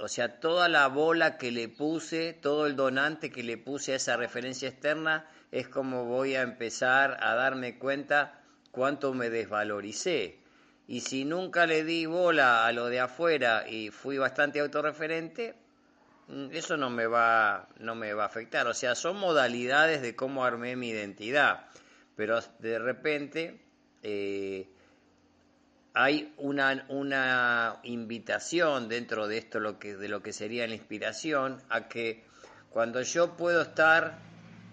o 0.00 0.08
sea, 0.08 0.40
toda 0.40 0.68
la 0.68 0.88
bola 0.88 1.38
que 1.38 1.52
le 1.52 1.68
puse, 1.68 2.32
todo 2.32 2.66
el 2.66 2.74
donante 2.74 3.30
que 3.30 3.44
le 3.44 3.56
puse 3.56 3.92
a 3.92 3.96
esa 3.96 4.16
referencia 4.16 4.68
externa, 4.68 5.30
es 5.52 5.68
como 5.68 6.06
voy 6.06 6.34
a 6.34 6.42
empezar 6.42 7.18
a 7.20 7.36
darme 7.36 7.78
cuenta 7.78 8.42
cuánto 8.72 9.14
me 9.14 9.30
desvaloricé. 9.30 10.42
Y 10.86 11.00
si 11.00 11.24
nunca 11.24 11.66
le 11.66 11.84
di 11.84 12.06
bola 12.06 12.66
a 12.66 12.72
lo 12.72 12.86
de 12.86 13.00
afuera 13.00 13.68
y 13.68 13.90
fui 13.90 14.18
bastante 14.18 14.60
autorreferente, 14.60 15.54
mm, 16.28 16.48
eso 16.52 16.76
no 16.76 16.90
me 16.90 17.06
va, 17.06 17.68
no 17.78 17.94
me 17.94 18.12
va 18.12 18.24
a 18.24 18.26
afectar. 18.26 18.66
O 18.66 18.74
sea, 18.74 18.94
son 18.94 19.16
modalidades 19.18 20.02
de 20.02 20.14
cómo 20.14 20.44
armé 20.44 20.76
mi 20.76 20.90
identidad. 20.90 21.66
Pero 22.16 22.40
de 22.58 22.78
repente 22.78 23.60
eh, 24.02 24.68
hay 25.94 26.34
una, 26.36 26.84
una 26.88 27.80
invitación 27.84 28.88
dentro 28.88 29.26
de 29.26 29.38
esto 29.38 29.60
lo 29.60 29.78
que, 29.78 29.96
de 29.96 30.08
lo 30.08 30.22
que 30.22 30.32
sería 30.32 30.66
la 30.66 30.74
inspiración 30.74 31.62
a 31.70 31.88
que 31.88 32.24
cuando 32.68 33.00
yo 33.02 33.36
puedo 33.36 33.62
estar 33.62 34.18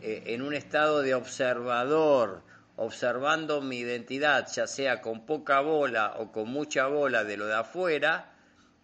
eh, 0.02 0.24
en 0.28 0.42
un 0.42 0.56
estado 0.56 1.02
de 1.02 1.14
observador, 1.14 2.42
observando 2.76 3.62
mi 3.62 3.80
identidad, 3.80 4.48
ya 4.52 4.68
sea 4.68 5.02
con 5.02 5.26
poca 5.26 5.62
bola 5.62 6.16
o 6.18 6.32
con 6.32 6.50
mucha 6.50 6.88
bola 6.88 7.24
de 7.24 7.38
lo 7.38 7.46
de 7.46 7.56
afuera, 7.56 8.34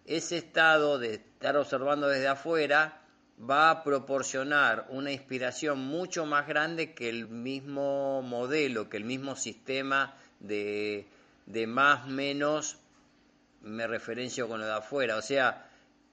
ese 0.04 0.38
estado 0.38 0.98
de 0.98 1.14
estar 1.14 1.56
observando 1.56 2.08
desde 2.08 2.28
afuera 2.28 3.02
va 3.38 3.70
a 3.70 3.84
proporcionar 3.84 4.86
una 4.90 5.12
inspiración 5.12 5.78
mucho 5.78 6.26
más 6.26 6.46
grande 6.46 6.94
que 6.94 7.08
el 7.08 7.28
mismo 7.28 8.22
modelo, 8.22 8.88
que 8.88 8.96
el 8.96 9.04
mismo 9.04 9.36
sistema 9.36 10.16
de, 10.40 11.06
de 11.46 11.66
más 11.66 12.06
menos, 12.06 12.78
me 13.62 13.86
referencio 13.86 14.48
con 14.48 14.60
lo 14.60 14.66
de 14.66 14.72
afuera. 14.72 15.16
O 15.16 15.22
sea, 15.22 15.68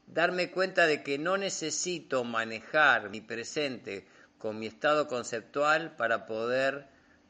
darme 0.08 0.52
cuenta 0.52 0.88
de 0.88 1.04
que 1.04 1.18
no 1.18 1.38
necesito 1.38 2.24
manejar 2.24 3.10
mi 3.10 3.22
presente 3.22 4.06
con 4.38 4.60
mi 4.60 4.68
estado 4.68 5.08
conceptual 5.08 5.96
para 5.96 6.28
poder 6.28 6.88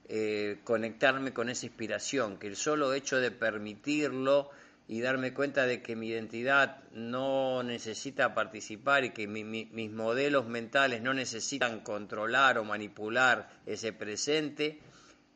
eh, 0.08 0.60
conectarme 0.64 1.34
con 1.34 1.50
esa 1.50 1.66
inspiración, 1.66 2.38
que 2.38 2.48
el 2.48 2.56
solo 2.56 2.94
hecho 2.94 3.18
de 3.18 3.32
permitirlo 3.32 4.52
y 4.88 5.02
darme 5.02 5.34
cuenta 5.34 5.66
de 5.66 5.82
que 5.82 5.96
mi 5.96 6.10
identidad 6.10 6.84
no 6.92 7.64
necesita 7.64 8.36
participar 8.36 9.04
y 9.04 9.10
que 9.12 9.28
mis 9.28 9.92
modelos 9.92 10.46
mentales 10.46 11.02
no 11.02 11.14
necesitan 11.14 11.80
controlar 11.80 12.60
o 12.60 12.64
manipular 12.64 13.50
ese 13.66 13.94
presente, 13.94 14.80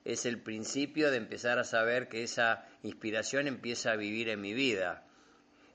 es 0.06 0.26
el 0.26 0.40
principio 0.40 1.10
de 1.10 1.18
empezar 1.18 1.58
a 1.58 1.64
saber 1.64 2.08
que 2.08 2.24
esa 2.24 2.68
inspiración 2.84 3.48
empieza 3.48 3.92
a 3.92 3.96
vivir 3.96 4.30
en 4.30 4.42
mi 4.42 4.54
vida. 4.54 5.04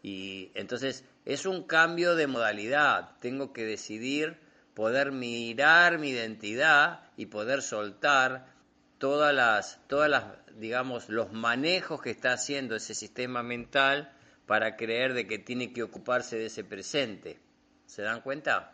Y 0.03 0.53
entonces 0.55 1.05
es 1.25 1.47
un 1.47 1.65
cambio 1.65 2.15
de 2.15 2.29
modalidad, 2.29 3.17
tengo 3.21 3.53
que 3.53 3.65
decidir 3.65 4.37
poder 4.75 5.13
mirar 5.13 5.99
mi 5.99 6.11
identidad 6.11 7.01
y 7.17 7.27
poder 7.27 7.63
soltar 7.63 8.54
todas 9.05 9.35
las, 9.35 9.87
todas 9.87 10.09
las, 10.09 10.25
digamos, 10.57 11.11
los 11.11 11.31
manejos 11.31 12.01
que 12.01 12.09
está 12.09 12.33
haciendo 12.33 12.75
ese 12.75 12.95
sistema 12.95 13.43
mental 13.43 14.11
para 14.47 14.77
creer 14.77 15.13
de 15.13 15.27
que 15.27 15.39
tiene 15.39 15.75
que 15.75 15.83
ocuparse 15.83 16.39
de 16.39 16.47
ese 16.47 16.65
presente. 16.65 17.37
¿Se 17.85 18.01
dan 18.01 18.23
cuenta? 18.23 18.73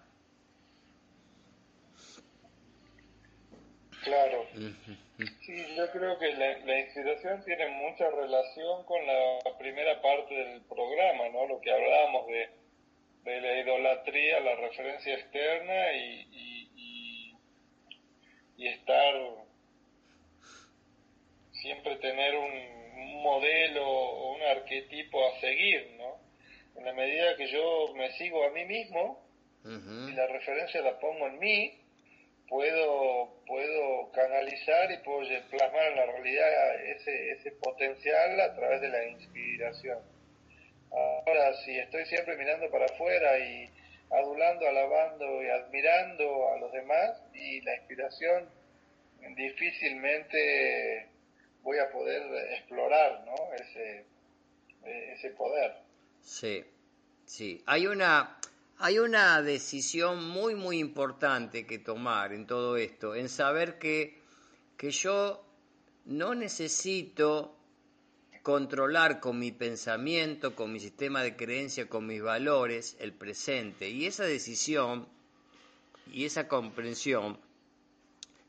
Claro. 4.05 4.47
Sí, 5.41 5.77
yo 5.77 5.91
creo 5.91 6.17
que 6.21 6.33
la, 6.35 6.59
la, 6.61 6.79
inspiración 6.79 7.45
tiene 7.45 7.69
mucha 7.69 8.09
relación 8.09 8.85
con 8.85 9.05
la 9.05 9.59
primera 9.59 10.01
parte 10.01 10.33
del 10.33 10.61
programa, 10.63 11.29
¿no? 11.33 11.49
Lo 11.49 11.61
que 11.61 11.73
hablábamos 11.73 12.29
de 12.29 12.61
de 13.25 13.41
la 13.41 13.61
idolatría, 13.61 14.41
la 14.41 14.57
referencia 14.57 15.15
externa 15.15 15.93
y, 15.93 16.71
y, 16.77 17.37
y, 18.57 18.69
estar, 18.69 19.15
siempre 21.61 21.97
tener 21.97 22.35
un, 22.37 22.81
modelo 23.23 23.87
o 23.87 24.35
un 24.35 24.43
arquetipo 24.43 25.27
a 25.27 25.41
seguir, 25.41 25.95
¿no? 25.99 26.19
En 26.77 26.85
la 26.87 26.93
medida 26.95 27.37
que 27.37 27.49
yo 27.49 27.93
me 27.95 28.11
sigo 28.13 28.45
a 28.45 28.51
mí 28.51 28.65
mismo 28.65 29.23
y 29.65 30.13
la 30.13 30.27
referencia 30.27 30.81
la 30.81 30.99
pongo 30.99 31.27
en 31.27 31.39
mí, 31.39 31.79
puedo, 32.49 33.43
puedo 33.47 34.11
canalizar 34.13 34.91
y 34.91 34.99
puedo 34.99 35.21
plasmar 35.51 35.89
en 35.89 35.97
la 35.97 36.07
realidad 36.07 36.85
ese, 36.87 37.33
ese 37.33 37.53
potencial 37.53 38.41
a 38.41 38.55
través 38.55 38.81
de 38.81 38.89
la 38.89 39.07
inspiración. 39.09 39.99
Ahora, 40.91 41.55
si 41.65 41.79
estoy 41.79 42.05
siempre 42.07 42.37
mirando 42.37 42.71
para 42.71 42.87
afuera 42.87 43.39
y 43.39 43.71
adulando, 44.11 44.67
alabando 44.67 45.43
y 45.43 45.49
admirando 45.49 46.49
a 46.53 46.59
los 46.59 46.73
demás 46.73 47.23
y 47.35 47.61
la 47.61 47.77
inspiración, 47.77 48.49
difícilmente 49.37 51.09
voy 51.63 51.79
a 51.79 51.91
poder 51.91 52.23
explorar 52.55 53.25
¿no? 53.27 53.35
ese, 53.55 54.05
ese 54.85 55.31
poder. 55.31 55.73
Sí, 56.23 56.65
sí. 57.25 57.63
Hay 57.67 57.87
una, 57.87 58.39
hay 58.79 58.99
una 58.99 59.43
decisión 59.43 60.29
muy, 60.29 60.55
muy 60.55 60.79
importante 60.79 61.67
que 61.67 61.79
tomar 61.79 62.33
en 62.33 62.47
todo 62.47 62.77
esto, 62.77 63.15
en 63.15 63.29
saber 63.29 63.79
que, 63.79 64.19
que 64.77 64.91
yo 64.91 65.45
no 66.07 66.35
necesito 66.35 67.57
controlar 68.43 69.21
con 69.21 69.39
mi 69.39 69.53
pensamiento, 69.53 70.55
con 70.55 70.73
mi 70.73 70.81
sistema 70.81 71.23
de 71.23 71.37
creencia, 71.37 71.89
con 71.89 72.07
mis 72.07 72.23
valores, 72.23 72.97
el 73.01 73.13
presente. 73.13 73.91
Y 73.91 74.07
esa 74.07 74.25
decisión 74.25 75.07
y 76.13 76.25
esa 76.25 76.49
comprensión 76.49 77.39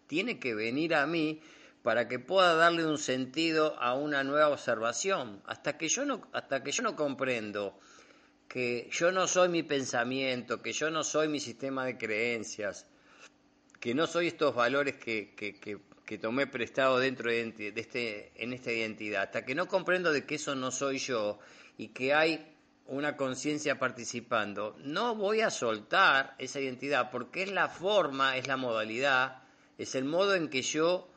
tiene 0.08 0.40
que 0.40 0.56
venir 0.56 0.96
a 0.96 1.06
mí 1.06 1.42
para 1.84 2.08
que 2.08 2.20
pueda 2.20 2.56
darle 2.56 2.86
un 2.86 2.98
sentido 2.98 3.76
a 3.80 3.96
una 3.96 4.24
nueva 4.24 4.50
observación. 4.50 5.42
Hasta 5.46 5.78
que 5.78 5.90
yo 5.90 6.06
no, 6.06 6.28
hasta 6.34 6.64
que 6.64 6.72
yo 6.72 6.84
no 6.84 6.96
comprendo 6.96 7.80
que 8.48 8.90
yo 8.92 9.12
no 9.12 9.28
soy 9.28 9.48
mi 9.48 9.64
pensamiento, 9.64 10.62
que 10.62 10.74
yo 10.74 10.90
no 10.92 11.04
soy 11.04 11.30
mi 11.30 11.40
sistema 11.40 11.86
de 11.86 11.98
creencias, 11.98 12.86
que 13.80 13.96
no 13.96 14.08
soy 14.08 14.28
estos 14.28 14.54
valores 14.54 14.98
que, 14.98 15.34
que, 15.36 15.58
que 15.58 15.80
que 16.12 16.18
tomé 16.18 16.46
prestado 16.46 17.00
dentro 17.00 17.32
de, 17.32 17.72
este, 17.74 18.34
en 18.36 18.52
esta 18.52 18.70
identidad, 18.70 19.24
hasta 19.24 19.46
que 19.46 19.56
no 19.56 19.70
comprendo 19.70 20.12
de 20.12 20.26
que 20.26 20.36
eso 20.36 20.56
no 20.56 20.70
soy 20.70 20.98
yo 20.98 21.40
y 21.78 21.94
que 21.94 22.14
hay 22.14 22.54
una 22.88 23.16
conciencia 23.16 23.80
participando, 23.80 24.76
no 24.84 25.16
voy 25.16 25.40
a 25.40 25.50
soltar 25.50 26.36
esa 26.38 26.60
identidad 26.60 27.12
porque 27.12 27.44
es 27.44 27.52
la 27.54 27.70
forma, 27.70 28.36
es 28.36 28.46
la 28.46 28.58
modalidad, 28.58 29.44
es 29.78 29.96
el 29.96 30.04
modo 30.04 30.36
en 30.36 30.50
que 30.50 30.64
yo 30.64 31.08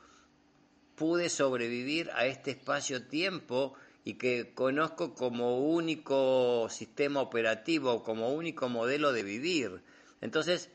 pude 0.96 1.28
sobrevivir 1.28 2.10
a 2.14 2.26
este 2.26 2.52
espacio-tiempo 2.52 3.74
y 4.04 4.14
que 4.14 4.52
conozco 4.54 5.14
como 5.14 5.58
único 5.58 6.68
sistema 6.70 7.20
operativo, 7.20 8.02
como 8.02 8.30
único 8.30 8.68
modelo 8.68 9.12
de 9.12 9.22
vivir. 9.22 9.82
Entonces, 10.20 10.70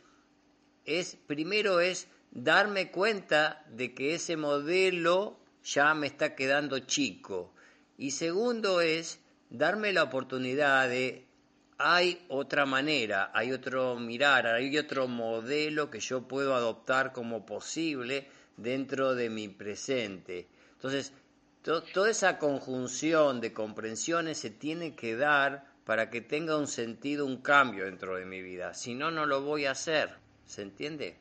es 0.86 1.18
primero 1.28 1.80
es 1.80 2.08
darme 2.32 2.92
cuenta 2.92 3.66
de 3.70 3.94
que 3.94 4.16
ese 4.16 4.38
modelo 4.38 5.38
ya 5.64 5.94
me 5.94 6.08
está 6.08 6.36
quedando 6.36 6.80
chico. 6.80 7.54
Y 7.98 8.12
segundo 8.12 8.82
es 8.82 9.20
darme 9.50 9.94
la 9.94 10.04
oportunidad 10.04 10.90
de, 10.90 11.26
hay 11.78 12.26
otra 12.30 12.66
manera, 12.66 13.32
hay 13.34 13.52
otro 13.52 13.96
mirar, 13.96 14.48
hay 14.48 14.78
otro 14.78 15.08
modelo 15.08 15.90
que 15.90 16.00
yo 16.00 16.28
puedo 16.28 16.56
adoptar 16.56 17.14
como 17.14 17.46
posible 17.46 18.28
dentro 18.62 19.16
de 19.16 19.30
mi 19.30 19.48
presente. 19.50 20.48
Entonces, 20.74 21.14
to- 21.64 21.84
toda 21.84 22.10
esa 22.12 22.38
conjunción 22.38 23.42
de 23.42 23.54
comprensiones 23.54 24.38
se 24.38 24.50
tiene 24.50 24.96
que 24.96 25.16
dar 25.16 25.66
para 25.86 26.10
que 26.10 26.22
tenga 26.22 26.58
un 26.58 26.68
sentido, 26.68 27.26
un 27.26 27.42
cambio 27.42 27.86
dentro 27.86 28.16
de 28.16 28.26
mi 28.26 28.42
vida. 28.42 28.74
Si 28.74 28.94
no, 28.94 29.12
no 29.12 29.26
lo 29.26 29.42
voy 29.42 29.66
a 29.66 29.72
hacer. 29.72 30.10
¿Se 30.46 30.62
entiende? 30.62 31.16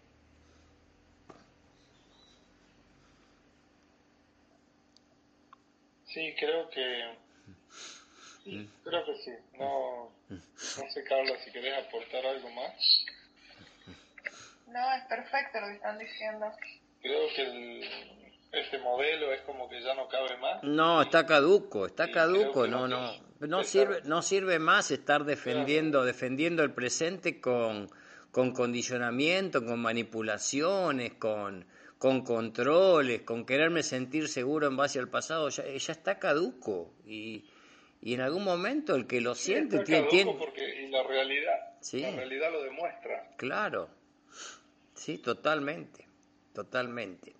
Sí, 6.06 6.34
creo 6.38 6.68
que. 6.70 7.16
Sí, 8.44 8.70
creo 8.84 9.04
que 9.04 9.14
sí. 9.18 9.30
No, 9.58 10.10
no 10.30 10.90
sé, 10.90 11.04
Carla, 11.04 11.36
si 11.44 11.52
querés 11.52 11.86
aportar 11.86 12.24
algo 12.26 12.48
más. 12.50 13.04
No, 14.68 14.92
es 14.94 15.04
perfecto 15.04 15.60
lo 15.60 15.66
que 15.68 15.74
están 15.74 15.98
diciendo. 15.98 16.46
Creo 17.02 17.28
que 17.34 17.42
el, 17.42 17.80
este 18.52 18.78
modelo 18.78 19.32
es 19.32 19.40
como 19.42 19.68
que 19.68 19.80
ya 19.82 19.94
no 19.94 20.08
cabe 20.08 20.36
más. 20.38 20.62
No, 20.64 21.02
está 21.02 21.26
caduco, 21.26 21.86
está 21.86 22.10
caduco, 22.10 22.66
no, 22.66 22.88
no, 22.88 23.12
no 23.40 23.64
sirve, 23.64 24.00
no 24.04 24.22
sirve 24.22 24.58
más 24.58 24.90
estar 24.90 25.24
defendiendo, 25.24 26.04
defendiendo 26.04 26.62
el 26.62 26.72
presente 26.72 27.40
con, 27.40 27.88
con 28.32 28.52
condicionamiento, 28.52 29.64
con 29.64 29.80
manipulaciones, 29.80 31.12
con, 31.14 31.64
con 31.98 32.22
controles, 32.24 33.22
con 33.22 33.44
quererme 33.46 33.82
sentir 33.82 34.28
seguro 34.28 34.66
en 34.66 34.76
base 34.76 34.98
al 34.98 35.08
pasado, 35.08 35.48
ya, 35.50 35.64
ya 35.64 35.92
está 35.92 36.18
caduco 36.18 36.92
y, 37.06 37.44
y 38.02 38.14
en 38.14 38.20
algún 38.22 38.42
momento 38.44 38.94
el 38.96 39.06
que 39.06 39.20
lo 39.20 39.34
Sí, 39.36 39.52
siente 39.52 39.76
está 39.76 39.84
tiene, 39.86 40.00
caduco 40.00 40.10
tiene- 40.16 40.34
porque 40.38 40.82
y 40.82 40.88
la 40.90 41.02
realidad, 41.04 41.54
Sí. 41.80 42.00
la 42.00 42.10
realidad 42.10 42.50
lo 42.50 42.62
demuestra. 42.64 43.30
Claro, 43.36 43.88
sí, 44.94 45.18
totalmente, 45.18 46.07
totalmente. 46.58 47.36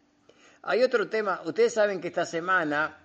Hay 0.63 0.85
otro 0.85 1.09
tema, 1.09 1.43
ustedes 1.45 1.75
saben 1.75 2.01
que 2.01 2.07
esta 2.07 2.25
semana 2.25 2.97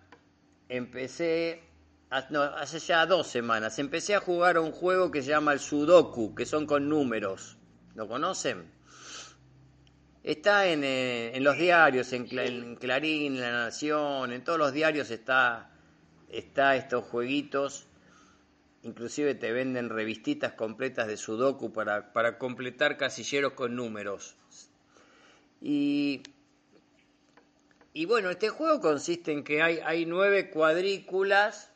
empecé, 0.69 1.63
hace 2.11 2.79
ya 2.79 3.07
dos 3.07 3.25
semanas, 3.25 3.79
empecé 3.79 4.13
a 4.13 4.19
jugar 4.19 4.57
a 4.57 4.61
un 4.61 4.71
juego 4.71 5.09
que 5.09 5.23
se 5.23 5.29
llama 5.29 5.53
el 5.53 5.59
Sudoku, 5.59 6.35
que 6.35 6.45
son 6.45 6.67
con 6.67 6.87
números. 6.87 7.57
¿Lo 7.95 8.07
conocen? 8.07 8.71
Está 10.23 10.67
en, 10.67 10.83
eh, 10.83 11.35
los 11.41 11.57
diarios, 11.57 12.13
en 12.13 12.27
Clarín, 12.75 13.35
en 13.35 13.41
La 13.41 13.51
Nación, 13.51 14.31
en 14.31 14.43
todos 14.43 14.59
los 14.59 14.71
diarios 14.71 15.09
está, 15.09 15.71
está 16.29 16.75
estos 16.75 17.05
jueguitos. 17.05 17.87
Inclusive 18.83 19.33
te 19.33 19.51
venden 19.51 19.89
revistitas 19.89 20.53
completas 20.53 21.07
de 21.07 21.17
Sudoku 21.17 21.73
para, 21.73 22.13
para 22.13 22.37
completar 22.37 22.97
casilleros 22.97 23.53
con 23.53 23.75
números. 23.75 24.35
Y, 25.65 26.23
y 27.93 28.05
bueno, 28.05 28.29
este 28.29 28.49
juego 28.49 28.81
consiste 28.81 29.31
en 29.31 29.45
que 29.45 29.61
hay, 29.61 29.79
hay 29.79 30.05
nueve 30.05 30.49
cuadrículas, 30.49 31.71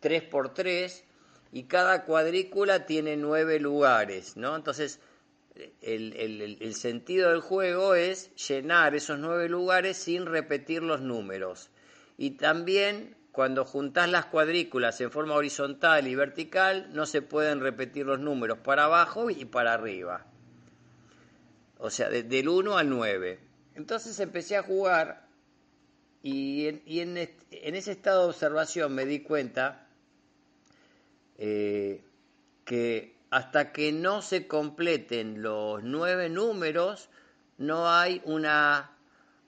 tres 0.00 0.22
por 0.22 0.52
tres, 0.52 1.04
y 1.52 1.62
cada 1.62 2.04
cuadrícula 2.04 2.84
tiene 2.84 3.16
nueve 3.16 3.58
lugares, 3.60 4.36
¿no? 4.36 4.54
Entonces, 4.54 5.00
el, 5.80 6.12
el- 6.60 6.74
sentido 6.74 7.30
del 7.30 7.40
juego 7.40 7.94
es 7.94 8.30
llenar 8.36 8.94
esos 8.94 9.18
nueve 9.18 9.48
lugares 9.48 9.96
sin 9.96 10.26
repetir 10.26 10.82
los 10.82 11.00
números. 11.00 11.70
Y 12.18 12.32
también 12.32 13.16
cuando 13.32 13.64
juntás 13.64 14.10
las 14.10 14.26
cuadrículas 14.26 15.00
en 15.00 15.10
forma 15.10 15.34
horizontal 15.34 16.08
y 16.08 16.14
vertical, 16.14 16.90
no 16.92 17.06
se 17.06 17.22
pueden 17.22 17.60
repetir 17.60 18.04
los 18.04 18.18
números 18.18 18.58
para 18.58 18.84
abajo 18.84 19.30
y 19.30 19.46
para 19.46 19.72
arriba. 19.72 20.26
O 21.78 21.90
sea, 21.90 22.08
de- 22.10 22.22
del 22.22 22.48
1 22.48 22.76
al 22.78 22.88
9. 22.88 23.38
Entonces 23.74 24.18
empecé 24.20 24.56
a 24.56 24.62
jugar 24.62 25.26
y 26.22 26.66
en, 26.68 26.82
y 26.86 27.00
en 27.00 27.16
ese 27.76 27.92
estado 27.92 28.22
de 28.24 28.28
observación 28.30 28.94
me 28.94 29.04
di 29.06 29.20
cuenta 29.20 29.86
eh, 31.38 32.02
que 32.64 33.14
hasta 33.30 33.72
que 33.72 33.92
no 33.92 34.22
se 34.22 34.46
completen 34.46 35.42
los 35.42 35.82
nueve 35.82 36.28
números, 36.28 37.08
no 37.58 37.88
hay 37.90 38.22
una 38.24 38.92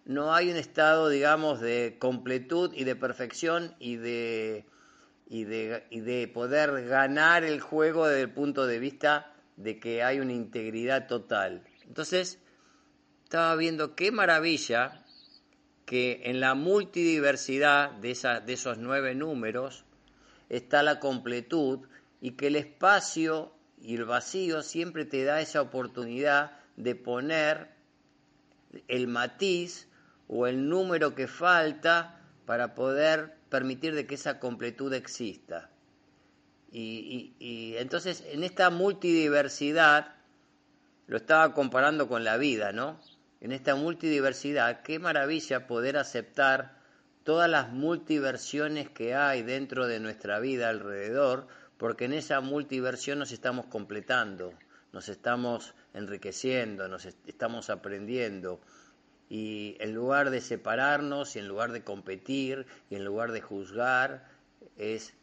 no 0.04 0.34
hay 0.34 0.50
un 0.50 0.56
estado, 0.56 1.08
digamos, 1.10 1.60
de 1.60 1.96
completud 1.98 2.72
y 2.74 2.84
de 2.84 2.96
perfección 2.96 3.74
y 3.78 3.96
de 3.96 4.64
y 5.28 5.44
de, 5.44 5.84
y 5.90 6.00
de 6.00 6.28
poder 6.28 6.86
ganar 6.86 7.44
el 7.44 7.60
juego 7.60 8.06
desde 8.08 8.22
el 8.22 8.30
punto 8.32 8.66
de 8.66 8.78
vista 8.78 9.34
de 9.56 9.78
que 9.78 10.02
hay 10.02 10.20
una 10.20 10.32
integridad 10.32 11.06
total. 11.06 11.62
Entonces, 11.88 12.38
estaba 13.24 13.56
viendo 13.56 13.96
qué 13.96 14.12
maravilla 14.12 15.04
que 15.86 16.20
en 16.24 16.38
la 16.40 16.54
multidiversidad 16.54 17.90
de, 17.92 18.14
de 18.44 18.52
esos 18.52 18.78
nueve 18.78 19.14
números 19.14 19.84
está 20.50 20.82
la 20.82 21.00
completud 21.00 21.80
y 22.20 22.32
que 22.32 22.48
el 22.48 22.56
espacio 22.56 23.52
y 23.80 23.94
el 23.96 24.04
vacío 24.04 24.62
siempre 24.62 25.06
te 25.06 25.24
da 25.24 25.40
esa 25.40 25.62
oportunidad 25.62 26.58
de 26.76 26.94
poner 26.94 27.70
el 28.86 29.08
matiz 29.08 29.88
o 30.28 30.46
el 30.46 30.68
número 30.68 31.14
que 31.14 31.26
falta 31.26 32.20
para 32.44 32.74
poder 32.74 33.34
permitir 33.48 33.94
de 33.94 34.06
que 34.06 34.16
esa 34.16 34.38
completud 34.38 34.92
exista. 34.92 35.70
Y- 36.70 37.32
y 37.38 37.76
entonces 37.78 38.22
en 38.26 38.44
esta 38.44 38.68
multidiversidad, 38.68 40.17
lo 41.08 41.16
estaba 41.16 41.52
comparando 41.54 42.06
con 42.06 42.22
la 42.22 42.36
vida, 42.36 42.72
¿no? 42.72 43.00
En 43.40 43.52
esta 43.52 43.74
multidiversidad, 43.74 44.82
qué 44.82 44.98
maravilla 44.98 45.66
poder 45.66 45.96
aceptar 45.96 46.78
todas 47.24 47.48
las 47.50 47.70
multiversiones 47.72 48.88
que 48.90 49.14
hay 49.14 49.42
dentro 49.42 49.86
de 49.86 50.00
nuestra 50.00 50.38
vida 50.38 50.68
alrededor, 50.68 51.46
porque 51.76 52.04
en 52.06 52.12
esa 52.12 52.40
multiversión 52.40 53.18
nos 53.18 53.32
estamos 53.32 53.66
completando, 53.66 54.52
nos 54.92 55.08
estamos 55.08 55.74
enriqueciendo, 55.94 56.88
nos 56.88 57.04
est- 57.04 57.28
estamos 57.28 57.70
aprendiendo. 57.70 58.60
Y 59.30 59.76
en 59.80 59.94
lugar 59.94 60.30
de 60.30 60.40
separarnos, 60.40 61.36
y 61.36 61.38
en 61.38 61.48
lugar 61.48 61.72
de 61.72 61.84
competir, 61.84 62.66
y 62.90 62.96
en 62.96 63.04
lugar 63.04 63.32
de 63.32 63.40
juzgar, 63.42 64.26
es 64.76 65.14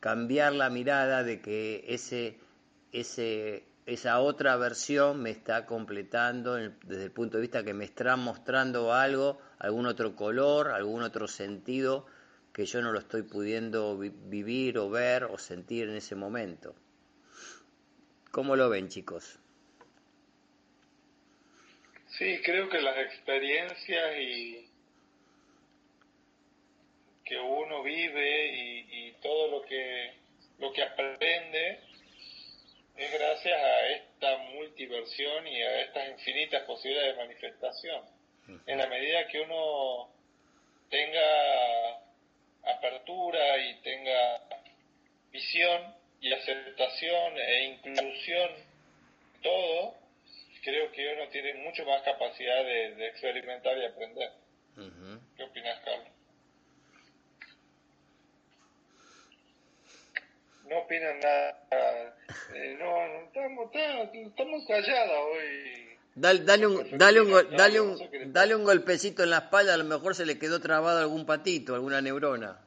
cambiar 0.00 0.52
la 0.52 0.70
mirada 0.70 1.22
de 1.22 1.40
que 1.40 1.84
ese, 1.88 2.38
ese, 2.92 3.64
esa 3.88 4.20
otra 4.20 4.54
versión 4.56 5.22
me 5.22 5.30
está 5.30 5.64
completando 5.64 6.56
desde 6.56 7.04
el 7.04 7.10
punto 7.10 7.38
de 7.38 7.40
vista 7.40 7.64
que 7.64 7.72
me 7.72 7.86
está 7.86 8.16
mostrando 8.16 8.92
algo, 8.92 9.40
algún 9.58 9.86
otro 9.86 10.14
color, 10.14 10.68
algún 10.68 11.02
otro 11.02 11.26
sentido 11.26 12.06
que 12.52 12.66
yo 12.66 12.82
no 12.82 12.92
lo 12.92 12.98
estoy 12.98 13.22
pudiendo 13.22 13.96
vi- 13.96 14.12
vivir 14.14 14.76
o 14.76 14.90
ver 14.90 15.24
o 15.24 15.38
sentir 15.38 15.88
en 15.88 15.96
ese 15.96 16.14
momento. 16.14 16.74
¿Cómo 18.30 18.56
lo 18.56 18.68
ven, 18.68 18.88
chicos? 18.90 19.38
Sí, 22.08 22.42
creo 22.44 22.68
que 22.68 22.82
las 22.82 22.98
experiencias 22.98 24.16
y 24.20 24.68
que 27.24 27.38
uno 27.38 27.82
vive 27.82 28.54
y, 28.54 29.08
y 29.08 29.12
todo 29.22 29.50
lo 29.50 29.62
que 29.66 30.12
lo 30.58 30.72
que 30.72 30.82
aprende 30.82 31.87
es 32.98 33.12
gracias 33.12 33.62
a 33.62 33.86
esta 33.86 34.36
multiversión 34.38 35.46
y 35.46 35.62
a 35.62 35.82
estas 35.82 36.08
infinitas 36.08 36.62
posibilidades 36.64 37.16
de 37.16 37.22
manifestación. 37.22 38.04
En 38.66 38.78
la 38.78 38.86
medida 38.86 39.28
que 39.28 39.40
uno 39.40 40.10
tenga 40.90 42.00
apertura 42.64 43.58
y 43.58 43.74
tenga 43.82 44.40
visión 45.30 45.94
y 46.20 46.32
aceptación 46.32 47.38
e 47.38 47.64
inclusión, 47.64 48.50
todo, 49.42 49.94
creo 50.62 50.90
que 50.90 51.14
uno 51.14 51.28
tiene 51.28 51.54
mucho 51.54 51.84
más 51.84 52.02
capacidad 52.02 52.64
de, 52.64 52.94
de 52.96 53.06
experimentar 53.08 53.78
y 53.78 53.84
aprender. 53.84 54.30
¿Qué 55.36 55.44
opinas, 55.44 55.78
Carlos? 55.84 56.17
No 60.68 60.78
opinan 60.80 61.18
nada. 61.20 61.56
Eh, 62.54 62.76
no, 62.78 63.08
no, 63.08 63.20
estamos, 63.26 63.70
estamos, 64.12 64.66
calladas 64.66 65.18
hoy. 65.32 65.88
Dale, 66.14 66.40
dale 66.44 66.66
un, 66.66 66.98
dale, 66.98 67.20
un, 67.20 67.30
gol- 67.30 67.56
dale, 67.56 67.80
un, 67.80 68.32
dale 68.32 68.54
un 68.56 68.64
golpecito 68.64 69.22
en 69.22 69.30
la 69.30 69.38
espalda, 69.38 69.74
a 69.74 69.76
lo 69.76 69.84
mejor 69.84 70.14
se 70.14 70.26
le 70.26 70.38
quedó 70.38 70.60
trabado 70.60 70.98
algún 70.98 71.24
patito, 71.24 71.74
alguna 71.74 72.00
neurona. 72.00 72.58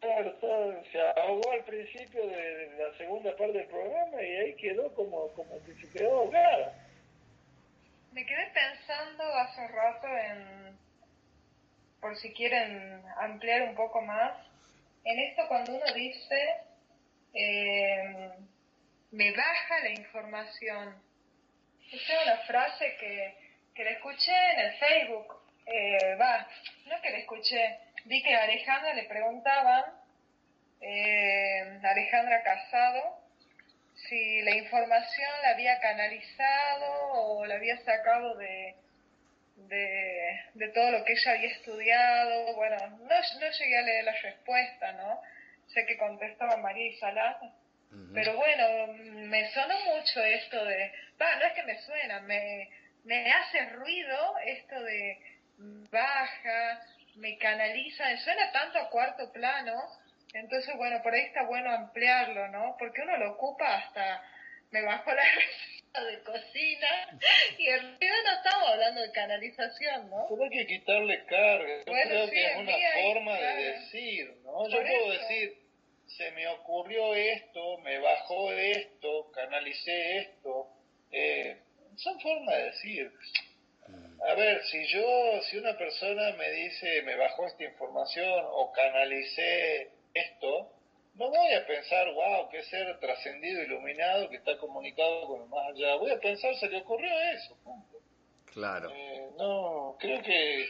Claro, 0.00 0.36
se 0.92 1.00
ahogó 1.20 1.50
al 1.52 1.64
principio 1.64 2.26
de, 2.26 2.68
de 2.68 2.78
la 2.90 2.96
segunda 2.98 3.34
parte 3.36 3.54
del 3.58 3.66
programa 3.68 4.22
y 4.22 4.36
ahí 4.36 4.54
quedó 4.56 4.94
como, 4.94 5.28
como 5.28 5.58
que 5.64 5.74
se 5.74 5.90
quedó 5.90 6.18
ahogada. 6.18 6.74
Me 8.12 8.24
quedé 8.24 8.52
pensando 8.54 9.24
hace 9.24 9.66
rato 9.68 10.06
en, 10.06 10.78
por 12.00 12.16
si 12.18 12.32
quieren 12.34 13.02
ampliar 13.20 13.62
un 13.62 13.74
poco 13.74 14.00
más, 14.02 14.32
en 15.06 15.20
esto 15.20 15.46
cuando 15.46 15.72
uno 15.72 15.94
dice, 15.94 16.56
eh, 17.32 18.30
me 19.12 19.30
baja 19.30 19.80
la 19.80 19.90
información. 19.90 21.00
Esa 21.92 22.12
es 22.12 22.22
una 22.24 22.38
frase 22.38 22.96
que, 22.98 23.36
que 23.72 23.84
la 23.84 23.90
escuché 23.90 24.32
en 24.54 24.60
el 24.60 24.72
Facebook. 24.78 25.42
Eh, 25.64 26.16
va, 26.16 26.46
no 26.86 27.00
que 27.00 27.10
la 27.10 27.18
escuché, 27.18 27.78
vi 28.04 28.22
que 28.22 28.34
a 28.34 28.44
Alejandra 28.44 28.94
le 28.94 29.04
preguntaban, 29.04 29.84
eh, 30.80 31.80
Alejandra 31.82 32.42
Casado, 32.42 33.20
si 34.08 34.42
la 34.42 34.56
información 34.56 35.30
la 35.42 35.50
había 35.50 35.78
canalizado 35.80 37.12
o 37.12 37.46
la 37.46 37.54
había 37.54 37.78
sacado 37.78 38.36
de, 38.36 38.74
de, 39.56 40.40
de 40.54 40.68
todo 40.68 40.90
lo 40.92 41.04
que 41.04 41.12
ella 41.12 41.32
había 41.32 41.48
estudiado. 41.48 42.54
Bueno, 42.54 42.76
no, 42.78 43.06
no 43.40 43.50
llegué 43.50 43.78
a 43.78 43.82
leer 43.82 44.04
la 44.04 44.12
respuesta, 44.12 44.92
¿no? 44.92 45.20
Sé 45.68 45.84
que 45.86 45.96
contestaba 45.96 46.56
María 46.58 46.86
Isalá, 46.86 47.38
pero 48.14 48.36
bueno, 48.36 48.92
me 48.92 49.50
sonó 49.50 49.74
mucho 49.86 50.22
esto 50.22 50.64
de, 50.64 50.92
va, 51.20 51.36
no 51.36 51.46
es 51.46 51.52
que 51.54 51.62
me 51.62 51.78
suena, 51.82 52.20
me, 52.20 52.68
me 53.04 53.32
hace 53.32 53.66
ruido 53.70 54.38
esto 54.44 54.80
de 54.82 55.18
baja, 55.90 56.82
me 57.16 57.38
canaliza, 57.38 58.04
me 58.06 58.18
suena 58.18 58.52
tanto 58.52 58.78
a 58.78 58.90
cuarto 58.90 59.32
plano, 59.32 59.74
entonces 60.34 60.76
bueno, 60.76 61.02
por 61.02 61.14
ahí 61.14 61.22
está 61.22 61.44
bueno 61.44 61.70
ampliarlo, 61.70 62.48
¿no? 62.48 62.76
Porque 62.78 63.02
uno 63.02 63.16
lo 63.16 63.32
ocupa 63.32 63.76
hasta, 63.76 64.22
me 64.70 64.82
bajo 64.82 65.12
la 65.12 65.22
de 66.04 66.22
cocina 66.22 67.20
y 67.58 67.66
en 67.68 67.80
realidad 67.80 68.16
no 68.24 68.32
estamos 68.36 68.68
hablando 68.68 69.00
de 69.00 69.12
canalización, 69.12 70.10
¿no? 70.10 70.26
Pero 70.28 70.44
hay 70.44 70.50
que 70.50 70.66
quitarle 70.66 71.24
carga. 71.26 71.78
Yo 71.78 71.92
Bueno, 71.92 72.10
creo 72.10 72.26
sí, 72.26 72.32
que 72.32 72.46
es 72.46 72.56
una 72.56 72.76
forma 73.02 73.38
de 73.38 73.54
decir, 73.72 74.34
¿no? 74.44 74.68
Yo 74.68 74.80
puedo 74.80 75.10
decir, 75.10 75.58
se 76.06 76.30
me 76.32 76.46
ocurrió 76.48 77.14
esto, 77.14 77.78
me 77.78 77.98
bajó 77.98 78.52
esto, 78.52 79.30
canalicé 79.32 80.18
esto. 80.18 80.68
Eh, 81.10 81.56
son 81.96 82.20
formas 82.20 82.56
de 82.56 82.64
decir. 82.64 83.12
A 84.28 84.34
ver, 84.34 84.64
si 84.64 84.84
yo, 84.88 85.40
si 85.42 85.58
una 85.58 85.76
persona 85.76 86.32
me 86.32 86.50
dice, 86.50 87.02
me 87.02 87.16
bajó 87.16 87.46
esta 87.46 87.64
información 87.64 88.44
o 88.48 88.72
canalicé 88.72 89.90
esto, 90.14 90.72
no 91.16 91.30
voy 91.30 91.52
a 91.54 91.66
pensar, 91.66 92.12
wow, 92.12 92.48
qué 92.50 92.62
ser 92.64 92.98
trascendido, 93.00 93.62
iluminado, 93.62 94.28
que 94.28 94.36
está 94.36 94.56
comunicado 94.58 95.26
con 95.26 95.42
el 95.42 95.48
más 95.48 95.68
allá. 95.68 95.96
Voy 95.96 96.10
a 96.10 96.20
pensar, 96.20 96.54
se 96.56 96.68
le 96.68 96.78
ocurrió 96.78 97.10
eso, 97.32 97.56
punto. 97.64 97.98
Claro. 98.52 98.90
Eh, 98.94 99.30
no, 99.38 99.96
creo 99.98 100.22
que 100.22 100.66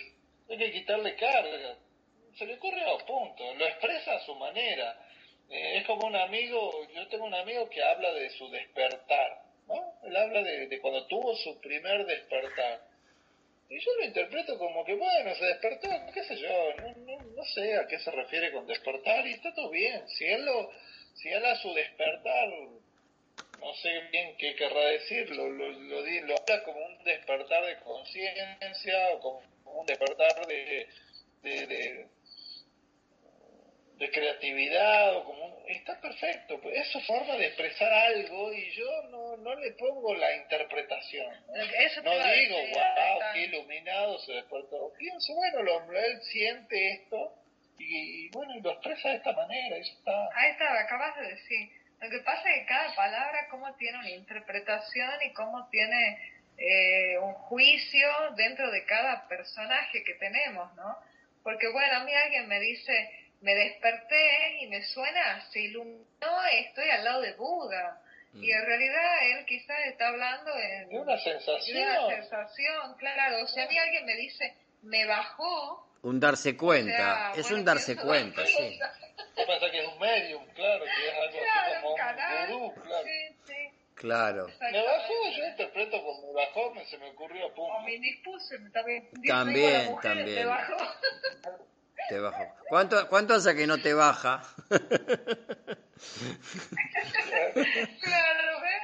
hay 0.48 0.58
que 0.58 0.72
quitarle 0.72 1.16
carga. 1.16 1.76
Se 2.38 2.46
le 2.46 2.54
ocurrió, 2.54 2.98
punto. 3.06 3.54
Lo 3.54 3.66
expresa 3.66 4.14
a 4.14 4.20
su 4.20 4.34
manera. 4.36 4.96
Eh, 5.50 5.78
es 5.78 5.86
como 5.86 6.06
un 6.06 6.16
amigo, 6.16 6.86
yo 6.94 7.08
tengo 7.08 7.24
un 7.24 7.34
amigo 7.34 7.68
que 7.68 7.82
habla 7.82 8.12
de 8.12 8.30
su 8.30 8.48
despertar, 8.50 9.42
¿no? 9.66 9.94
Él 10.04 10.16
habla 10.16 10.42
de, 10.42 10.68
de 10.68 10.80
cuando 10.80 11.06
tuvo 11.06 11.34
su 11.36 11.60
primer 11.60 12.06
despertar. 12.06 12.82
Y 13.68 13.80
yo 13.80 13.94
lo 13.98 14.04
interpreto 14.04 14.58
como 14.58 14.84
que, 14.84 14.94
bueno, 14.94 15.34
se 15.34 15.44
despertó, 15.44 15.88
qué 16.14 16.22
sé 16.24 16.36
yo, 16.36 16.74
no, 16.76 16.94
no, 16.98 17.24
no 17.24 17.44
sé 17.44 17.76
a 17.76 17.86
qué 17.86 17.98
se 17.98 18.10
refiere 18.10 18.52
con 18.52 18.66
despertar 18.66 19.26
y 19.26 19.32
está 19.32 19.52
todo 19.54 19.70
bien. 19.70 20.08
Si 20.08 20.24
él, 20.24 20.44
lo, 20.44 20.70
si 21.14 21.28
él 21.28 21.44
a 21.44 21.56
su 21.56 21.74
despertar 21.74 22.48
no 23.66 23.74
sé 23.74 24.00
bien 24.12 24.36
qué 24.36 24.54
querrá 24.54 24.84
decir, 24.86 25.28
lo, 25.30 25.48
lo, 25.48 25.68
lo, 25.68 26.00
lo 26.00 26.34
habla 26.36 26.62
como 26.64 26.86
un 26.86 27.04
despertar 27.04 27.64
de 27.64 27.78
conciencia 27.80 29.10
o 29.14 29.20
como 29.20 29.80
un 29.80 29.86
despertar 29.86 30.46
de, 30.46 30.88
de, 31.42 31.66
de, 31.66 32.06
de 33.96 34.10
creatividad 34.10 35.16
o 35.16 35.24
como 35.24 35.44
un- 35.46 35.70
está 35.70 35.98
perfecto, 36.00 36.60
pues 36.60 36.76
es 36.78 36.88
su 36.92 37.00
forma 37.00 37.34
de 37.36 37.46
expresar 37.46 37.90
algo 37.92 38.52
y 38.52 38.70
yo 38.72 39.02
no, 39.10 39.36
no 39.38 39.54
le 39.54 39.72
pongo 39.72 40.14
la 40.14 40.34
interpretación. 40.36 41.32
¿no? 41.48 41.54
Eso 41.54 42.02
No 42.02 42.10
digo, 42.12 42.56
decir, 42.58 42.74
wow, 42.74 43.20
qué 43.32 43.40
iluminado 43.40 44.18
se 44.20 44.32
despertó. 44.32 44.92
Pienso, 44.98 45.34
bueno, 45.34 45.62
lo, 45.62 45.92
él 45.92 46.20
siente 46.30 46.92
esto 46.92 47.32
y, 47.78 48.26
y, 48.26 48.28
bueno, 48.30 48.54
y 48.56 48.60
lo 48.60 48.72
expresa 48.72 49.08
de 49.10 49.16
esta 49.16 49.32
manera, 49.32 49.76
eso 49.76 49.92
está. 49.98 50.28
Ahí 50.34 50.50
está, 50.50 50.78
acabas 50.80 51.16
de 51.16 51.28
decir. 51.28 51.70
Lo 52.00 52.10
que 52.10 52.18
pasa 52.20 52.50
es 52.50 52.60
que 52.60 52.66
cada 52.66 52.94
palabra 52.94 53.46
cómo 53.50 53.74
tiene 53.76 53.98
una 53.98 54.10
interpretación 54.10 55.10
y 55.26 55.32
cómo 55.32 55.66
tiene 55.70 56.18
eh, 56.58 57.18
un 57.18 57.32
juicio 57.32 58.08
dentro 58.36 58.70
de 58.70 58.84
cada 58.84 59.26
personaje 59.28 60.04
que 60.04 60.14
tenemos, 60.14 60.74
¿no? 60.74 60.96
Porque 61.42 61.68
bueno, 61.68 61.96
a 61.96 62.04
mí 62.04 62.12
alguien 62.14 62.48
me 62.48 62.60
dice, 62.60 63.10
me 63.40 63.54
desperté 63.54 64.58
y 64.62 64.66
me 64.68 64.82
suena, 64.84 65.40
se 65.50 65.60
iluminó, 65.60 66.44
estoy 66.52 66.88
al 66.90 67.04
lado 67.04 67.20
de 67.22 67.32
Buda. 67.34 68.02
Y 68.34 68.50
en 68.52 68.66
realidad 68.66 69.38
él 69.38 69.46
quizás 69.46 69.78
está 69.86 70.08
hablando 70.08 70.50
en, 70.58 70.88
De 70.90 70.98
una 70.98 71.12
de 71.14 71.20
sensación. 71.20 71.78
una 72.04 72.16
sensación, 72.16 72.94
claro. 72.98 73.42
O 73.42 73.46
sea, 73.46 73.64
a 73.64 73.68
mí 73.68 73.78
alguien 73.78 74.04
me 74.04 74.14
dice, 74.16 74.54
me 74.82 75.06
bajó, 75.06 75.88
Un 76.02 76.20
darse 76.20 76.54
cuenta. 76.54 76.92
O 76.92 76.96
sea, 76.96 77.32
es 77.34 77.42
bueno, 77.44 77.58
un 77.58 77.64
darse 77.64 77.96
cuenta, 77.96 78.44
sí. 78.44 78.78
Yo 79.38 79.46
pensé 79.46 79.70
que 79.70 79.80
es 79.80 79.88
un 79.88 79.98
medium, 79.98 80.46
claro, 80.54 80.84
que 80.84 81.08
es 81.08 81.14
algo 81.14 81.24
así 81.28 81.38
Claro, 81.38 81.74
como 81.80 81.90
un 81.92 81.96
canal. 81.96 82.52
un 82.52 82.58
gurú, 82.68 82.82
claro. 82.82 83.06
Sí, 83.06 83.36
sí. 83.46 83.70
Claro. 83.94 84.46
Me 84.60 84.82
bajó, 84.84 85.14
yo 85.34 85.46
interpreto 85.46 86.02
como 86.04 86.26
me 86.26 86.32
bajó, 86.34 86.74
me, 86.74 86.84
se 86.84 86.98
me 86.98 87.10
ocurrió, 87.10 87.54
pum. 87.54 87.70
O 87.70 87.80
me 87.80 87.94
indispuse, 87.94 88.58
me 88.58 88.68
también. 88.70 89.08
También, 89.26 89.84
mujer 89.86 90.02
también. 90.16 90.38
Me 90.40 90.44
bajó. 90.44 90.76
Te. 92.08 92.20
¿Cuánto, 92.68 93.08
¿Cuánto 93.08 93.34
hace 93.34 93.54
que 93.54 93.66
no 93.66 93.78
te 93.78 93.94
baja? 93.94 94.42
claro, 98.02 98.60
¿ves? 98.60 98.82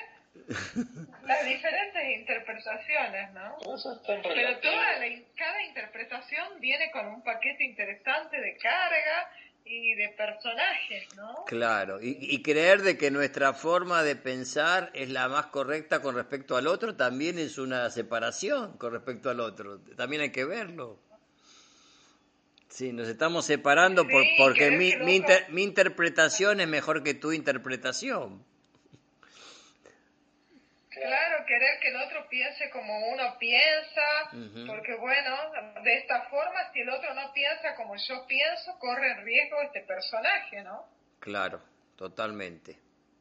Las 1.24 1.44
diferentes 1.44 2.18
interpretaciones, 2.18 3.32
¿no? 3.32 3.56
Todo 3.62 3.76
eso 3.76 3.92
es 3.92 4.02
tan 4.02 4.22
Pero 4.22 4.58
toda 4.58 4.98
la, 4.98 5.06
cada 5.36 5.62
interpretación 5.62 6.60
viene 6.60 6.90
con 6.90 7.06
un 7.06 7.22
paquete 7.22 7.64
interesante 7.64 8.40
de 8.40 8.56
carga 8.56 9.30
y 9.64 9.94
de 9.94 10.08
personajes, 10.10 11.14
¿no? 11.16 11.44
Claro. 11.46 12.00
Y, 12.02 12.16
y 12.20 12.42
creer 12.42 12.82
de 12.82 12.98
que 12.98 13.10
nuestra 13.10 13.52
forma 13.52 14.02
de 14.02 14.16
pensar 14.16 14.90
es 14.94 15.08
la 15.10 15.28
más 15.28 15.46
correcta 15.46 16.02
con 16.02 16.16
respecto 16.16 16.56
al 16.56 16.66
otro 16.66 16.96
también 16.96 17.38
es 17.38 17.58
una 17.58 17.88
separación 17.90 18.76
con 18.78 18.92
respecto 18.92 19.30
al 19.30 19.40
otro. 19.40 19.80
También 19.96 20.22
hay 20.22 20.32
que 20.32 20.44
verlo. 20.44 21.11
Sí, 22.72 22.90
nos 22.90 23.06
estamos 23.06 23.44
separando 23.44 24.08
por, 24.08 24.24
porque 24.38 24.70
mi, 24.70 24.88
inter- 25.16 25.46
mi 25.50 25.62
interpretación 25.62 26.58
es 26.58 26.68
mejor 26.68 27.02
que 27.02 27.12
tu 27.12 27.30
interpretación. 27.32 28.42
Claro, 30.88 31.44
querer 31.46 31.80
que 31.80 31.88
el 31.88 31.96
otro 31.96 32.26
piense 32.30 32.70
como 32.70 33.10
uno 33.12 33.36
piensa, 33.38 34.30
porque 34.66 34.94
bueno, 34.96 35.36
de 35.84 35.94
esta 35.98 36.22
forma, 36.30 36.72
si 36.72 36.80
el 36.80 36.88
otro 36.88 37.12
no 37.14 37.30
piensa 37.34 37.74
como 37.76 37.94
yo 37.96 38.26
pienso, 38.26 38.78
corre 38.78 39.10
en 39.12 39.24
riesgo 39.24 39.60
este 39.62 39.80
personaje, 39.82 40.62
¿no? 40.62 40.86
Claro, 41.20 41.60
totalmente, 41.96 42.78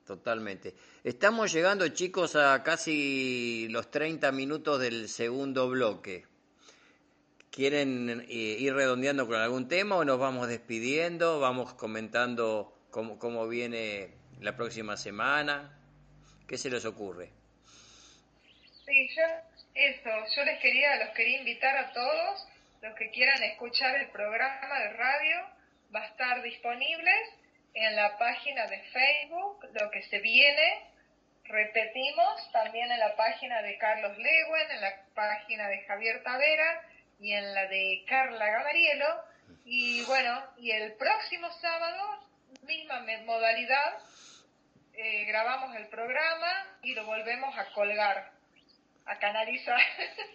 totalmente. 0.07 0.75
Estamos 1.03 1.51
llegando, 1.51 1.85
chicos, 1.89 2.37
a 2.37 2.63
casi 2.63 3.67
los 3.69 3.91
30 3.91 4.31
minutos 4.31 4.79
del 4.79 5.09
segundo 5.09 5.67
bloque. 5.69 6.25
¿Quieren 7.51 8.25
eh, 8.29 8.55
ir 8.63 8.73
redondeando 8.73 9.27
con 9.27 9.35
algún 9.35 9.67
tema 9.67 9.97
o 9.97 10.05
nos 10.05 10.17
vamos 10.17 10.47
despidiendo? 10.47 11.41
Vamos 11.41 11.73
comentando 11.73 12.73
cómo, 12.91 13.19
cómo 13.19 13.45
viene 13.49 14.07
la 14.39 14.55
próxima 14.55 14.95
semana. 14.95 15.77
¿Qué 16.47 16.57
se 16.57 16.69
les 16.69 16.85
ocurre? 16.85 17.27
Sí, 18.85 19.09
yo, 19.17 19.23
eso, 19.75 20.09
yo 20.33 20.45
les 20.45 20.61
quería, 20.61 20.95
los 21.03 21.13
quería 21.13 21.39
invitar 21.39 21.75
a 21.75 21.91
todos, 21.91 22.47
los 22.81 22.95
que 22.95 23.11
quieran 23.11 23.43
escuchar 23.43 23.99
el 23.99 24.07
programa 24.11 24.79
de 24.79 24.93
radio, 24.93 25.35
va 25.93 26.03
a 26.03 26.07
estar 26.07 26.41
disponible 26.43 27.11
en 27.73 27.97
la 27.97 28.17
página 28.17 28.65
de 28.67 28.81
Facebook, 28.93 29.67
lo 29.73 29.91
que 29.91 30.03
se 30.03 30.19
viene, 30.19 30.85
repetimos, 31.43 32.49
también 32.53 32.89
en 32.89 32.99
la 32.99 33.13
página 33.17 33.61
de 33.61 33.77
Carlos 33.77 34.17
Lewen, 34.17 34.71
en 34.71 34.79
la 34.79 34.95
página 35.13 35.67
de 35.67 35.81
Javier 35.81 36.23
Tavera 36.23 36.81
y 37.21 37.31
en 37.33 37.53
la 37.53 37.67
de 37.67 38.03
Carla 38.07 38.45
Gamarielo, 38.49 39.05
y 39.65 40.03
bueno, 40.05 40.41
y 40.57 40.71
el 40.71 40.93
próximo 40.93 41.47
sábado, 41.61 42.19
misma 42.63 42.99
me- 43.01 43.23
modalidad, 43.23 43.99
eh, 44.93 45.25
grabamos 45.25 45.75
el 45.75 45.87
programa 45.87 46.47
y 46.83 46.93
lo 46.95 47.05
volvemos 47.05 47.57
a 47.57 47.71
colgar, 47.73 48.31
a 49.05 49.19
canalizar. 49.19 49.79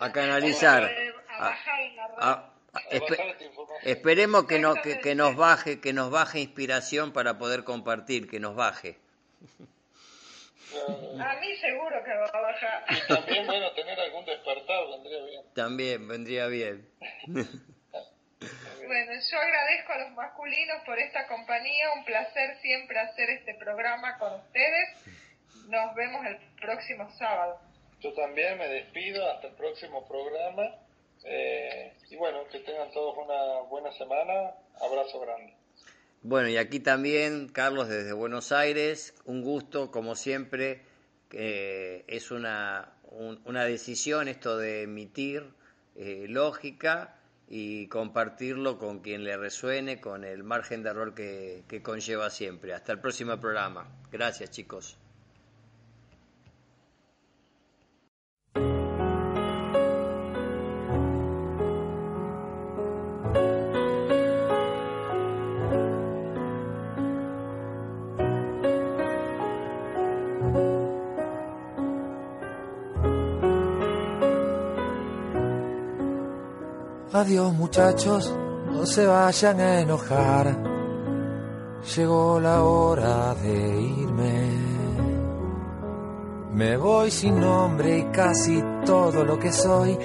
A 0.01 0.13
canalizar. 0.13 0.85
a 1.29 1.39
bajar 1.41 1.81
en 1.81 1.97
la 1.97 2.07
red. 2.09 2.15
A- 2.19 2.31
a- 2.31 2.53
A 2.73 2.81
espe- 2.91 3.11
bajar 3.11 3.27
esta 3.29 3.45
información. 3.45 3.81
esperemos 3.91 4.47
que, 4.47 4.59
no, 4.59 4.75
que, 4.75 5.01
que 5.01 5.15
nos 5.15 5.35
baje, 5.37 5.81
que 5.81 5.93
nos 5.93 6.11
baje 6.11 6.41
inspiración 6.41 7.13
para 7.13 7.37
poder 7.39 7.65
compartir, 7.65 8.29
que 8.31 8.39
nos 8.41 8.55
baje. 8.55 8.99
A 10.75 11.37
mí 11.41 11.57
seguro 11.57 12.03
que 12.05 12.15
va 12.15 12.27
a 12.27 12.41
bajar. 12.41 12.85
Y 12.91 13.15
también, 13.15 13.47
bueno, 13.47 13.73
tener 13.73 13.99
algún 13.99 14.25
despertar 14.25 14.87
vendría 14.89 15.25
bien. 15.25 15.43
También 15.55 16.09
vendría 16.09 16.47
bien. 16.47 16.89
Bueno, 18.87 19.13
yo 19.31 19.39
agradezco 19.41 19.93
a 19.93 19.99
los 19.99 20.11
masculinos 20.13 20.83
por 20.85 20.99
esta 20.99 21.27
compañía, 21.27 21.93
un 21.97 22.05
placer 22.05 22.59
siempre 22.61 22.99
hacer 22.99 23.31
este 23.31 23.55
programa 23.55 24.19
con 24.19 24.35
ustedes. 24.35 24.89
Nos 25.69 25.95
vemos 25.95 26.25
el 26.27 26.37
próximo 26.61 27.11
sábado. 27.19 27.61
Yo 28.01 28.13
también 28.13 28.59
me 28.59 28.69
despido 28.69 29.29
hasta 29.31 29.49
el 29.49 29.55
próximo 29.55 30.07
programa. 30.07 30.77
Eh, 31.25 31.95
y 32.11 32.17
bueno, 32.17 32.47
que 32.49 32.61
tengan 32.61 32.91
todos 32.93 33.17
una 33.17 33.63
buena 33.63 33.91
semana. 33.95 34.55
Abrazo 34.81 35.19
grande. 35.21 35.56
Bueno, 36.23 36.49
y 36.49 36.57
aquí 36.57 36.81
también, 36.81 37.49
Carlos, 37.49 37.89
desde 37.89 38.13
Buenos 38.13 38.51
Aires, 38.53 39.15
un 39.25 39.43
gusto, 39.43 39.91
como 39.91 40.15
siempre, 40.17 40.83
eh, 41.31 42.05
es 42.09 42.31
una, 42.31 42.93
un- 43.11 43.41
una 43.45 43.65
decisión 43.65 44.29
esto 44.29 44.59
de 44.59 44.83
emitir 44.83 45.45
eh, 45.95 46.27
lógica 46.29 47.17
y 47.49 47.87
compartirlo 47.89 48.79
con 48.79 49.01
quien 49.01 49.23
le 49.25 49.37
resuene, 49.37 50.01
con 50.01 50.25
el 50.25 50.43
margen 50.43 50.83
de 50.83 50.91
error 50.91 51.15
que, 51.15 51.63
que 51.69 51.81
conlleva 51.83 52.29
siempre. 52.31 52.75
Hasta 52.75 52.93
el 52.93 53.01
próximo 53.01 53.41
programa. 53.41 53.87
Gracias, 54.11 54.51
chicos. 54.51 54.99
Adiós 77.17 77.55
muchachos, 77.55 78.31
no 78.71 78.85
se 78.85 79.07
vayan 79.07 79.59
a 79.59 79.81
enojar. 79.81 80.55
Llegó 81.97 82.39
la 82.39 82.63
hora 82.63 83.35
de 83.37 83.81
irme. 83.81 84.51
Me 86.53 86.77
voy 86.77 87.11
sin 87.11 87.41
nombre 87.41 88.01
y 88.01 88.05
casi 88.13 88.63
todo 88.85 89.25
lo 89.25 89.39
que 89.39 89.51
soy 89.51 89.97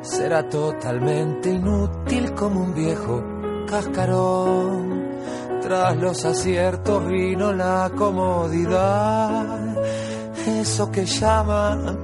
será 0.00 0.48
totalmente 0.48 1.50
inútil 1.50 2.34
como 2.34 2.62
un 2.62 2.74
viejo 2.74 3.22
cascarón. 3.70 5.20
Tras 5.62 5.96
los 5.98 6.24
aciertos 6.24 7.06
vino 7.06 7.52
la 7.52 7.92
comodidad, 7.96 9.76
eso 10.44 10.90
que 10.90 11.06
llaman 11.06 11.96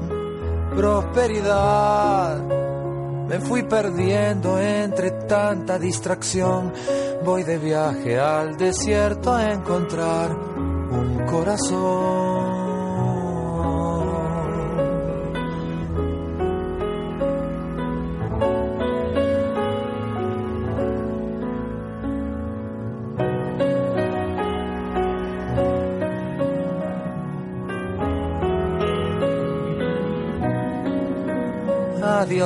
prosperidad. 0.76 2.61
Me 3.32 3.40
fui 3.40 3.62
perdiendo 3.62 4.58
entre 4.58 5.10
tanta 5.26 5.78
distracción. 5.78 6.70
Voy 7.24 7.44
de 7.44 7.56
viaje 7.56 8.18
al 8.18 8.58
desierto 8.58 9.32
a 9.32 9.52
encontrar 9.52 10.36
un 10.36 11.24
corazón. 11.24 12.41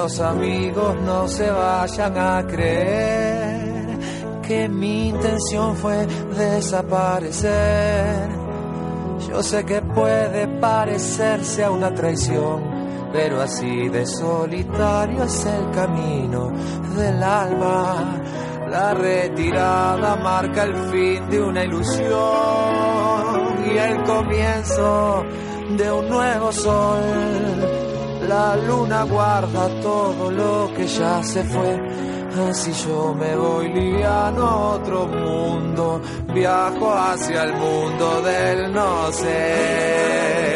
Adiós 0.06 0.20
amigos, 0.20 0.94
no 1.00 1.26
se 1.26 1.50
vayan 1.50 2.16
a 2.16 2.46
creer 2.46 3.98
que 4.40 4.68
mi 4.68 5.08
intención 5.08 5.74
fue 5.74 6.06
desaparecer. 6.38 8.28
Yo 9.28 9.42
sé 9.42 9.64
que 9.64 9.82
puede 9.82 10.46
parecerse 10.60 11.64
a 11.64 11.72
una 11.72 11.92
traición, 11.92 13.10
pero 13.12 13.42
así 13.42 13.88
de 13.88 14.06
solitario 14.06 15.24
es 15.24 15.44
el 15.44 15.72
camino 15.72 16.52
del 16.96 17.20
alma. 17.20 18.22
La 18.70 18.94
retirada 18.94 20.14
marca 20.14 20.62
el 20.62 20.76
fin 20.88 21.28
de 21.28 21.42
una 21.42 21.64
ilusión 21.64 22.14
y 23.66 23.76
el 23.76 24.04
comienzo 24.04 25.24
de 25.76 25.90
un 25.90 26.08
nuevo 26.08 26.52
sol. 26.52 27.75
La 28.28 28.56
luna 28.56 29.04
guarda 29.04 29.68
todo 29.80 30.30
lo 30.32 30.72
que 30.74 30.86
ya 30.86 31.22
se 31.22 31.44
fue. 31.44 31.80
Así 32.48 32.72
yo 32.72 33.14
me 33.14 33.36
voy 33.36 33.72
liviano 33.72 34.42
a 34.42 34.56
otro 34.74 35.06
mundo. 35.06 36.00
Viajo 36.34 36.92
hacia 36.92 37.44
el 37.44 37.52
mundo 37.54 38.22
del 38.22 38.72
no 38.72 39.12
sé. 39.12 40.55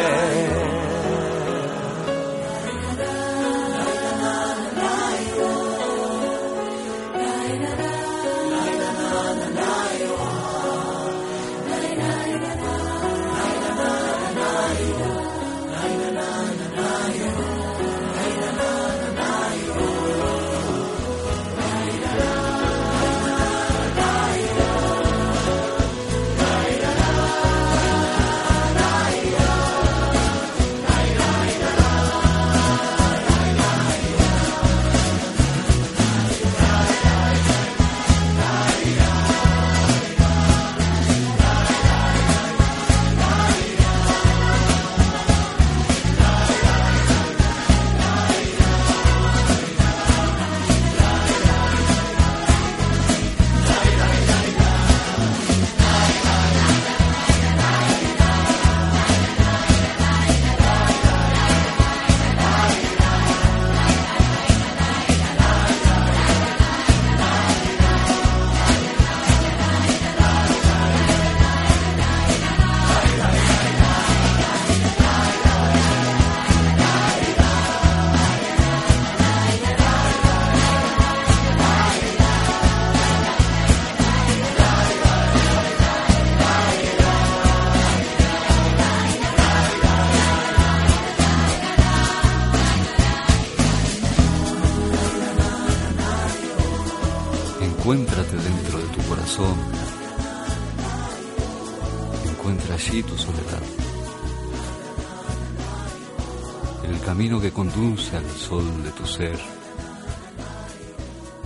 Sol 108.51 108.83
de 108.83 108.91
tu 108.91 109.07
ser, 109.07 109.39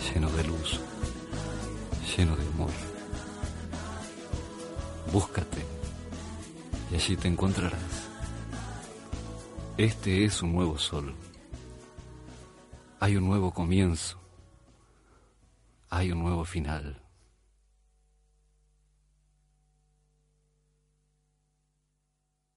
lleno 0.07 0.31
de 0.31 0.45
luz, 0.45 0.81
lleno 2.17 2.35
de 2.35 2.47
amor. 2.49 2.71
Búscate 5.13 5.63
y 6.91 6.95
allí 6.95 7.15
te 7.19 7.29
encontrarás. 7.29 8.09
Este 9.77 10.25
es 10.25 10.41
un 10.41 10.55
nuevo 10.55 10.79
sol. 10.79 11.15
Hay 13.01 13.17
un 13.19 13.27
nuevo 13.27 13.53
comienzo 13.53 14.19
hay 15.91 16.11
un 16.11 16.21
nuevo 16.25 16.45
final. 16.45 17.04